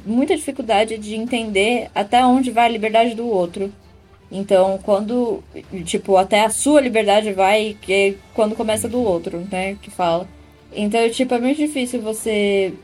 muita 0.04 0.36
dificuldade 0.36 0.98
de 0.98 1.14
entender 1.14 1.88
até 1.94 2.22
onde 2.26 2.50
vai 2.50 2.66
a 2.66 2.68
liberdade 2.68 3.14
do 3.14 3.26
outro. 3.26 3.72
Então, 4.34 4.80
quando, 4.82 5.44
tipo, 5.84 6.16
até 6.16 6.44
a 6.44 6.50
sua 6.50 6.80
liberdade 6.80 7.32
vai, 7.32 7.76
que 7.80 7.92
é 7.92 8.14
quando 8.34 8.56
começa 8.56 8.88
do 8.88 9.00
outro, 9.00 9.46
né, 9.50 9.76
que 9.80 9.92
fala. 9.92 10.26
Então, 10.74 11.08
tipo, 11.08 11.32
é 11.34 11.38
muito 11.38 11.56
difícil 11.56 12.02
você 12.02 12.74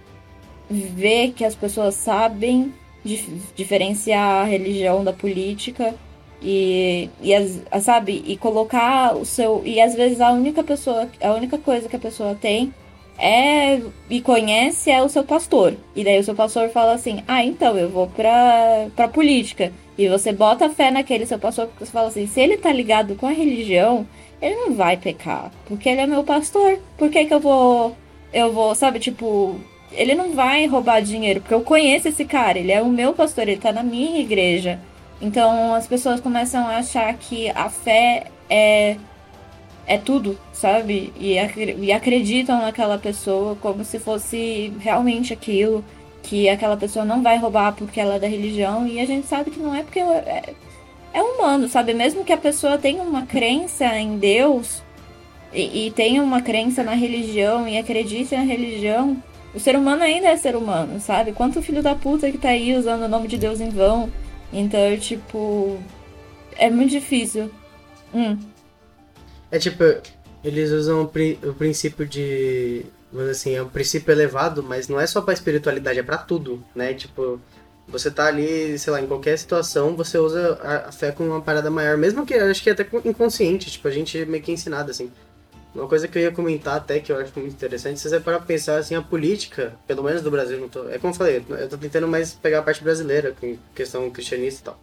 ver 0.71 1.33
que 1.33 1.45
as 1.45 1.57
pessoas 1.57 1.97
sabem 1.97 2.73
dif- 3.05 3.33
diferenciar 3.57 4.43
a 4.43 4.45
religião 4.45 5.03
da 5.03 5.13
política 5.13 5.93
e, 6.41 7.11
e 7.21 7.35
as, 7.35 7.61
sabe, 7.83 8.23
e 8.25 8.37
colocar 8.37 9.17
o 9.17 9.25
seu, 9.25 9.63
e 9.65 9.81
às 9.81 9.97
vezes 9.97 10.21
a 10.21 10.31
única 10.31 10.63
pessoa, 10.63 11.09
a 11.21 11.33
única 11.35 11.59
coisa 11.59 11.89
que 11.89 11.97
a 11.97 12.01
pessoa 12.01 12.37
tem 12.41 12.73
é 13.21 13.81
e 14.09 14.21
conhece 14.21 14.91
é 14.91 15.03
o 15.03 15.09
seu 15.09 15.25
pastor. 15.25 15.75
E 15.95 16.05
daí 16.05 16.19
o 16.19 16.25
seu 16.25 16.35
pastor 16.35 16.71
fala 16.71 16.95
assim: 16.95 17.23
"Ah, 17.29 17.45
então 17.45 17.77
eu 17.77 17.89
vou 17.89 18.09
pra 18.09 18.87
para 18.97 19.09
política". 19.09 19.73
E 19.99 20.09
você 20.09 20.33
bota 20.33 20.71
fé 20.71 20.91
naquele 20.91 21.27
seu 21.27 21.39
pastor 21.39 21.67
porque 21.67 21.85
você 21.85 21.93
fala 21.93 22.09
assim: 22.09 22.27
"Se 22.27 22.41
ele 22.41 22.57
tá 22.57 22.73
ligado 22.73 23.15
com 23.17 23.27
a 23.27 23.33
religião, 23.33 24.07
ele 24.41 24.55
não 24.57 24.75
vai 24.75 24.97
pecar, 24.97 25.53
porque 25.67 25.89
ele 25.89 26.01
é 26.01 26.07
meu 26.07 26.25
pastor. 26.25 26.79
Por 26.99 27.11
que 27.11 27.25
que 27.27 27.35
eu 27.35 27.41
vou 27.41 27.97
eu 28.33 28.53
vou, 28.53 28.75
sabe, 28.75 28.99
tipo, 29.01 29.61
ele 29.93 30.15
não 30.15 30.33
vai 30.33 30.67
roubar 30.67 31.03
dinheiro, 31.03 31.41
porque 31.41 31.55
eu 31.55 31.63
conheço 31.63 32.09
esse 32.09 32.25
cara, 32.25 32.59
ele 32.59 32.73
é 32.73 32.81
o 32.81 32.89
meu 32.89 33.13
pastor, 33.13 33.49
ele 33.49 33.61
tá 33.61 33.73
na 33.73 33.83
minha 33.83 34.21
igreja. 34.21 34.79
Então 35.21 35.75
as 35.75 35.87
pessoas 35.87 36.21
começam 36.21 36.67
a 36.67 36.77
achar 36.77 37.13
que 37.15 37.51
a 37.51 37.69
fé 37.69 38.27
é 38.49 38.97
é 39.91 39.99
tudo, 39.99 40.39
sabe? 40.53 41.13
E, 41.19 41.37
acre- 41.37 41.77
e 41.81 41.91
acreditam 41.93 42.61
naquela 42.63 42.97
pessoa 42.97 43.57
como 43.61 43.85
se 43.85 43.99
fosse 43.99 44.73
realmente 44.79 45.33
aquilo, 45.33 45.85
que 46.23 46.49
aquela 46.49 46.77
pessoa 46.77 47.05
não 47.05 47.23
vai 47.23 47.37
roubar 47.39 47.73
porque 47.73 47.99
ela 48.01 48.15
é 48.15 48.19
da 48.21 48.29
religião, 48.29 48.87
e 48.87 49.01
a 49.01 49.05
gente 49.05 49.27
sabe 49.27 49.51
que 49.51 49.59
não 49.59 49.75
é 49.75 49.83
porque 49.83 49.99
é, 49.99 50.55
é 51.13 51.23
humano, 51.23 51.69
sabe? 51.69 51.93
Mesmo 51.93 52.25
que 52.25 52.33
a 52.33 52.37
pessoa 52.37 52.79
tenha 52.79 53.03
uma 53.03 53.27
crença 53.27 53.85
em 53.99 54.17
Deus, 54.17 54.81
e, 55.53 55.87
e 55.87 55.91
tem 55.91 56.21
uma 56.21 56.41
crença 56.41 56.85
na 56.85 56.95
religião 56.95 57.67
e 57.67 57.77
acredita 57.77 58.37
na 58.37 58.45
religião, 58.45 59.21
o 59.53 59.59
ser 59.59 59.75
humano 59.75 60.05
ainda 60.05 60.29
é 60.29 60.37
ser 60.37 60.55
humano, 60.55 61.01
sabe? 61.01 61.33
Quanto 61.33 61.61
filho 61.61 61.83
da 61.83 61.97
puta 61.97 62.31
que 62.31 62.39
tá 62.39 62.51
aí 62.51 62.77
usando 62.77 63.03
o 63.03 63.09
nome 63.09 63.27
de 63.27 63.37
Deus 63.37 63.61
em 63.61 63.71
vão. 63.71 64.09
Então, 64.53 64.97
tipo. 64.99 65.79
É 66.57 66.71
muito 66.71 66.91
difícil. 66.91 67.51
Hum. 68.15 68.37
É 69.51 69.59
tipo, 69.59 69.83
eles 70.45 70.71
usam 70.71 71.03
o, 71.03 71.09
pri- 71.09 71.39
o 71.43 71.53
princípio 71.55 72.07
de. 72.07 72.85
Dizer 73.13 73.31
assim, 73.31 73.55
é 73.57 73.63
um 73.63 73.69
princípio 73.69 74.13
elevado, 74.13 74.63
mas 74.63 74.87
não 74.87 75.01
é 75.01 75.07
só 75.07 75.21
pra 75.21 75.35
espiritualidade, 75.35 75.99
é 75.99 76.03
pra 76.03 76.17
tudo, 76.17 76.63
né? 76.77 76.95
Tipo, 76.95 77.41
você 77.89 78.09
tá 78.09 78.27
ali, 78.27 78.79
sei 78.79 78.93
lá, 78.93 79.01
em 79.01 79.07
qualquer 79.09 79.37
situação, 79.37 79.97
você 79.97 80.17
usa 80.17 80.59
a, 80.63 80.93
fé 80.93 81.11
como 81.11 81.31
uma 81.31 81.41
parada 81.41 81.69
maior, 81.73 81.97
mesmo 81.99 82.25
que 82.25 82.35
acho 82.35 82.63
que 82.63 82.71
até 82.71 82.87
inconsciente, 83.05 83.69
tipo, 83.69 83.89
a 83.89 83.91
gente 83.91 84.17
é 84.17 84.25
meio 84.25 84.43
que 84.45 84.53
ensinado 84.53 84.93
assim. 84.93 85.11
Uma 85.75 85.89
coisa 85.89 86.07
que 86.07 86.17
eu 86.19 86.23
ia 86.23 86.31
comentar 86.31 86.77
até, 86.77 87.01
que 87.01 87.11
eu 87.11 87.17
acho 87.19 87.33
muito 87.37 87.53
interessante, 87.53 87.99
se 87.99 88.09
você 88.09 88.21
parar 88.21 88.39
pra 88.39 88.47
pensar 88.47 88.77
assim, 88.77 88.95
a 88.95 89.03
política, 89.03 89.73
pelo 89.89 90.05
menos 90.05 90.23
do 90.23 90.31
Brasil, 90.31 90.59
não 90.61 90.69
tô. 90.69 90.89
É 90.89 90.99
como 90.99 91.13
eu 91.13 91.17
falei, 91.19 91.45
eu 91.49 91.69
tô 91.69 91.77
tentando 91.77 92.07
mais 92.07 92.33
pegar 92.33 92.61
a 92.61 92.63
parte 92.63 92.83
brasileira, 92.83 93.35
com 93.41 93.57
questão 93.75 94.09
cristianista 94.11 94.61
e 94.61 94.65
tal. 94.65 94.81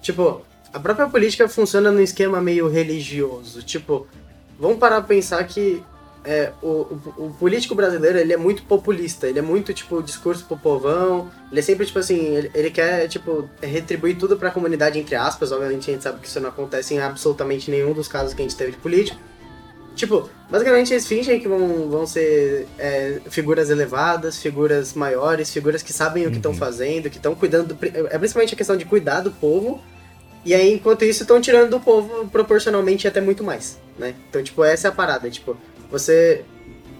Tipo, 0.00 0.42
a 0.72 0.80
própria 0.80 1.06
política 1.08 1.48
funciona 1.48 1.90
num 1.90 2.00
esquema 2.00 2.40
meio 2.40 2.68
religioso. 2.68 3.62
Tipo, 3.62 4.06
vamos 4.58 4.78
parar 4.78 4.96
pra 5.00 5.08
pensar 5.08 5.42
que 5.44 5.82
é, 6.24 6.52
o, 6.62 6.66
o, 6.68 7.00
o 7.26 7.36
político 7.38 7.74
brasileiro 7.74 8.16
ele 8.16 8.32
é 8.32 8.36
muito 8.36 8.62
populista, 8.62 9.26
ele 9.26 9.40
é 9.40 9.42
muito 9.42 9.74
tipo 9.74 10.00
discurso 10.02 10.44
pro 10.46 10.56
povão, 10.56 11.28
ele 11.50 11.58
é 11.58 11.62
sempre 11.62 11.84
tipo 11.84 11.98
assim, 11.98 12.36
ele, 12.36 12.50
ele 12.54 12.70
quer 12.70 13.08
tipo 13.08 13.48
retribuir 13.60 14.16
tudo 14.16 14.36
pra 14.36 14.52
comunidade 14.52 14.98
entre 15.00 15.16
aspas, 15.16 15.50
obviamente 15.50 15.90
a 15.90 15.94
gente 15.94 16.02
sabe 16.04 16.20
que 16.20 16.28
isso 16.28 16.38
não 16.38 16.48
acontece 16.48 16.94
em 16.94 17.00
absolutamente 17.00 17.70
nenhum 17.72 17.92
dos 17.92 18.06
casos 18.06 18.34
que 18.34 18.40
a 18.40 18.44
gente 18.44 18.56
teve 18.56 18.70
de 18.70 18.76
político. 18.78 19.18
Tipo, 19.96 20.30
basicamente 20.48 20.92
eles 20.94 21.06
fingem 21.06 21.38
que 21.38 21.46
vão, 21.46 21.90
vão 21.90 22.06
ser 22.06 22.66
é, 22.78 23.20
figuras 23.28 23.68
elevadas, 23.68 24.38
figuras 24.40 24.94
maiores, 24.94 25.52
figuras 25.52 25.82
que 25.82 25.92
sabem 25.92 26.26
o 26.26 26.30
que 26.30 26.36
estão 26.38 26.54
fazendo, 26.54 27.10
que 27.10 27.16
estão 27.18 27.34
cuidando. 27.34 27.68
Do, 27.68 27.76
pri- 27.76 27.92
é 27.94 28.16
principalmente 28.16 28.54
a 28.54 28.56
questão 28.56 28.74
de 28.76 28.86
cuidar 28.86 29.20
do 29.20 29.30
povo. 29.32 29.82
E 30.44 30.54
aí, 30.54 30.72
enquanto 30.72 31.04
isso, 31.04 31.22
estão 31.22 31.40
tirando 31.40 31.70
do 31.70 31.80
povo 31.80 32.28
proporcionalmente 32.28 33.06
até 33.06 33.20
muito 33.20 33.44
mais, 33.44 33.78
né? 33.98 34.14
Então, 34.28 34.42
tipo, 34.42 34.64
essa 34.64 34.88
é 34.88 34.90
a 34.90 34.94
parada. 34.94 35.30
Tipo, 35.30 35.56
você. 35.90 36.44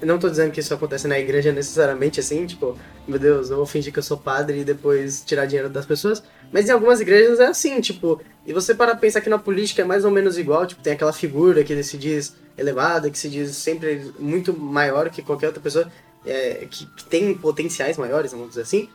Não 0.01 0.19
tô 0.19 0.29
dizendo 0.29 0.51
que 0.51 0.59
isso 0.59 0.75
acontece 0.75 1.07
na 1.07 1.17
igreja 1.17 1.53
necessariamente 1.53 2.19
assim, 2.19 2.45
tipo, 2.45 2.77
meu 3.07 3.21
Deus, 3.21 3.51
eu 3.51 3.57
vou 3.57 3.67
fingir 3.67 3.93
que 3.93 4.01
eu 4.01 4.03
sou 4.03 4.17
padre 4.17 4.59
e 4.59 4.65
depois 4.65 5.23
tirar 5.25 5.47
dinheiro 5.47 5.71
das 5.71 5.87
pessoas. 5.87 6.21
Mas 6.53 6.69
em 6.69 6.73
algumas 6.73 7.01
igrejas 7.01 7.39
é 7.39 7.47
assim, 7.47 7.81
tipo, 7.81 8.21
e 8.45 8.53
você 8.53 8.75
para 8.75 8.97
pensar 8.97 9.21
que 9.21 9.31
na 9.31 9.39
política 9.39 9.83
é 9.83 9.85
mais 9.85 10.05
ou 10.05 10.11
menos 10.11 10.37
igual, 10.37 10.67
tipo, 10.67 10.83
tem 10.83 10.93
aquela 10.93 11.13
figura 11.13 11.63
que 11.63 11.81
se 11.85 11.97
diz 11.97 12.35
elevada, 12.59 13.11
que 13.11 13.19
se 13.19 13.29
diz 13.29 13.55
sempre 13.57 14.13
muito 14.19 14.53
maior 14.59 15.09
que 15.09 15.23
qualquer 15.23 15.47
outra 15.47 15.63
pessoa, 15.63 15.91
é, 16.27 16.67
que, 16.69 16.85
que 16.85 17.05
tem 17.05 17.33
potenciais 17.35 17.97
maiores, 17.97 18.33
vamos 18.33 18.51
dizer 18.51 18.63
assim, 18.63 18.89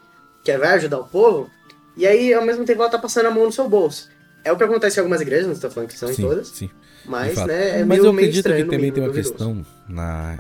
que 0.43 0.58
vai 0.58 0.70
ajudar 0.74 1.00
o 1.00 1.08
povo, 1.08 1.50
e 1.95 2.06
aí 2.06 2.34
ao 2.34 2.45
mesmo 2.45 2.66
tempo 2.66 2.82
ela 2.82 2.91
tá 2.91 3.00
passando 3.00 3.28
a 3.28 3.32
mão 3.32 3.45
no 3.45 3.52
seu 3.52 3.68
bolso. 3.68 4.10
É 4.44 4.52
o 4.52 4.58
que 4.58 4.64
acontece 4.64 4.98
em 4.98 5.02
algumas 5.02 5.22
igrejas, 5.22 5.46
não 5.46 5.54
estou 5.54 5.70
falando 5.70 5.90
que 5.90 5.98
são 5.98 6.10
em 6.10 6.14
sim, 6.14 6.22
todas, 6.22 6.48
sim. 6.48 6.70
mas, 7.06 7.36
né, 7.46 7.80
é 7.82 7.86
Mas 7.86 8.00
meio, 8.00 8.06
eu 8.06 8.12
acredito 8.12 8.44
que 8.44 8.64
também 8.64 8.92
tem 8.92 9.04
uma 9.04 9.10
duvidoso. 9.10 9.34
questão 9.34 9.66
na 9.90 10.40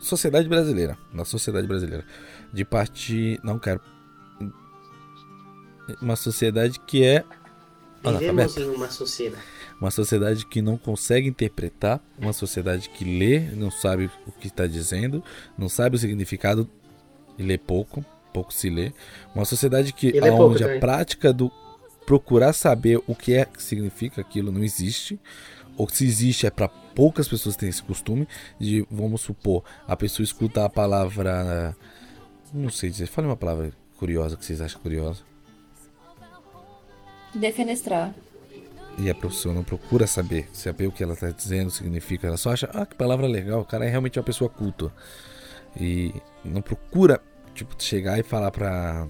sociedade 0.00 0.48
brasileira, 0.48 0.98
na 1.12 1.24
sociedade 1.24 1.66
brasileira, 1.66 2.04
de 2.52 2.64
partir, 2.64 3.40
não 3.42 3.58
quero 3.58 3.80
uma 6.00 6.16
sociedade 6.16 6.80
que 6.80 7.04
é 7.04 7.24
analfabeta. 8.02 8.48
Vivemos 8.48 8.56
em 8.56 8.76
uma 8.76 8.90
sociedade. 8.90 9.42
Uma 9.80 9.90
sociedade 9.90 10.46
que 10.46 10.62
não 10.62 10.76
consegue 10.78 11.28
interpretar, 11.28 12.00
uma 12.18 12.32
sociedade 12.32 12.88
que 12.88 13.04
lê, 13.04 13.40
não 13.54 13.70
sabe 13.70 14.10
o 14.26 14.32
que 14.32 14.48
está 14.48 14.66
dizendo, 14.66 15.22
não 15.56 15.68
sabe 15.68 15.96
o 15.96 15.98
significado 15.98 16.68
e 17.38 17.42
lê 17.42 17.58
pouco, 17.58 18.04
pouco 18.32 18.52
se 18.52 18.70
lê. 18.70 18.92
Uma 19.34 19.44
sociedade 19.44 19.92
que 19.92 20.18
onde 20.20 20.62
a 20.64 20.66
também. 20.66 20.80
prática 20.80 21.32
do 21.32 21.52
procurar 22.06 22.52
saber 22.52 23.02
o 23.06 23.14
que 23.14 23.34
é 23.34 23.44
que 23.44 23.62
significa 23.62 24.20
aquilo 24.20 24.52
não 24.52 24.62
existe, 24.62 25.20
ou 25.76 25.88
se 25.88 26.06
existe 26.06 26.46
é 26.46 26.50
para 26.50 26.68
poucas 26.68 27.28
pessoas 27.28 27.56
terem 27.56 27.70
esse 27.70 27.82
costume 27.82 28.26
de, 28.58 28.86
vamos 28.90 29.20
supor, 29.20 29.62
a 29.86 29.94
pessoa 29.96 30.24
escuta 30.24 30.64
a 30.64 30.70
palavra, 30.70 31.76
não 32.54 32.70
sei 32.70 32.88
dizer, 32.88 33.06
fale 33.06 33.26
uma 33.26 33.36
palavra 33.36 33.72
curiosa 33.98 34.36
que 34.36 34.44
vocês 34.44 34.60
acham 34.60 34.80
curiosa. 34.80 35.22
Defenestrar. 37.34 38.14
E 38.98 39.10
a 39.10 39.14
pessoa 39.14 39.54
não 39.54 39.62
procura 39.62 40.06
saber, 40.06 40.48
saber 40.54 40.86
o 40.86 40.92
que 40.92 41.02
ela 41.02 41.12
está 41.12 41.30
dizendo, 41.30 41.70
significa. 41.70 42.26
Ela 42.26 42.38
só 42.38 42.52
acha, 42.52 42.70
ah, 42.72 42.86
que 42.86 42.94
palavra 42.94 43.26
legal, 43.26 43.60
o 43.60 43.64
cara 43.64 43.84
é 43.84 43.90
realmente 43.90 44.18
uma 44.18 44.24
pessoa 44.24 44.48
culta. 44.48 44.90
E 45.78 46.14
não 46.42 46.62
procura, 46.62 47.20
tipo, 47.54 47.74
chegar 47.78 48.18
e 48.18 48.22
falar 48.22 48.50
pra. 48.50 49.06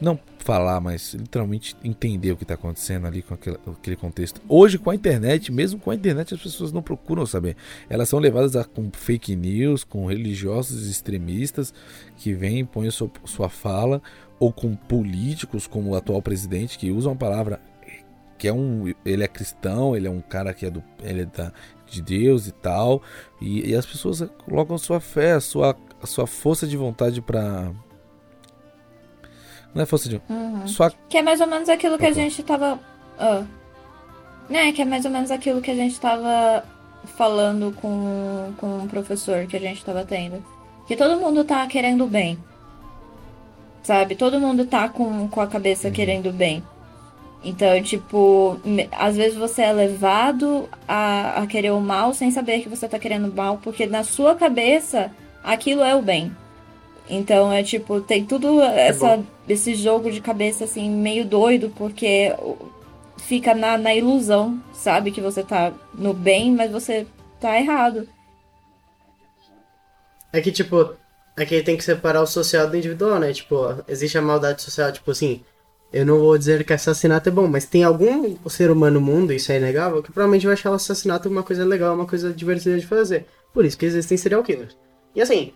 Não 0.00 0.18
falar, 0.38 0.80
mas 0.80 1.12
literalmente 1.12 1.76
entender 1.84 2.32
o 2.32 2.36
que 2.36 2.44
está 2.44 2.54
acontecendo 2.54 3.06
ali 3.06 3.20
com 3.20 3.34
aquele, 3.34 3.58
aquele 3.66 3.96
contexto. 3.96 4.40
Hoje, 4.48 4.78
com 4.78 4.90
a 4.90 4.94
internet, 4.94 5.52
mesmo 5.52 5.78
com 5.78 5.90
a 5.90 5.94
internet, 5.94 6.32
as 6.32 6.40
pessoas 6.40 6.72
não 6.72 6.80
procuram 6.80 7.26
saber. 7.26 7.56
Elas 7.90 8.08
são 8.08 8.18
levadas 8.18 8.56
a, 8.56 8.64
com 8.64 8.90
fake 8.90 9.36
news, 9.36 9.84
com 9.84 10.06
religiosos 10.06 10.88
extremistas 10.88 11.74
que 12.16 12.32
vêm 12.32 12.60
e 12.60 12.64
põem 12.64 12.90
sua, 12.90 13.10
sua 13.24 13.48
fala, 13.48 14.00
ou 14.38 14.52
com 14.52 14.74
políticos 14.74 15.66
como 15.66 15.90
o 15.90 15.96
atual 15.96 16.22
presidente 16.22 16.78
que 16.78 16.90
usam 16.90 17.12
a 17.12 17.16
palavra 17.16 17.60
que 18.38 18.46
é 18.46 18.52
um 18.52 18.94
ele 19.04 19.24
é 19.24 19.26
cristão 19.26 19.96
ele 19.96 20.06
é 20.06 20.10
um 20.10 20.20
cara 20.20 20.54
que 20.54 20.64
é 20.64 20.70
do 20.70 20.80
ele 21.02 21.22
é 21.22 21.24
da, 21.24 21.52
de 21.90 22.00
Deus 22.00 22.46
e 22.46 22.52
tal 22.52 23.02
e, 23.40 23.70
e 23.70 23.74
as 23.74 23.84
pessoas 23.84 24.22
colocam 24.44 24.78
sua 24.78 25.00
fé 25.00 25.40
sua 25.40 25.76
sua 26.04 26.24
força 26.24 26.64
de 26.64 26.76
vontade 26.76 27.20
pra 27.20 27.72
é 29.82 30.08
de 30.08 30.22
Uhum. 30.28 30.66
sua 30.68 30.92
Que 31.08 31.18
é 31.18 31.22
mais 31.22 31.40
ou 31.40 31.46
menos 31.46 31.68
aquilo 31.68 31.98
que 31.98 32.04
a 32.06 32.08
Opa. 32.10 32.14
gente 32.20 32.42
tava. 32.42 32.78
Ah. 33.18 33.42
Né, 34.48 34.72
que 34.72 34.80
é 34.82 34.84
mais 34.84 35.04
ou 35.04 35.10
menos 35.10 35.30
aquilo 35.30 35.60
que 35.60 35.70
a 35.70 35.74
gente 35.74 36.00
tava 36.00 36.64
falando 37.16 37.72
com, 37.80 38.52
com 38.56 38.78
o 38.84 38.88
professor 38.88 39.46
que 39.46 39.56
a 39.56 39.60
gente 39.60 39.84
tava 39.84 40.04
tendo. 40.04 40.42
Que 40.86 40.96
todo 40.96 41.20
mundo 41.20 41.44
tá 41.44 41.66
querendo 41.66 42.04
o 42.04 42.08
bem. 42.08 42.38
Sabe? 43.82 44.14
Todo 44.16 44.40
mundo 44.40 44.66
tá 44.66 44.88
com, 44.88 45.28
com 45.28 45.40
a 45.40 45.46
cabeça 45.46 45.90
querendo 45.90 46.30
o 46.30 46.32
bem. 46.32 46.62
Então, 47.44 47.80
tipo, 47.82 48.58
às 48.98 49.16
vezes 49.16 49.38
você 49.38 49.62
é 49.62 49.72
levado 49.72 50.68
a, 50.86 51.42
a 51.42 51.46
querer 51.46 51.70
o 51.70 51.80
mal 51.80 52.12
sem 52.12 52.30
saber 52.30 52.60
que 52.60 52.68
você 52.68 52.88
tá 52.88 52.98
querendo 52.98 53.28
o 53.28 53.34
mal, 53.34 53.58
porque 53.62 53.86
na 53.86 54.02
sua 54.02 54.34
cabeça 54.34 55.10
aquilo 55.44 55.82
é 55.82 55.94
o 55.94 56.02
bem. 56.02 56.34
Então 57.08 57.52
é 57.52 57.62
tipo, 57.62 58.00
tem 58.00 58.24
tudo 58.24 58.60
essa, 58.60 59.22
esse 59.48 59.74
jogo 59.74 60.10
de 60.10 60.20
cabeça 60.20 60.64
assim, 60.64 60.90
meio 60.90 61.24
doido, 61.24 61.72
porque 61.76 62.34
fica 63.18 63.54
na, 63.54 63.78
na 63.78 63.94
ilusão, 63.94 64.62
sabe? 64.72 65.10
Que 65.10 65.20
você 65.20 65.42
tá 65.42 65.72
no 65.94 66.12
bem, 66.12 66.54
mas 66.54 66.70
você 66.70 67.06
tá 67.40 67.58
errado. 67.58 68.08
É 70.32 70.40
que, 70.40 70.52
tipo, 70.52 70.94
é 71.36 71.44
que 71.46 71.62
tem 71.62 71.76
que 71.76 71.84
separar 71.84 72.20
o 72.20 72.26
social 72.26 72.68
do 72.68 72.76
individual, 72.76 73.18
né? 73.18 73.32
Tipo, 73.32 73.82
existe 73.88 74.18
a 74.18 74.22
maldade 74.22 74.62
social, 74.62 74.92
tipo 74.92 75.10
assim, 75.10 75.42
eu 75.92 76.04
não 76.04 76.18
vou 76.18 76.36
dizer 76.36 76.64
que 76.64 76.72
assassinato 76.72 77.28
é 77.28 77.32
bom, 77.32 77.48
mas 77.48 77.64
tem 77.64 77.82
algum 77.82 78.36
ser 78.48 78.70
humano 78.70 79.00
no 79.00 79.06
mundo, 79.06 79.32
isso 79.32 79.50
é 79.50 79.56
inegável, 79.56 80.02
que 80.02 80.12
provavelmente 80.12 80.44
vai 80.44 80.52
achar 80.52 80.70
o 80.70 80.74
assassinato 80.74 81.28
uma 81.28 81.42
coisa 81.42 81.64
legal, 81.64 81.94
uma 81.94 82.06
coisa 82.06 82.32
divertida 82.32 82.78
de 82.78 82.86
fazer. 82.86 83.26
Por 83.54 83.64
isso 83.64 83.78
que 83.78 83.86
existem 83.86 84.18
serial 84.18 84.42
killers. 84.42 84.76
E 85.14 85.22
assim, 85.22 85.52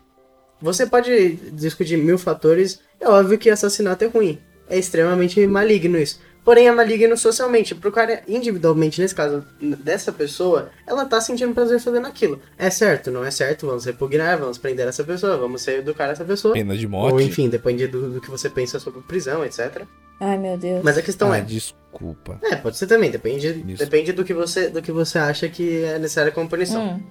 você 0.62 0.86
pode 0.86 1.34
discutir 1.52 1.96
mil 1.96 2.16
fatores, 2.16 2.80
é 3.00 3.08
óbvio 3.08 3.38
que 3.38 3.50
assassinato 3.50 4.04
é 4.04 4.06
ruim. 4.06 4.38
É 4.68 4.78
extremamente 4.78 5.44
maligno 5.46 5.98
isso. 5.98 6.20
Porém, 6.44 6.66
é 6.66 6.72
maligno 6.72 7.16
socialmente. 7.16 7.74
Pro 7.74 7.92
cara, 7.92 8.22
individualmente, 8.26 9.00
nesse 9.00 9.14
caso, 9.14 9.44
dessa 9.60 10.12
pessoa, 10.12 10.70
ela 10.86 11.04
tá 11.04 11.20
sentindo 11.20 11.54
prazer 11.54 11.80
fazendo 11.80 12.06
aquilo. 12.06 12.40
É 12.58 12.68
certo, 12.68 13.10
não 13.10 13.24
é 13.24 13.30
certo, 13.30 13.66
vamos 13.66 13.84
repugnar, 13.84 14.38
vamos 14.38 14.58
prender 14.58 14.86
essa 14.88 15.04
pessoa, 15.04 15.36
vamos 15.36 15.66
educar 15.68 16.06
essa 16.06 16.24
pessoa. 16.24 16.54
pena 16.54 16.76
de 16.76 16.88
morte 16.88 17.14
Ou 17.14 17.20
enfim, 17.20 17.48
depende 17.48 17.86
do, 17.86 18.14
do 18.14 18.20
que 18.20 18.30
você 18.30 18.50
pensa 18.50 18.80
sobre 18.80 19.02
prisão, 19.02 19.44
etc. 19.44 19.82
Ai, 20.20 20.36
meu 20.36 20.56
Deus. 20.56 20.82
Mas 20.82 20.98
a 20.98 21.02
questão 21.02 21.30
ah, 21.32 21.38
é. 21.38 21.40
desculpa 21.40 22.38
É, 22.42 22.56
pode 22.56 22.76
ser 22.76 22.86
também, 22.86 23.10
depende, 23.10 23.64
Isso. 23.68 23.84
depende 23.84 24.12
do, 24.12 24.24
que 24.24 24.34
você, 24.34 24.68
do 24.68 24.82
que 24.82 24.90
você 24.90 25.18
acha 25.18 25.48
que 25.48 25.84
é 25.84 25.98
necessário 25.98 26.32
como 26.32 26.48
punição. 26.48 26.94
Hum, 26.94 27.02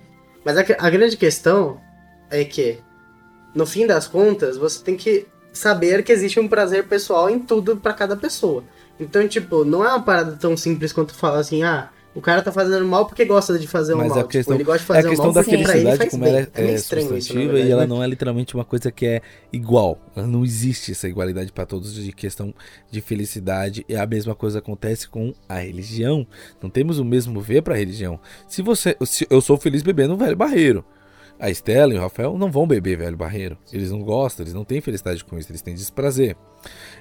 Mas 0.43 0.57
a, 0.57 0.63
a 0.77 0.89
grande 0.89 1.15
questão 1.15 1.79
é 2.29 2.43
que, 2.43 2.79
no 3.53 3.65
fim 3.65 3.85
das 3.87 4.07
contas, 4.07 4.57
você 4.57 4.83
tem 4.83 4.95
que 4.95 5.25
saber 5.53 6.03
que 6.03 6.11
existe 6.11 6.39
um 6.39 6.47
prazer 6.47 6.87
pessoal 6.87 7.29
em 7.29 7.39
tudo 7.39 7.77
pra 7.77 7.93
cada 7.93 8.15
pessoa. 8.15 8.63
Então, 8.99 9.27
tipo, 9.27 9.65
não 9.65 9.83
é 9.83 9.89
uma 9.89 10.01
parada 10.01 10.37
tão 10.37 10.55
simples 10.55 10.93
quanto 10.93 11.13
falar 11.13 11.39
assim, 11.39 11.63
ah, 11.63 11.89
O 12.13 12.19
cara 12.21 12.41
tá 12.41 12.51
fazendo 12.51 12.85
mal 12.85 13.05
porque 13.05 13.23
gosta 13.23 13.57
de 13.57 13.67
fazer 13.67 13.95
Mas 13.95 14.09
mal. 14.09 14.19
a 14.19 14.23
Tipo, 14.27 14.27
questão, 14.27 14.55
ele 14.57 14.65
gosta 14.65 14.79
de 14.79 14.83
é 14.83 14.87
fazer 14.87 15.07
a 15.07 15.09
questão 15.09 15.25
mal 15.27 15.33
da 15.33 15.43
felicidade, 15.43 16.05
como 16.07 16.23
bem. 16.23 16.29
ela 16.33 16.39
é 16.53 16.61
meio 16.61 16.71
é 16.71 16.73
isso, 16.75 16.93
na 16.93 17.01
substantiva 17.01 17.53
verdade, 17.53 17.67
e 17.67 17.71
ela 17.71 17.81
né? 17.83 17.87
não 17.87 18.03
é 18.03 18.07
literalmente 18.07 18.53
uma 18.53 18.65
coisa 18.65 18.91
que 18.91 19.05
é 19.05 19.21
igual. 19.51 19.97
Não 20.15 20.43
existe 20.43 20.91
essa 20.91 21.07
igualdade 21.07 21.53
para 21.53 21.65
todos 21.65 21.93
de 21.93 22.11
questão 22.11 22.53
de 22.89 22.99
felicidade. 22.99 23.85
E 23.87 23.95
a 23.95 24.05
mesma 24.05 24.35
coisa 24.35 24.59
acontece 24.59 25.07
com 25.07 25.33
a 25.47 25.59
religião. 25.59 26.27
Não 26.61 26.69
temos 26.69 26.99
o 26.99 27.05
mesmo 27.05 27.39
ver 27.39 27.61
para 27.61 27.75
a 27.75 27.77
religião. 27.77 28.19
Se 28.47 28.61
você, 28.61 28.95
se 29.05 29.25
eu 29.29 29.39
sou 29.41 29.57
feliz 29.57 29.81
bebendo 29.81 30.13
um 30.13 30.17
velho 30.17 30.35
barreiro. 30.35 30.83
A 31.41 31.49
Estela 31.49 31.91
e 31.91 31.97
o 31.97 31.99
Rafael 31.99 32.37
não 32.37 32.51
vão 32.51 32.67
beber 32.67 32.99
velho 32.99 33.17
barreiro. 33.17 33.57
Eles 33.73 33.89
não 33.89 34.03
gostam, 34.03 34.43
eles 34.43 34.53
não 34.53 34.63
têm 34.63 34.79
felicidade 34.79 35.25
com 35.25 35.37
isso, 35.39 35.51
eles 35.51 35.63
têm 35.63 35.73
desprazer. 35.73 36.37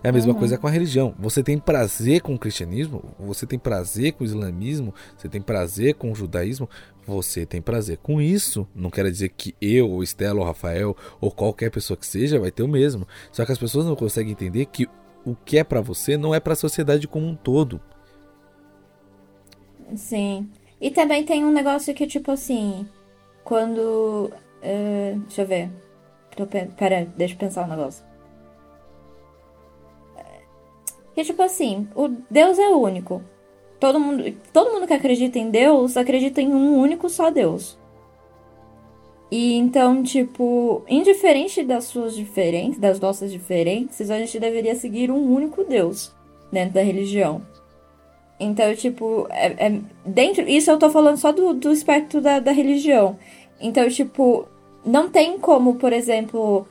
É 0.02 0.08
a 0.08 0.12
mesma 0.12 0.32
Uhum. 0.32 0.38
coisa 0.38 0.56
com 0.56 0.66
a 0.66 0.70
religião. 0.70 1.14
Você 1.18 1.42
tem 1.42 1.58
prazer 1.58 2.22
com 2.22 2.34
o 2.34 2.38
cristianismo, 2.38 3.04
você 3.18 3.46
tem 3.46 3.58
prazer 3.58 4.12
com 4.14 4.24
o 4.24 4.26
islamismo, 4.26 4.94
você 5.18 5.28
tem 5.28 5.42
prazer 5.42 5.92
com 5.94 6.10
o 6.10 6.14
judaísmo, 6.14 6.66
você 7.06 7.44
tem 7.44 7.60
prazer 7.60 7.98
com 7.98 8.18
isso. 8.18 8.66
Não 8.74 8.88
quer 8.88 9.04
dizer 9.10 9.28
que 9.28 9.54
eu, 9.60 9.90
ou 9.90 10.02
Estela, 10.02 10.40
ou 10.40 10.46
Rafael, 10.46 10.96
ou 11.20 11.30
qualquer 11.30 11.70
pessoa 11.70 11.96
que 11.98 12.06
seja, 12.06 12.40
vai 12.40 12.50
ter 12.50 12.62
o 12.62 12.68
mesmo. 12.68 13.06
Só 13.30 13.44
que 13.44 13.52
as 13.52 13.58
pessoas 13.58 13.84
não 13.84 13.94
conseguem 13.94 14.32
entender 14.32 14.64
que 14.64 14.88
o 15.22 15.36
que 15.36 15.58
é 15.58 15.64
pra 15.64 15.82
você 15.82 16.16
não 16.16 16.34
é 16.34 16.40
pra 16.40 16.54
sociedade 16.54 17.06
como 17.06 17.26
um 17.26 17.36
todo. 17.36 17.78
Sim. 19.94 20.48
E 20.80 20.90
também 20.90 21.24
tem 21.24 21.44
um 21.44 21.52
negócio 21.52 21.92
que, 21.94 22.06
tipo 22.06 22.30
assim, 22.30 22.88
quando. 23.44 24.30
eh, 24.62 25.14
deixa 25.26 25.42
eu 25.42 25.46
ver. 25.46 25.70
Pera, 26.76 27.06
deixa 27.16 27.34
eu 27.34 27.38
pensar 27.38 27.64
um 27.64 27.68
negócio. 27.68 28.04
Que, 31.14 31.24
tipo 31.24 31.42
assim, 31.42 31.88
o 31.94 32.08
Deus 32.30 32.58
é 32.58 32.68
único. 32.68 33.22
Todo 33.78 33.98
mundo, 33.98 34.24
todo 34.52 34.72
mundo 34.72 34.86
que 34.86 34.92
acredita 34.92 35.38
em 35.38 35.50
Deus 35.50 35.96
acredita 35.96 36.40
em 36.40 36.52
um 36.52 36.78
único 36.78 37.08
só 37.08 37.30
Deus. 37.30 37.78
E 39.30 39.54
então, 39.54 40.02
tipo, 40.02 40.82
indiferente 40.88 41.62
das 41.62 41.84
suas 41.84 42.14
diferenças, 42.16 42.78
das 42.78 42.98
nossas 42.98 43.30
diferenças, 43.30 44.10
a 44.10 44.18
gente 44.18 44.40
deveria 44.40 44.74
seguir 44.74 45.10
um 45.10 45.32
único 45.32 45.64
Deus 45.64 46.14
dentro 46.50 46.74
da 46.74 46.82
religião. 46.82 47.42
Então, 48.40 48.74
tipo, 48.74 49.26
é, 49.30 49.66
é- 49.66 49.80
dentro. 50.04 50.48
Isso 50.48 50.70
eu 50.70 50.78
tô 50.78 50.88
falando 50.90 51.18
só 51.18 51.30
do, 51.30 51.52
do 51.52 51.70
espectro 51.70 52.20
da, 52.22 52.38
da 52.40 52.50
religião. 52.52 53.18
Então, 53.60 53.86
tipo, 53.90 54.48
não 54.84 55.10
tem 55.10 55.38
como, 55.38 55.74
por 55.74 55.92
exemplo. 55.92 56.66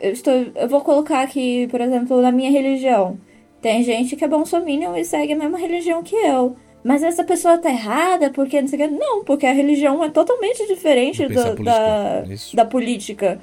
Eu, 0.00 0.12
estou, 0.12 0.32
eu 0.54 0.68
vou 0.68 0.80
colocar 0.82 1.22
aqui, 1.22 1.66
por 1.68 1.80
exemplo, 1.80 2.20
na 2.20 2.30
minha 2.32 2.50
religião. 2.50 3.18
Tem 3.62 3.82
gente 3.82 4.16
que 4.16 4.24
é 4.24 4.28
bolsominion 4.28 4.94
e 4.96 5.04
segue 5.04 5.32
a 5.32 5.36
mesma 5.36 5.58
religião 5.58 6.02
que 6.02 6.16
eu. 6.16 6.56
Mas 6.82 7.02
essa 7.02 7.22
pessoa 7.24 7.58
tá 7.58 7.68
errada 7.70 8.30
porque 8.30 8.60
não 8.60 8.68
sei 8.68 8.78
o 8.78 8.88
que. 8.88 8.94
Não, 8.94 9.24
porque 9.24 9.46
a 9.46 9.52
religião 9.52 10.02
é 10.02 10.08
totalmente 10.10 10.66
diferente 10.66 11.26
do- 11.28 11.40
a 11.40 11.44
da, 11.44 11.54
política, 11.54 12.56
da 12.56 12.64
política. 12.64 13.40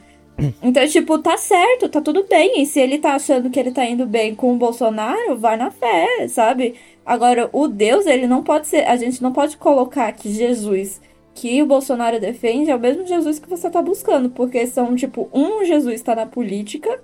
Então, 0.61 0.87
tipo, 0.87 1.17
tá 1.17 1.35
certo, 1.35 1.89
tá 1.89 1.99
tudo 1.99 2.23
bem. 2.29 2.61
E 2.61 2.65
se 2.65 2.79
ele 2.79 2.99
tá 2.99 3.15
achando 3.15 3.49
que 3.49 3.59
ele 3.59 3.71
tá 3.71 3.85
indo 3.85 4.05
bem 4.05 4.35
com 4.35 4.53
o 4.53 4.57
Bolsonaro, 4.57 5.35
vai 5.37 5.57
na 5.57 5.71
fé, 5.71 6.27
sabe? 6.27 6.75
Agora, 7.05 7.49
o 7.51 7.67
Deus, 7.67 8.05
ele 8.05 8.27
não 8.27 8.43
pode 8.43 8.67
ser. 8.67 8.85
A 8.87 8.95
gente 8.97 9.21
não 9.21 9.33
pode 9.33 9.57
colocar 9.57 10.11
que 10.11 10.29
Jesus 10.29 11.01
que 11.33 11.61
o 11.61 11.67
Bolsonaro 11.67 12.19
defende 12.19 12.71
é 12.71 12.75
o 12.75 12.79
mesmo 12.79 13.05
Jesus 13.05 13.37
que 13.37 13.49
você 13.49 13.69
tá 13.69 13.81
buscando. 13.81 14.29
Porque 14.29 14.65
são, 14.67 14.95
tipo, 14.95 15.29
um 15.33 15.63
Jesus 15.65 16.01
tá 16.01 16.15
na 16.15 16.25
política 16.25 16.99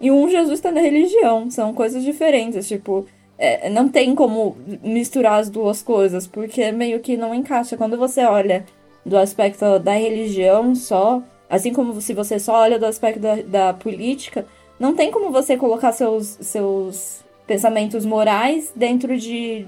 e 0.00 0.10
um 0.10 0.28
Jesus 0.28 0.60
tá 0.60 0.70
na 0.72 0.80
religião. 0.80 1.50
São 1.50 1.72
coisas 1.74 2.02
diferentes, 2.02 2.66
tipo. 2.68 3.06
é, 3.38 3.68
não 3.70 3.88
tem 3.88 4.14
como 4.14 4.56
misturar 4.82 5.40
as 5.40 5.50
duas 5.50 5.82
coisas, 5.82 6.26
porque 6.26 6.70
meio 6.72 7.00
que 7.00 7.16
não 7.16 7.34
encaixa. 7.34 7.76
Quando 7.76 7.96
você 7.96 8.24
olha 8.24 8.64
do 9.04 9.18
aspecto 9.18 9.78
da 9.80 9.92
religião 9.92 10.74
só, 10.74 11.22
assim 11.54 11.72
como 11.72 12.00
se 12.00 12.12
você 12.12 12.38
só 12.38 12.54
olha 12.60 12.78
do 12.78 12.86
aspecto 12.86 13.20
da, 13.20 13.36
da 13.36 13.72
política, 13.74 14.46
não 14.78 14.94
tem 14.94 15.10
como 15.10 15.30
você 15.30 15.56
colocar 15.56 15.92
seus, 15.92 16.36
seus 16.40 17.24
pensamentos 17.46 18.04
morais 18.04 18.72
dentro 18.74 19.16
de, 19.16 19.66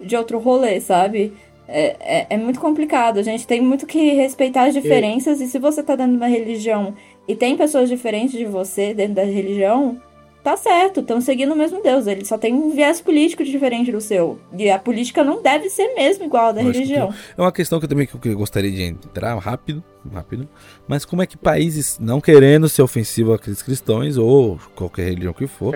de 0.00 0.16
outro 0.16 0.38
rolê, 0.38 0.80
sabe? 0.80 1.32
É, 1.66 1.96
é, 2.00 2.26
é 2.30 2.36
muito 2.36 2.60
complicado. 2.60 3.18
A 3.18 3.22
gente 3.22 3.46
tem 3.46 3.60
muito 3.60 3.86
que 3.86 4.10
respeitar 4.10 4.64
as 4.64 4.74
diferenças, 4.74 5.40
e 5.40 5.46
se 5.46 5.58
você 5.58 5.82
tá 5.82 5.96
dentro 5.96 6.12
de 6.12 6.18
uma 6.18 6.26
religião 6.26 6.94
e 7.26 7.34
tem 7.34 7.56
pessoas 7.56 7.88
diferentes 7.88 8.32
de 8.32 8.44
você 8.44 8.92
dentro 8.92 9.14
da 9.14 9.24
religião, 9.24 10.00
tá 10.42 10.56
certo, 10.56 11.00
estão 11.00 11.20
seguindo 11.20 11.52
o 11.52 11.56
mesmo 11.56 11.82
Deus. 11.82 12.06
Ele 12.06 12.24
só 12.24 12.36
tem 12.36 12.52
um 12.54 12.70
viés 12.70 13.00
político 13.00 13.44
diferente 13.44 13.92
do 13.92 14.00
seu. 14.00 14.38
E 14.56 14.70
a 14.70 14.78
política 14.78 15.22
não 15.22 15.40
deve 15.42 15.68
ser 15.70 15.94
mesmo 15.94 16.24
igual 16.24 16.46
a 16.46 16.52
da 16.52 16.62
Lógico 16.62 16.78
religião. 16.78 17.14
É 17.36 17.40
uma 17.40 17.52
questão 17.52 17.78
que 17.78 17.84
eu 17.84 17.88
também 17.88 18.06
que 18.06 18.28
eu 18.28 18.36
gostaria 18.36 18.70
de 18.70 18.82
entrar 18.82 19.36
rápido, 19.38 19.82
rápido. 20.12 20.48
Mas 20.88 21.04
como 21.04 21.22
é 21.22 21.26
que 21.26 21.36
países, 21.36 21.98
não 22.00 22.20
querendo 22.20 22.68
ser 22.68 22.82
ofensivo 22.82 23.32
àqueles 23.32 23.62
cristãos 23.62 24.16
ou 24.16 24.58
qualquer 24.74 25.04
religião 25.04 25.32
que 25.32 25.46
for, 25.46 25.74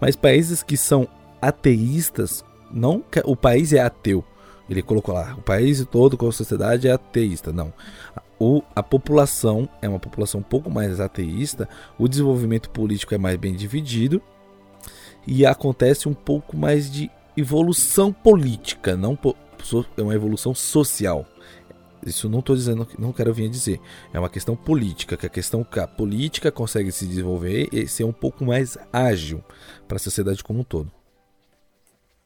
mas 0.00 0.14
países 0.16 0.62
que 0.62 0.76
são 0.76 1.08
ateístas, 1.40 2.44
não 2.70 3.00
que- 3.00 3.22
o 3.24 3.36
país 3.36 3.72
é 3.72 3.80
ateu. 3.80 4.24
Ele 4.68 4.82
colocou 4.82 5.14
lá, 5.14 5.34
o 5.36 5.42
país 5.42 5.84
todo 5.90 6.16
com 6.16 6.28
a 6.28 6.32
sociedade 6.32 6.88
é 6.88 6.92
ateísta. 6.92 7.52
Não. 7.52 7.72
O, 8.38 8.62
a 8.74 8.82
população 8.82 9.68
é 9.80 9.88
uma 9.88 10.00
população 10.00 10.40
um 10.40 10.44
pouco 10.44 10.70
mais 10.70 11.00
ateísta, 11.00 11.68
o 11.98 12.08
desenvolvimento 12.08 12.70
político 12.70 13.14
é 13.14 13.18
mais 13.18 13.36
bem 13.36 13.54
dividido 13.54 14.20
e 15.26 15.46
acontece 15.46 16.08
um 16.08 16.14
pouco 16.14 16.56
mais 16.56 16.90
de 16.90 17.10
evolução 17.36 18.12
política, 18.12 18.96
não 18.96 19.18
é 19.96 20.02
uma 20.02 20.14
evolução 20.14 20.54
social. 20.54 21.26
Isso 22.04 22.28
não 22.28 22.40
estou 22.40 22.54
dizendo, 22.54 22.86
não 22.98 23.12
quero 23.12 23.32
vir 23.32 23.46
a 23.46 23.50
dizer. 23.50 23.80
É 24.12 24.18
uma 24.18 24.28
questão 24.28 24.54
política, 24.54 25.16
que 25.16 25.24
a 25.24 25.30
questão 25.30 25.64
que 25.64 25.80
a 25.80 25.86
política 25.86 26.52
consegue 26.52 26.92
se 26.92 27.06
desenvolver 27.06 27.68
e 27.72 27.88
ser 27.88 28.04
um 28.04 28.12
pouco 28.12 28.44
mais 28.44 28.76
ágil 28.92 29.42
para 29.88 29.96
a 29.96 30.00
sociedade 30.00 30.44
como 30.44 30.60
um 30.60 30.64
todo. 30.64 30.92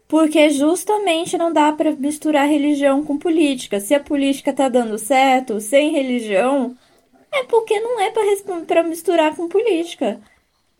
Porque 0.09 0.49
justamente 0.51 1.37
não 1.37 1.53
dá 1.53 1.71
pra 1.71 1.93
misturar 1.93 2.49
religião 2.49 3.05
com 3.05 3.19
política. 3.19 3.79
Se 3.79 3.95
a 3.95 4.01
política 4.01 4.53
tá 4.55 4.67
dando 4.69 4.97
certo 4.99 5.61
sem 5.61 5.93
religião, 5.93 6.75
é 7.31 7.45
porque 7.45 7.79
não 7.79 8.01
é 8.01 8.11
pra 8.67 8.83
misturar 8.83 9.37
com 9.37 9.49
política. 9.49 10.19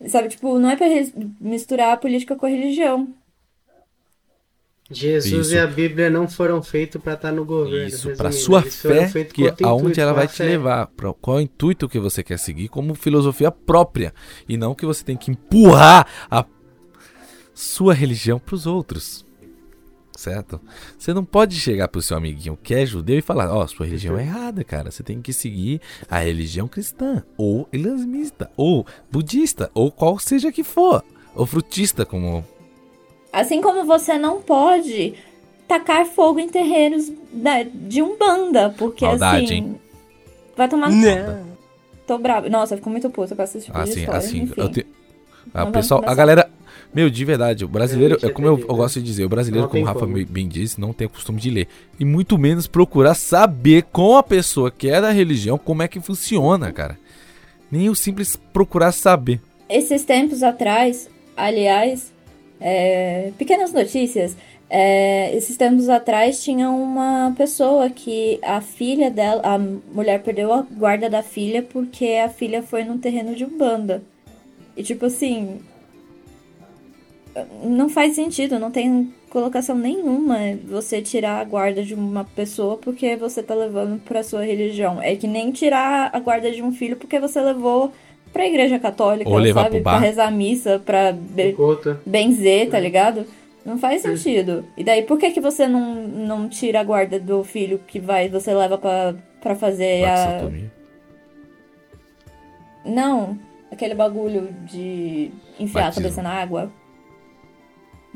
Sabe, 0.07 0.29
tipo, 0.29 0.57
não 0.57 0.69
é 0.71 0.75
pra 0.75 0.87
res- 0.87 1.13
misturar 1.39 1.93
a 1.93 1.97
política 1.97 2.35
com 2.35 2.45
a 2.45 2.49
religião. 2.49 3.07
Jesus 4.91 5.47
Isso. 5.47 5.55
e 5.55 5.59
a 5.59 5.67
Bíblia 5.67 6.09
não 6.09 6.27
foram 6.27 6.63
feitos 6.63 6.99
pra 6.99 7.13
estar 7.13 7.31
no 7.31 7.45
governo. 7.45 7.87
Isso, 7.87 8.09
para 8.15 8.31
sua 8.31 8.61
Eles 8.61 8.81
fé, 8.81 9.23
que 9.25 9.43
aonde 9.63 9.99
ela 10.01 10.13
vai 10.13 10.27
te 10.27 10.37
fé. 10.37 10.45
levar, 10.45 10.87
pra 10.87 11.13
qual 11.13 11.37
é 11.37 11.41
o 11.41 11.43
intuito 11.43 11.87
que 11.87 11.99
você 11.99 12.23
quer 12.23 12.39
seguir 12.39 12.69
como 12.69 12.95
filosofia 12.95 13.51
própria 13.51 14.11
e 14.47 14.57
não 14.57 14.73
que 14.73 14.87
você 14.87 15.03
tem 15.03 15.15
que 15.15 15.29
empurrar 15.29 16.07
a 16.31 16.43
sua 17.61 17.93
religião 17.93 18.39
para 18.39 18.55
os 18.55 18.65
outros. 18.65 19.25
Certo? 20.15 20.59
Você 20.97 21.13
não 21.13 21.23
pode 21.23 21.55
chegar 21.59 21.87
pro 21.87 22.01
seu 22.01 22.17
amiguinho 22.17 22.57
que 22.61 22.73
é 22.73 22.85
judeu 22.85 23.17
e 23.17 23.21
falar: 23.21 23.49
Ó, 23.55 23.65
sua 23.67 23.85
religião 23.85 24.17
é 24.17 24.23
errada, 24.23 24.63
cara. 24.65 24.91
Você 24.91 25.01
tem 25.01 25.21
que 25.21 25.31
seguir 25.31 25.79
a 26.09 26.19
religião 26.19 26.67
cristã, 26.67 27.23
ou 27.37 27.67
islamista, 27.71 28.51
ou 28.57 28.85
budista, 29.09 29.71
ou 29.73 29.89
qual 29.91 30.19
seja 30.19 30.51
que 30.51 30.63
for, 30.63 31.03
ou 31.33 31.45
frutista, 31.45 32.05
como 32.05 32.45
Assim 33.31 33.61
como 33.61 33.85
você 33.85 34.17
não 34.17 34.41
pode 34.41 35.13
tacar 35.67 36.05
fogo 36.05 36.39
em 36.39 36.49
terreiros 36.49 37.09
da- 37.31 37.63
de 37.63 38.01
Umbanda, 38.01 38.73
porque 38.77 39.05
Maldade, 39.05 39.45
assim. 39.45 39.53
hein? 39.53 39.81
Vai 40.57 40.67
tomar 40.67 40.89
Não. 40.91 41.45
Tô 42.05 42.17
brava. 42.17 42.49
Nossa, 42.49 42.73
eu 42.73 42.77
fico 42.79 42.89
muito 42.89 43.09
puta 43.09 43.35
com 43.35 43.43
esse 43.43 43.61
tipo 43.61 43.77
de 43.77 43.83
Assim, 43.83 43.99
história. 43.99 44.17
assim, 44.19 44.37
enfim. 44.41 44.67
te... 44.69 44.85
Ah, 45.53 45.63
o 45.63 45.71
pessoal, 45.71 46.03
a 46.05 46.13
galera, 46.13 46.49
meu, 46.93 47.09
de 47.09 47.23
verdade, 47.23 47.63
o 47.63 47.67
brasileiro, 47.67 48.17
é 48.21 48.29
como 48.29 48.47
eu, 48.47 48.53
entendi, 48.53 48.67
eu 48.67 48.73
né? 48.73 48.79
gosto 48.79 48.99
de 48.99 49.05
dizer, 49.05 49.25
o 49.25 49.29
brasileiro, 49.29 49.65
Não 49.65 49.71
como 49.71 49.83
o 49.83 49.85
Rafa 49.85 49.99
como. 49.99 50.25
bem 50.25 50.47
disse, 50.47 50.81
não 50.81 50.91
tem 50.91 51.05
o 51.05 51.09
costume 51.09 51.39
de 51.39 51.49
ler. 51.51 51.67
E 51.99 52.05
muito 52.05 52.37
menos 52.37 52.65
procurar 52.65 53.13
saber 53.13 53.83
com 53.91 54.17
a 54.17 54.23
pessoa 54.23 54.71
que 54.71 54.89
é 54.89 54.99
da 54.99 55.11
religião 55.11 55.57
como 55.57 55.83
é 55.83 55.87
que 55.87 55.99
funciona, 55.99 56.71
cara. 56.71 56.97
Nem 57.71 57.89
o 57.89 57.95
simples 57.95 58.35
procurar 58.35 58.91
saber. 58.91 59.39
Esses 59.69 60.03
tempos 60.03 60.41
atrás, 60.41 61.07
aliás, 61.37 62.11
é, 62.59 63.31
pequenas 63.37 63.71
notícias. 63.71 64.35
é, 64.69 65.35
esses 65.35 65.57
tempos 65.57 65.89
atrás 65.89 66.43
tinha 66.43 66.69
uma 66.69 67.33
pessoa 67.35 67.89
que 67.89 68.39
a 68.43 68.61
filha 68.61 69.09
dela, 69.09 69.41
a 69.43 69.57
mulher 69.57 70.21
perdeu 70.21 70.53
a 70.53 70.61
guarda 70.61 71.09
da 71.09 71.23
filha 71.23 71.63
porque 71.63 72.19
a 72.23 72.29
filha 72.29 72.61
foi 72.61 72.83
num 72.83 72.97
terreno 72.97 73.35
de 73.35 73.45
umbanda. 73.45 74.03
E 74.77 74.83
tipo 74.83 75.05
assim, 75.07 75.59
não 77.63 77.89
faz 77.89 78.15
sentido, 78.15 78.59
não 78.59 78.71
tem 78.71 79.13
colocação 79.29 79.75
nenhuma 79.77 80.37
você 80.67 81.01
tirar 81.01 81.39
a 81.39 81.43
guarda 81.43 81.83
de 81.83 81.93
uma 81.93 82.23
pessoa 82.23 82.77
porque 82.77 83.15
você 83.15 83.43
tá 83.43 83.53
levando 83.53 83.99
pra 84.03 84.23
sua 84.23 84.43
religião. 84.43 85.01
É 85.01 85.15
que 85.15 85.27
nem 85.27 85.51
tirar 85.51 86.09
a 86.13 86.19
guarda 86.19 86.51
de 86.51 86.61
um 86.63 86.71
filho 86.71 86.95
porque 86.97 87.19
você 87.19 87.39
levou 87.41 87.91
pra 88.33 88.45
igreja 88.47 88.77
católica, 88.79 89.29
Ou 89.29 89.37
levar 89.37 89.63
sabe? 89.63 89.75
pro 89.75 89.83
bar. 89.83 89.97
Pra 89.99 90.07
rezar 90.07 90.27
a 90.27 90.31
missa, 90.31 90.79
pra 90.83 91.11
be- 91.11 91.49
Enquanto- 91.51 91.97
benzer, 92.05 92.69
tá 92.69 92.79
ligado? 92.79 93.25
Não 93.65 93.77
faz 93.77 94.01
sentido. 94.01 94.65
E 94.77 94.83
daí, 94.83 95.03
por 95.03 95.19
que, 95.19 95.31
que 95.31 95.41
você 95.41 95.67
não, 95.67 95.95
não 96.07 96.47
tira 96.49 96.79
a 96.79 96.83
guarda 96.83 97.19
do 97.19 97.43
filho 97.43 97.79
que 97.85 97.99
vai 97.99 98.29
você 98.29 98.53
leva 98.53 98.77
pra, 98.77 99.13
pra 99.41 99.53
fazer 99.55 100.05
a. 100.05 100.49
Não, 102.85 103.37
aquele 103.71 103.93
bagulho 103.93 104.49
de 104.65 105.31
enfiar 105.59 105.83
Batismo. 105.85 106.01
a 106.01 106.03
cabeça 106.09 106.21
na 106.23 106.31
água. 106.31 106.71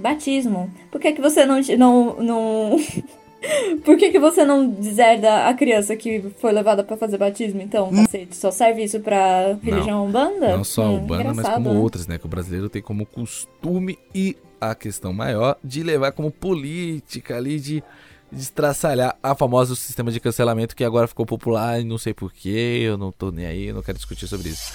Batismo. 0.03 0.69
Por 0.91 0.99
que, 0.99 1.13
que 1.13 1.21
você 1.21 1.45
não. 1.45 1.61
não, 1.77 2.21
não... 2.21 2.77
Por 3.83 3.97
que, 3.97 4.09
que 4.09 4.19
você 4.19 4.45
não 4.45 4.65
deserda 4.65 5.47
a 5.49 5.53
criança 5.53 5.97
que 5.97 6.23
foi 6.39 6.53
levada 6.53 6.81
pra 6.81 6.95
fazer 6.95 7.17
batismo, 7.17 7.61
então, 7.61 7.91
cacete? 7.91 8.37
Só 8.37 8.51
serve 8.51 8.85
isso 8.85 9.01
pra 9.01 9.57
religião 9.61 10.05
umbanda? 10.05 10.55
Não 10.55 10.63
só 10.63 10.83
a 10.83 10.89
Hum, 10.89 11.01
Urbana, 11.01 11.33
mas 11.33 11.49
como 11.49 11.73
né? 11.73 11.77
outras, 11.77 12.07
né? 12.07 12.17
Que 12.17 12.25
o 12.25 12.29
brasileiro 12.29 12.69
tem 12.69 12.81
como 12.81 13.05
costume 13.05 13.99
e 14.15 14.37
a 14.61 14.73
questão 14.73 15.11
maior 15.11 15.57
de 15.61 15.83
levar 15.83 16.13
como 16.13 16.31
política 16.31 17.35
ali, 17.35 17.59
de, 17.59 17.83
de 18.31 18.41
estraçalhar 18.41 19.17
a 19.21 19.35
famosa 19.35 19.75
sistema 19.75 20.09
de 20.09 20.21
cancelamento 20.21 20.73
que 20.73 20.85
agora 20.85 21.05
ficou 21.05 21.25
popular 21.25 21.81
e 21.81 21.83
não 21.83 21.97
sei 21.97 22.13
porquê, 22.13 22.79
eu 22.81 22.97
não 22.97 23.11
tô 23.11 23.29
nem 23.29 23.45
aí, 23.45 23.67
eu 23.67 23.75
não 23.75 23.83
quero 23.83 23.97
discutir 23.97 24.25
sobre 24.25 24.47
isso. 24.49 24.71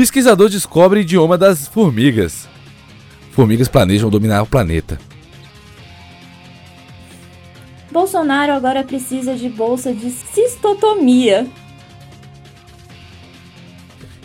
Pesquisador 0.00 0.48
descobre 0.48 1.00
idioma 1.00 1.36
das 1.36 1.68
formigas. 1.68 2.48
Formigas 3.32 3.68
planejam 3.68 4.08
dominar 4.08 4.40
o 4.40 4.46
planeta. 4.46 4.98
Bolsonaro 7.92 8.50
agora 8.52 8.82
precisa 8.82 9.36
de 9.36 9.50
bolsa 9.50 9.92
de 9.92 10.10
cistotomia. 10.10 11.46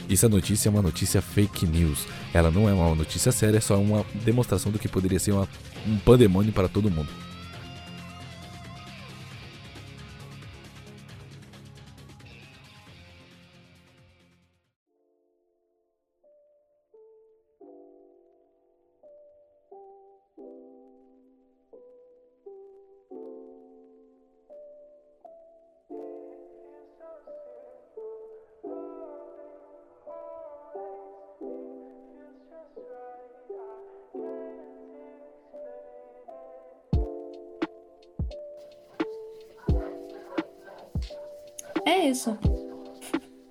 Essa 0.09 0.29
notícia 0.29 0.69
é 0.69 0.71
uma 0.71 0.81
notícia 0.81 1.21
fake 1.21 1.67
news. 1.67 2.07
Ela 2.33 2.49
não 2.49 2.69
é 2.69 2.73
uma 2.73 2.95
notícia 2.95 3.33
séria, 3.33 3.57
é 3.57 3.61
só 3.61 3.77
uma 3.77 4.05
demonstração 4.23 4.71
do 4.71 4.79
que 4.79 4.87
poderia 4.87 5.19
ser 5.19 5.33
uma- 5.33 5.49
um 5.85 5.97
pandemônio 5.97 6.53
para 6.53 6.69
todo 6.69 6.89
mundo. 6.89 7.09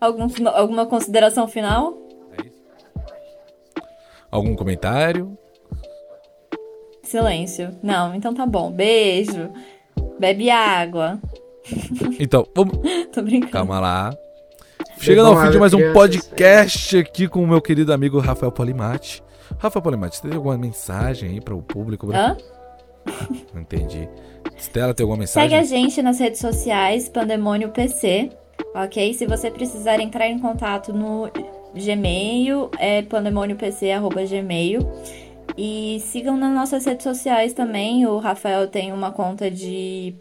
Algum, 0.04 0.28
alguma 0.48 0.84
consideração 0.84 1.48
final? 1.48 1.96
É 2.36 2.46
isso? 2.46 2.62
Algum 4.30 4.54
comentário? 4.54 5.38
Silêncio. 7.02 7.74
Não, 7.82 8.14
então 8.14 8.34
tá 8.34 8.44
bom. 8.44 8.70
Beijo. 8.70 9.50
Bebe 10.18 10.50
água. 10.50 11.18
Então, 12.20 12.46
vamos. 12.54 12.76
Tô 13.12 13.22
brincando. 13.22 13.50
Calma 13.52 13.80
lá. 13.80 14.14
Chegando 14.98 15.30
ao 15.30 15.40
fim 15.40 15.50
de 15.50 15.58
mais 15.58 15.72
um 15.72 15.92
podcast 15.94 16.98
aqui 16.98 17.26
com 17.26 17.42
o 17.42 17.46
meu 17.46 17.60
querido 17.62 17.90
amigo 17.92 18.20
Rafael 18.20 18.52
Polimati. 18.52 19.22
Rafael 19.58 19.82
Polimati, 19.82 20.16
você 20.16 20.28
tem 20.28 20.36
alguma 20.36 20.58
mensagem 20.58 21.30
aí 21.30 21.40
para 21.40 21.54
o 21.54 21.62
público? 21.62 22.12
Hã? 22.12 22.36
Não 23.54 23.62
entendi. 23.62 24.08
Stella, 24.58 24.92
tem 24.92 25.04
alguma 25.04 25.26
Segue 25.26 25.54
mensagem? 25.54 25.58
a 25.58 25.80
gente 25.80 26.02
nas 26.02 26.18
redes 26.20 26.40
sociais, 26.40 27.08
Pandemônio 27.08 27.70
PC, 27.70 28.30
ok? 28.74 29.12
Se 29.14 29.26
você 29.26 29.50
precisar 29.50 30.00
entrar 30.00 30.26
em 30.28 30.38
contato 30.38 30.92
no 30.92 31.30
Gmail, 31.74 32.70
é 32.78 33.02
pandemoniopc.gmail. 33.02 34.80
E 35.56 36.00
sigam 36.00 36.36
nas 36.36 36.52
nossas 36.54 36.84
redes 36.84 37.04
sociais 37.04 37.52
também. 37.52 38.06
O 38.06 38.18
Rafael 38.18 38.66
tem 38.68 38.92
uma 38.92 39.12
conta 39.12 39.50
de 39.50 40.14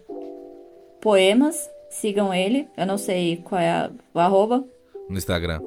poemas. 1.01 1.69
Sigam 1.89 2.34
ele. 2.34 2.67
Eu 2.77 2.86
não 2.86 2.97
sei 2.97 3.38
qual 3.38 3.59
é 3.61 3.69
a- 3.71 3.89
o 4.13 4.19
arroba. 4.19 4.63
No 5.09 5.17
Instagram. 5.17 5.61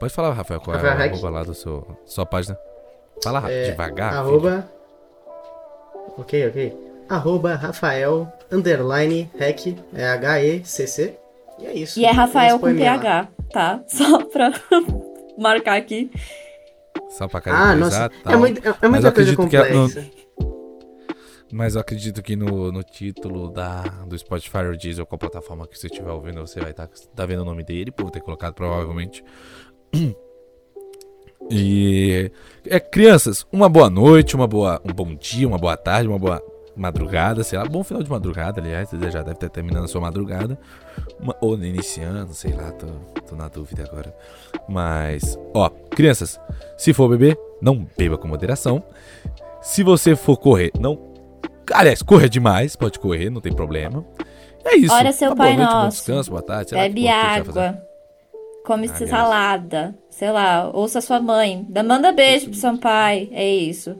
Pode 0.00 0.12
falar, 0.12 0.32
Rafael, 0.32 0.60
qual 0.60 0.74
é 0.76 0.78
Rafael 0.80 0.94
a 0.94 0.98
Hack. 0.98 1.12
arroba 1.12 1.30
lá 1.30 1.44
da 1.44 1.54
sua, 1.54 1.86
sua 2.04 2.26
página? 2.26 2.58
Fala 3.22 3.50
É, 3.50 3.70
devagar. 3.70 4.10
filho. 4.12 4.20
Arroba. 4.20 4.70
Ok, 6.18 6.48
ok. 6.48 6.76
Arroba 7.08 7.54
Rafael 7.54 8.32
underline 8.50 9.30
Hack. 9.38 9.76
É 9.94 10.06
H-E-C-C. 10.08 11.16
E 11.58 11.66
é 11.66 11.74
isso. 11.74 12.00
E 12.00 12.04
é 12.04 12.10
Rafael 12.10 12.58
com. 12.58 12.74
PH, 12.74 13.28
tá? 13.50 13.82
Só 13.88 14.24
pra 14.24 14.52
marcar 15.38 15.76
aqui. 15.76 16.10
Só 17.10 17.28
pra 17.28 17.38
Ah, 17.38 17.42
caracterizar 17.42 17.78
nossa. 18.10 18.22
tal. 18.24 18.32
É, 18.32 18.36
muito, 18.36 18.68
é, 18.68 18.74
é 18.82 18.88
muita 18.88 19.12
coisa 19.12 19.30
é- 19.30 19.32
no- 19.32 19.36
complexa. 19.38 20.10
Mas 21.52 21.76
eu 21.76 21.80
acredito 21.80 22.20
que 22.20 22.34
no, 22.34 22.72
no 22.72 22.82
título 22.82 23.48
da, 23.48 23.82
do 24.08 24.18
Spotify 24.18 24.58
ou 24.66 24.76
Deezer, 24.76 25.02
ou 25.02 25.06
qual 25.06 25.18
plataforma 25.18 25.68
que 25.68 25.78
você 25.78 25.86
estiver 25.86 26.10
ouvindo, 26.10 26.40
você 26.40 26.58
vai 26.58 26.72
estar 26.72 26.88
tá 27.14 27.26
vendo 27.26 27.42
o 27.42 27.44
nome 27.44 27.62
dele, 27.62 27.92
por 27.92 28.10
ter 28.10 28.20
colocado 28.20 28.54
provavelmente. 28.54 29.22
E 31.50 32.30
é, 32.66 32.80
crianças, 32.80 33.46
uma 33.52 33.68
boa 33.68 33.90
noite, 33.90 34.34
uma 34.34 34.46
boa, 34.46 34.80
um 34.82 34.94
bom 34.94 35.14
dia, 35.14 35.46
uma 35.46 35.58
boa 35.58 35.76
tarde, 35.76 36.08
uma 36.08 36.18
boa 36.18 36.42
madrugada, 36.76 37.42
sei 37.44 37.58
lá, 37.58 37.64
bom 37.64 37.82
final 37.84 38.02
de 38.02 38.10
madrugada, 38.10 38.60
aliás, 38.60 38.88
você 38.90 39.10
já 39.10 39.20
deve 39.20 39.32
estar 39.32 39.48
terminando 39.48 39.84
a 39.84 39.88
sua 39.88 40.00
madrugada, 40.00 40.58
ou 41.40 41.54
iniciando, 41.56 42.32
sei 42.34 42.52
lá, 42.52 42.70
tô, 42.72 42.86
tô 43.28 43.36
na 43.36 43.48
dúvida 43.48 43.84
agora. 43.84 44.14
Mas, 44.68 45.38
ó, 45.54 45.68
crianças, 45.68 46.38
se 46.76 46.92
for 46.92 47.08
beber, 47.08 47.38
não 47.62 47.86
beba 47.96 48.18
com 48.18 48.26
moderação. 48.28 48.82
Se 49.62 49.82
você 49.82 50.14
for 50.16 50.36
correr, 50.36 50.70
não. 50.78 51.12
Aliás, 51.72 52.02
corra 52.02 52.28
demais, 52.28 52.76
pode 52.76 52.98
correr, 52.98 53.30
não 53.30 53.40
tem 53.40 53.52
problema. 53.52 54.04
É 54.64 54.76
isso. 54.76 54.92
Ora, 54.94 55.12
seu 55.12 55.28
boa 55.34 55.36
Pai 55.48 55.56
noite, 55.56 55.72
Nosso. 55.72 55.96
descanso, 55.98 56.30
boa 56.30 56.42
tarde. 56.42 56.74
lá 56.74 56.80
Bebe 56.82 57.06
fazer. 57.06 57.50
água. 57.60 57.82
Come 58.66 58.88
Ah, 58.90 59.06
salada. 59.06 59.94
Sei 60.08 60.30
lá, 60.30 60.70
ouça 60.72 61.00
sua 61.02 61.20
mãe. 61.20 61.66
Da- 61.68 61.82
Manda 61.82 62.12
beijo 62.12 62.46
pro 62.50 62.54
seu 62.58 62.78
pai. 62.78 63.28
É 63.32 63.46
isso. 63.46 63.94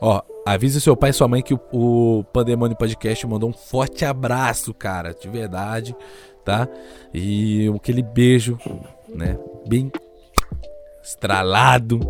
Ó, 0.00 0.20
avisa 0.44 0.80
seu 0.80 0.96
pai 0.96 1.10
e 1.10 1.12
sua 1.12 1.28
mãe 1.28 1.42
que 1.42 1.54
o, 1.54 1.60
o 1.72 2.24
Pandemônio 2.24 2.76
Podcast 2.76 3.26
mandou 3.26 3.50
um 3.50 3.52
forte 3.52 4.04
abraço, 4.04 4.74
cara, 4.74 5.14
de 5.14 5.28
verdade, 5.28 5.96
tá? 6.44 6.68
E 7.12 7.68
aquele 7.74 8.02
beijo, 8.02 8.58
né? 9.08 9.38
Bem 9.66 9.90
estralado, 11.02 12.00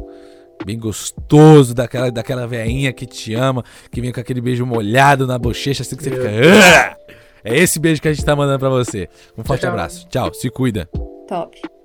bem 0.65 0.79
gostoso 0.79 1.75
daquela, 1.75 2.11
daquela 2.11 2.47
veinha 2.47 2.93
que 2.93 3.07
te 3.07 3.35
ama, 3.35 3.63
que 3.91 4.01
vem 4.01 4.13
com 4.13 4.21
aquele 4.21 4.41
beijo 4.41 4.65
molhado 4.67 5.27
na 5.27 5.39
bochecha, 5.39 5.83
assim 5.83 5.97
que 5.97 6.03
você 6.03 6.11
fica. 6.11 6.29
É 7.45 7.57
esse 7.57 7.79
beijo 7.79 8.03
que 8.03 8.09
a 8.09 8.13
gente 8.13 8.25
tá 8.25 8.35
mandando 8.35 8.59
pra 8.59 8.69
você. 8.69 9.09
Um 9.39 9.45
forte 9.45 9.61
tchau. 9.61 9.71
abraço. 9.71 10.09
Tchau, 10.09 10.35
se 10.35 10.51
cuida. 10.51 10.89
Top. 11.29 11.76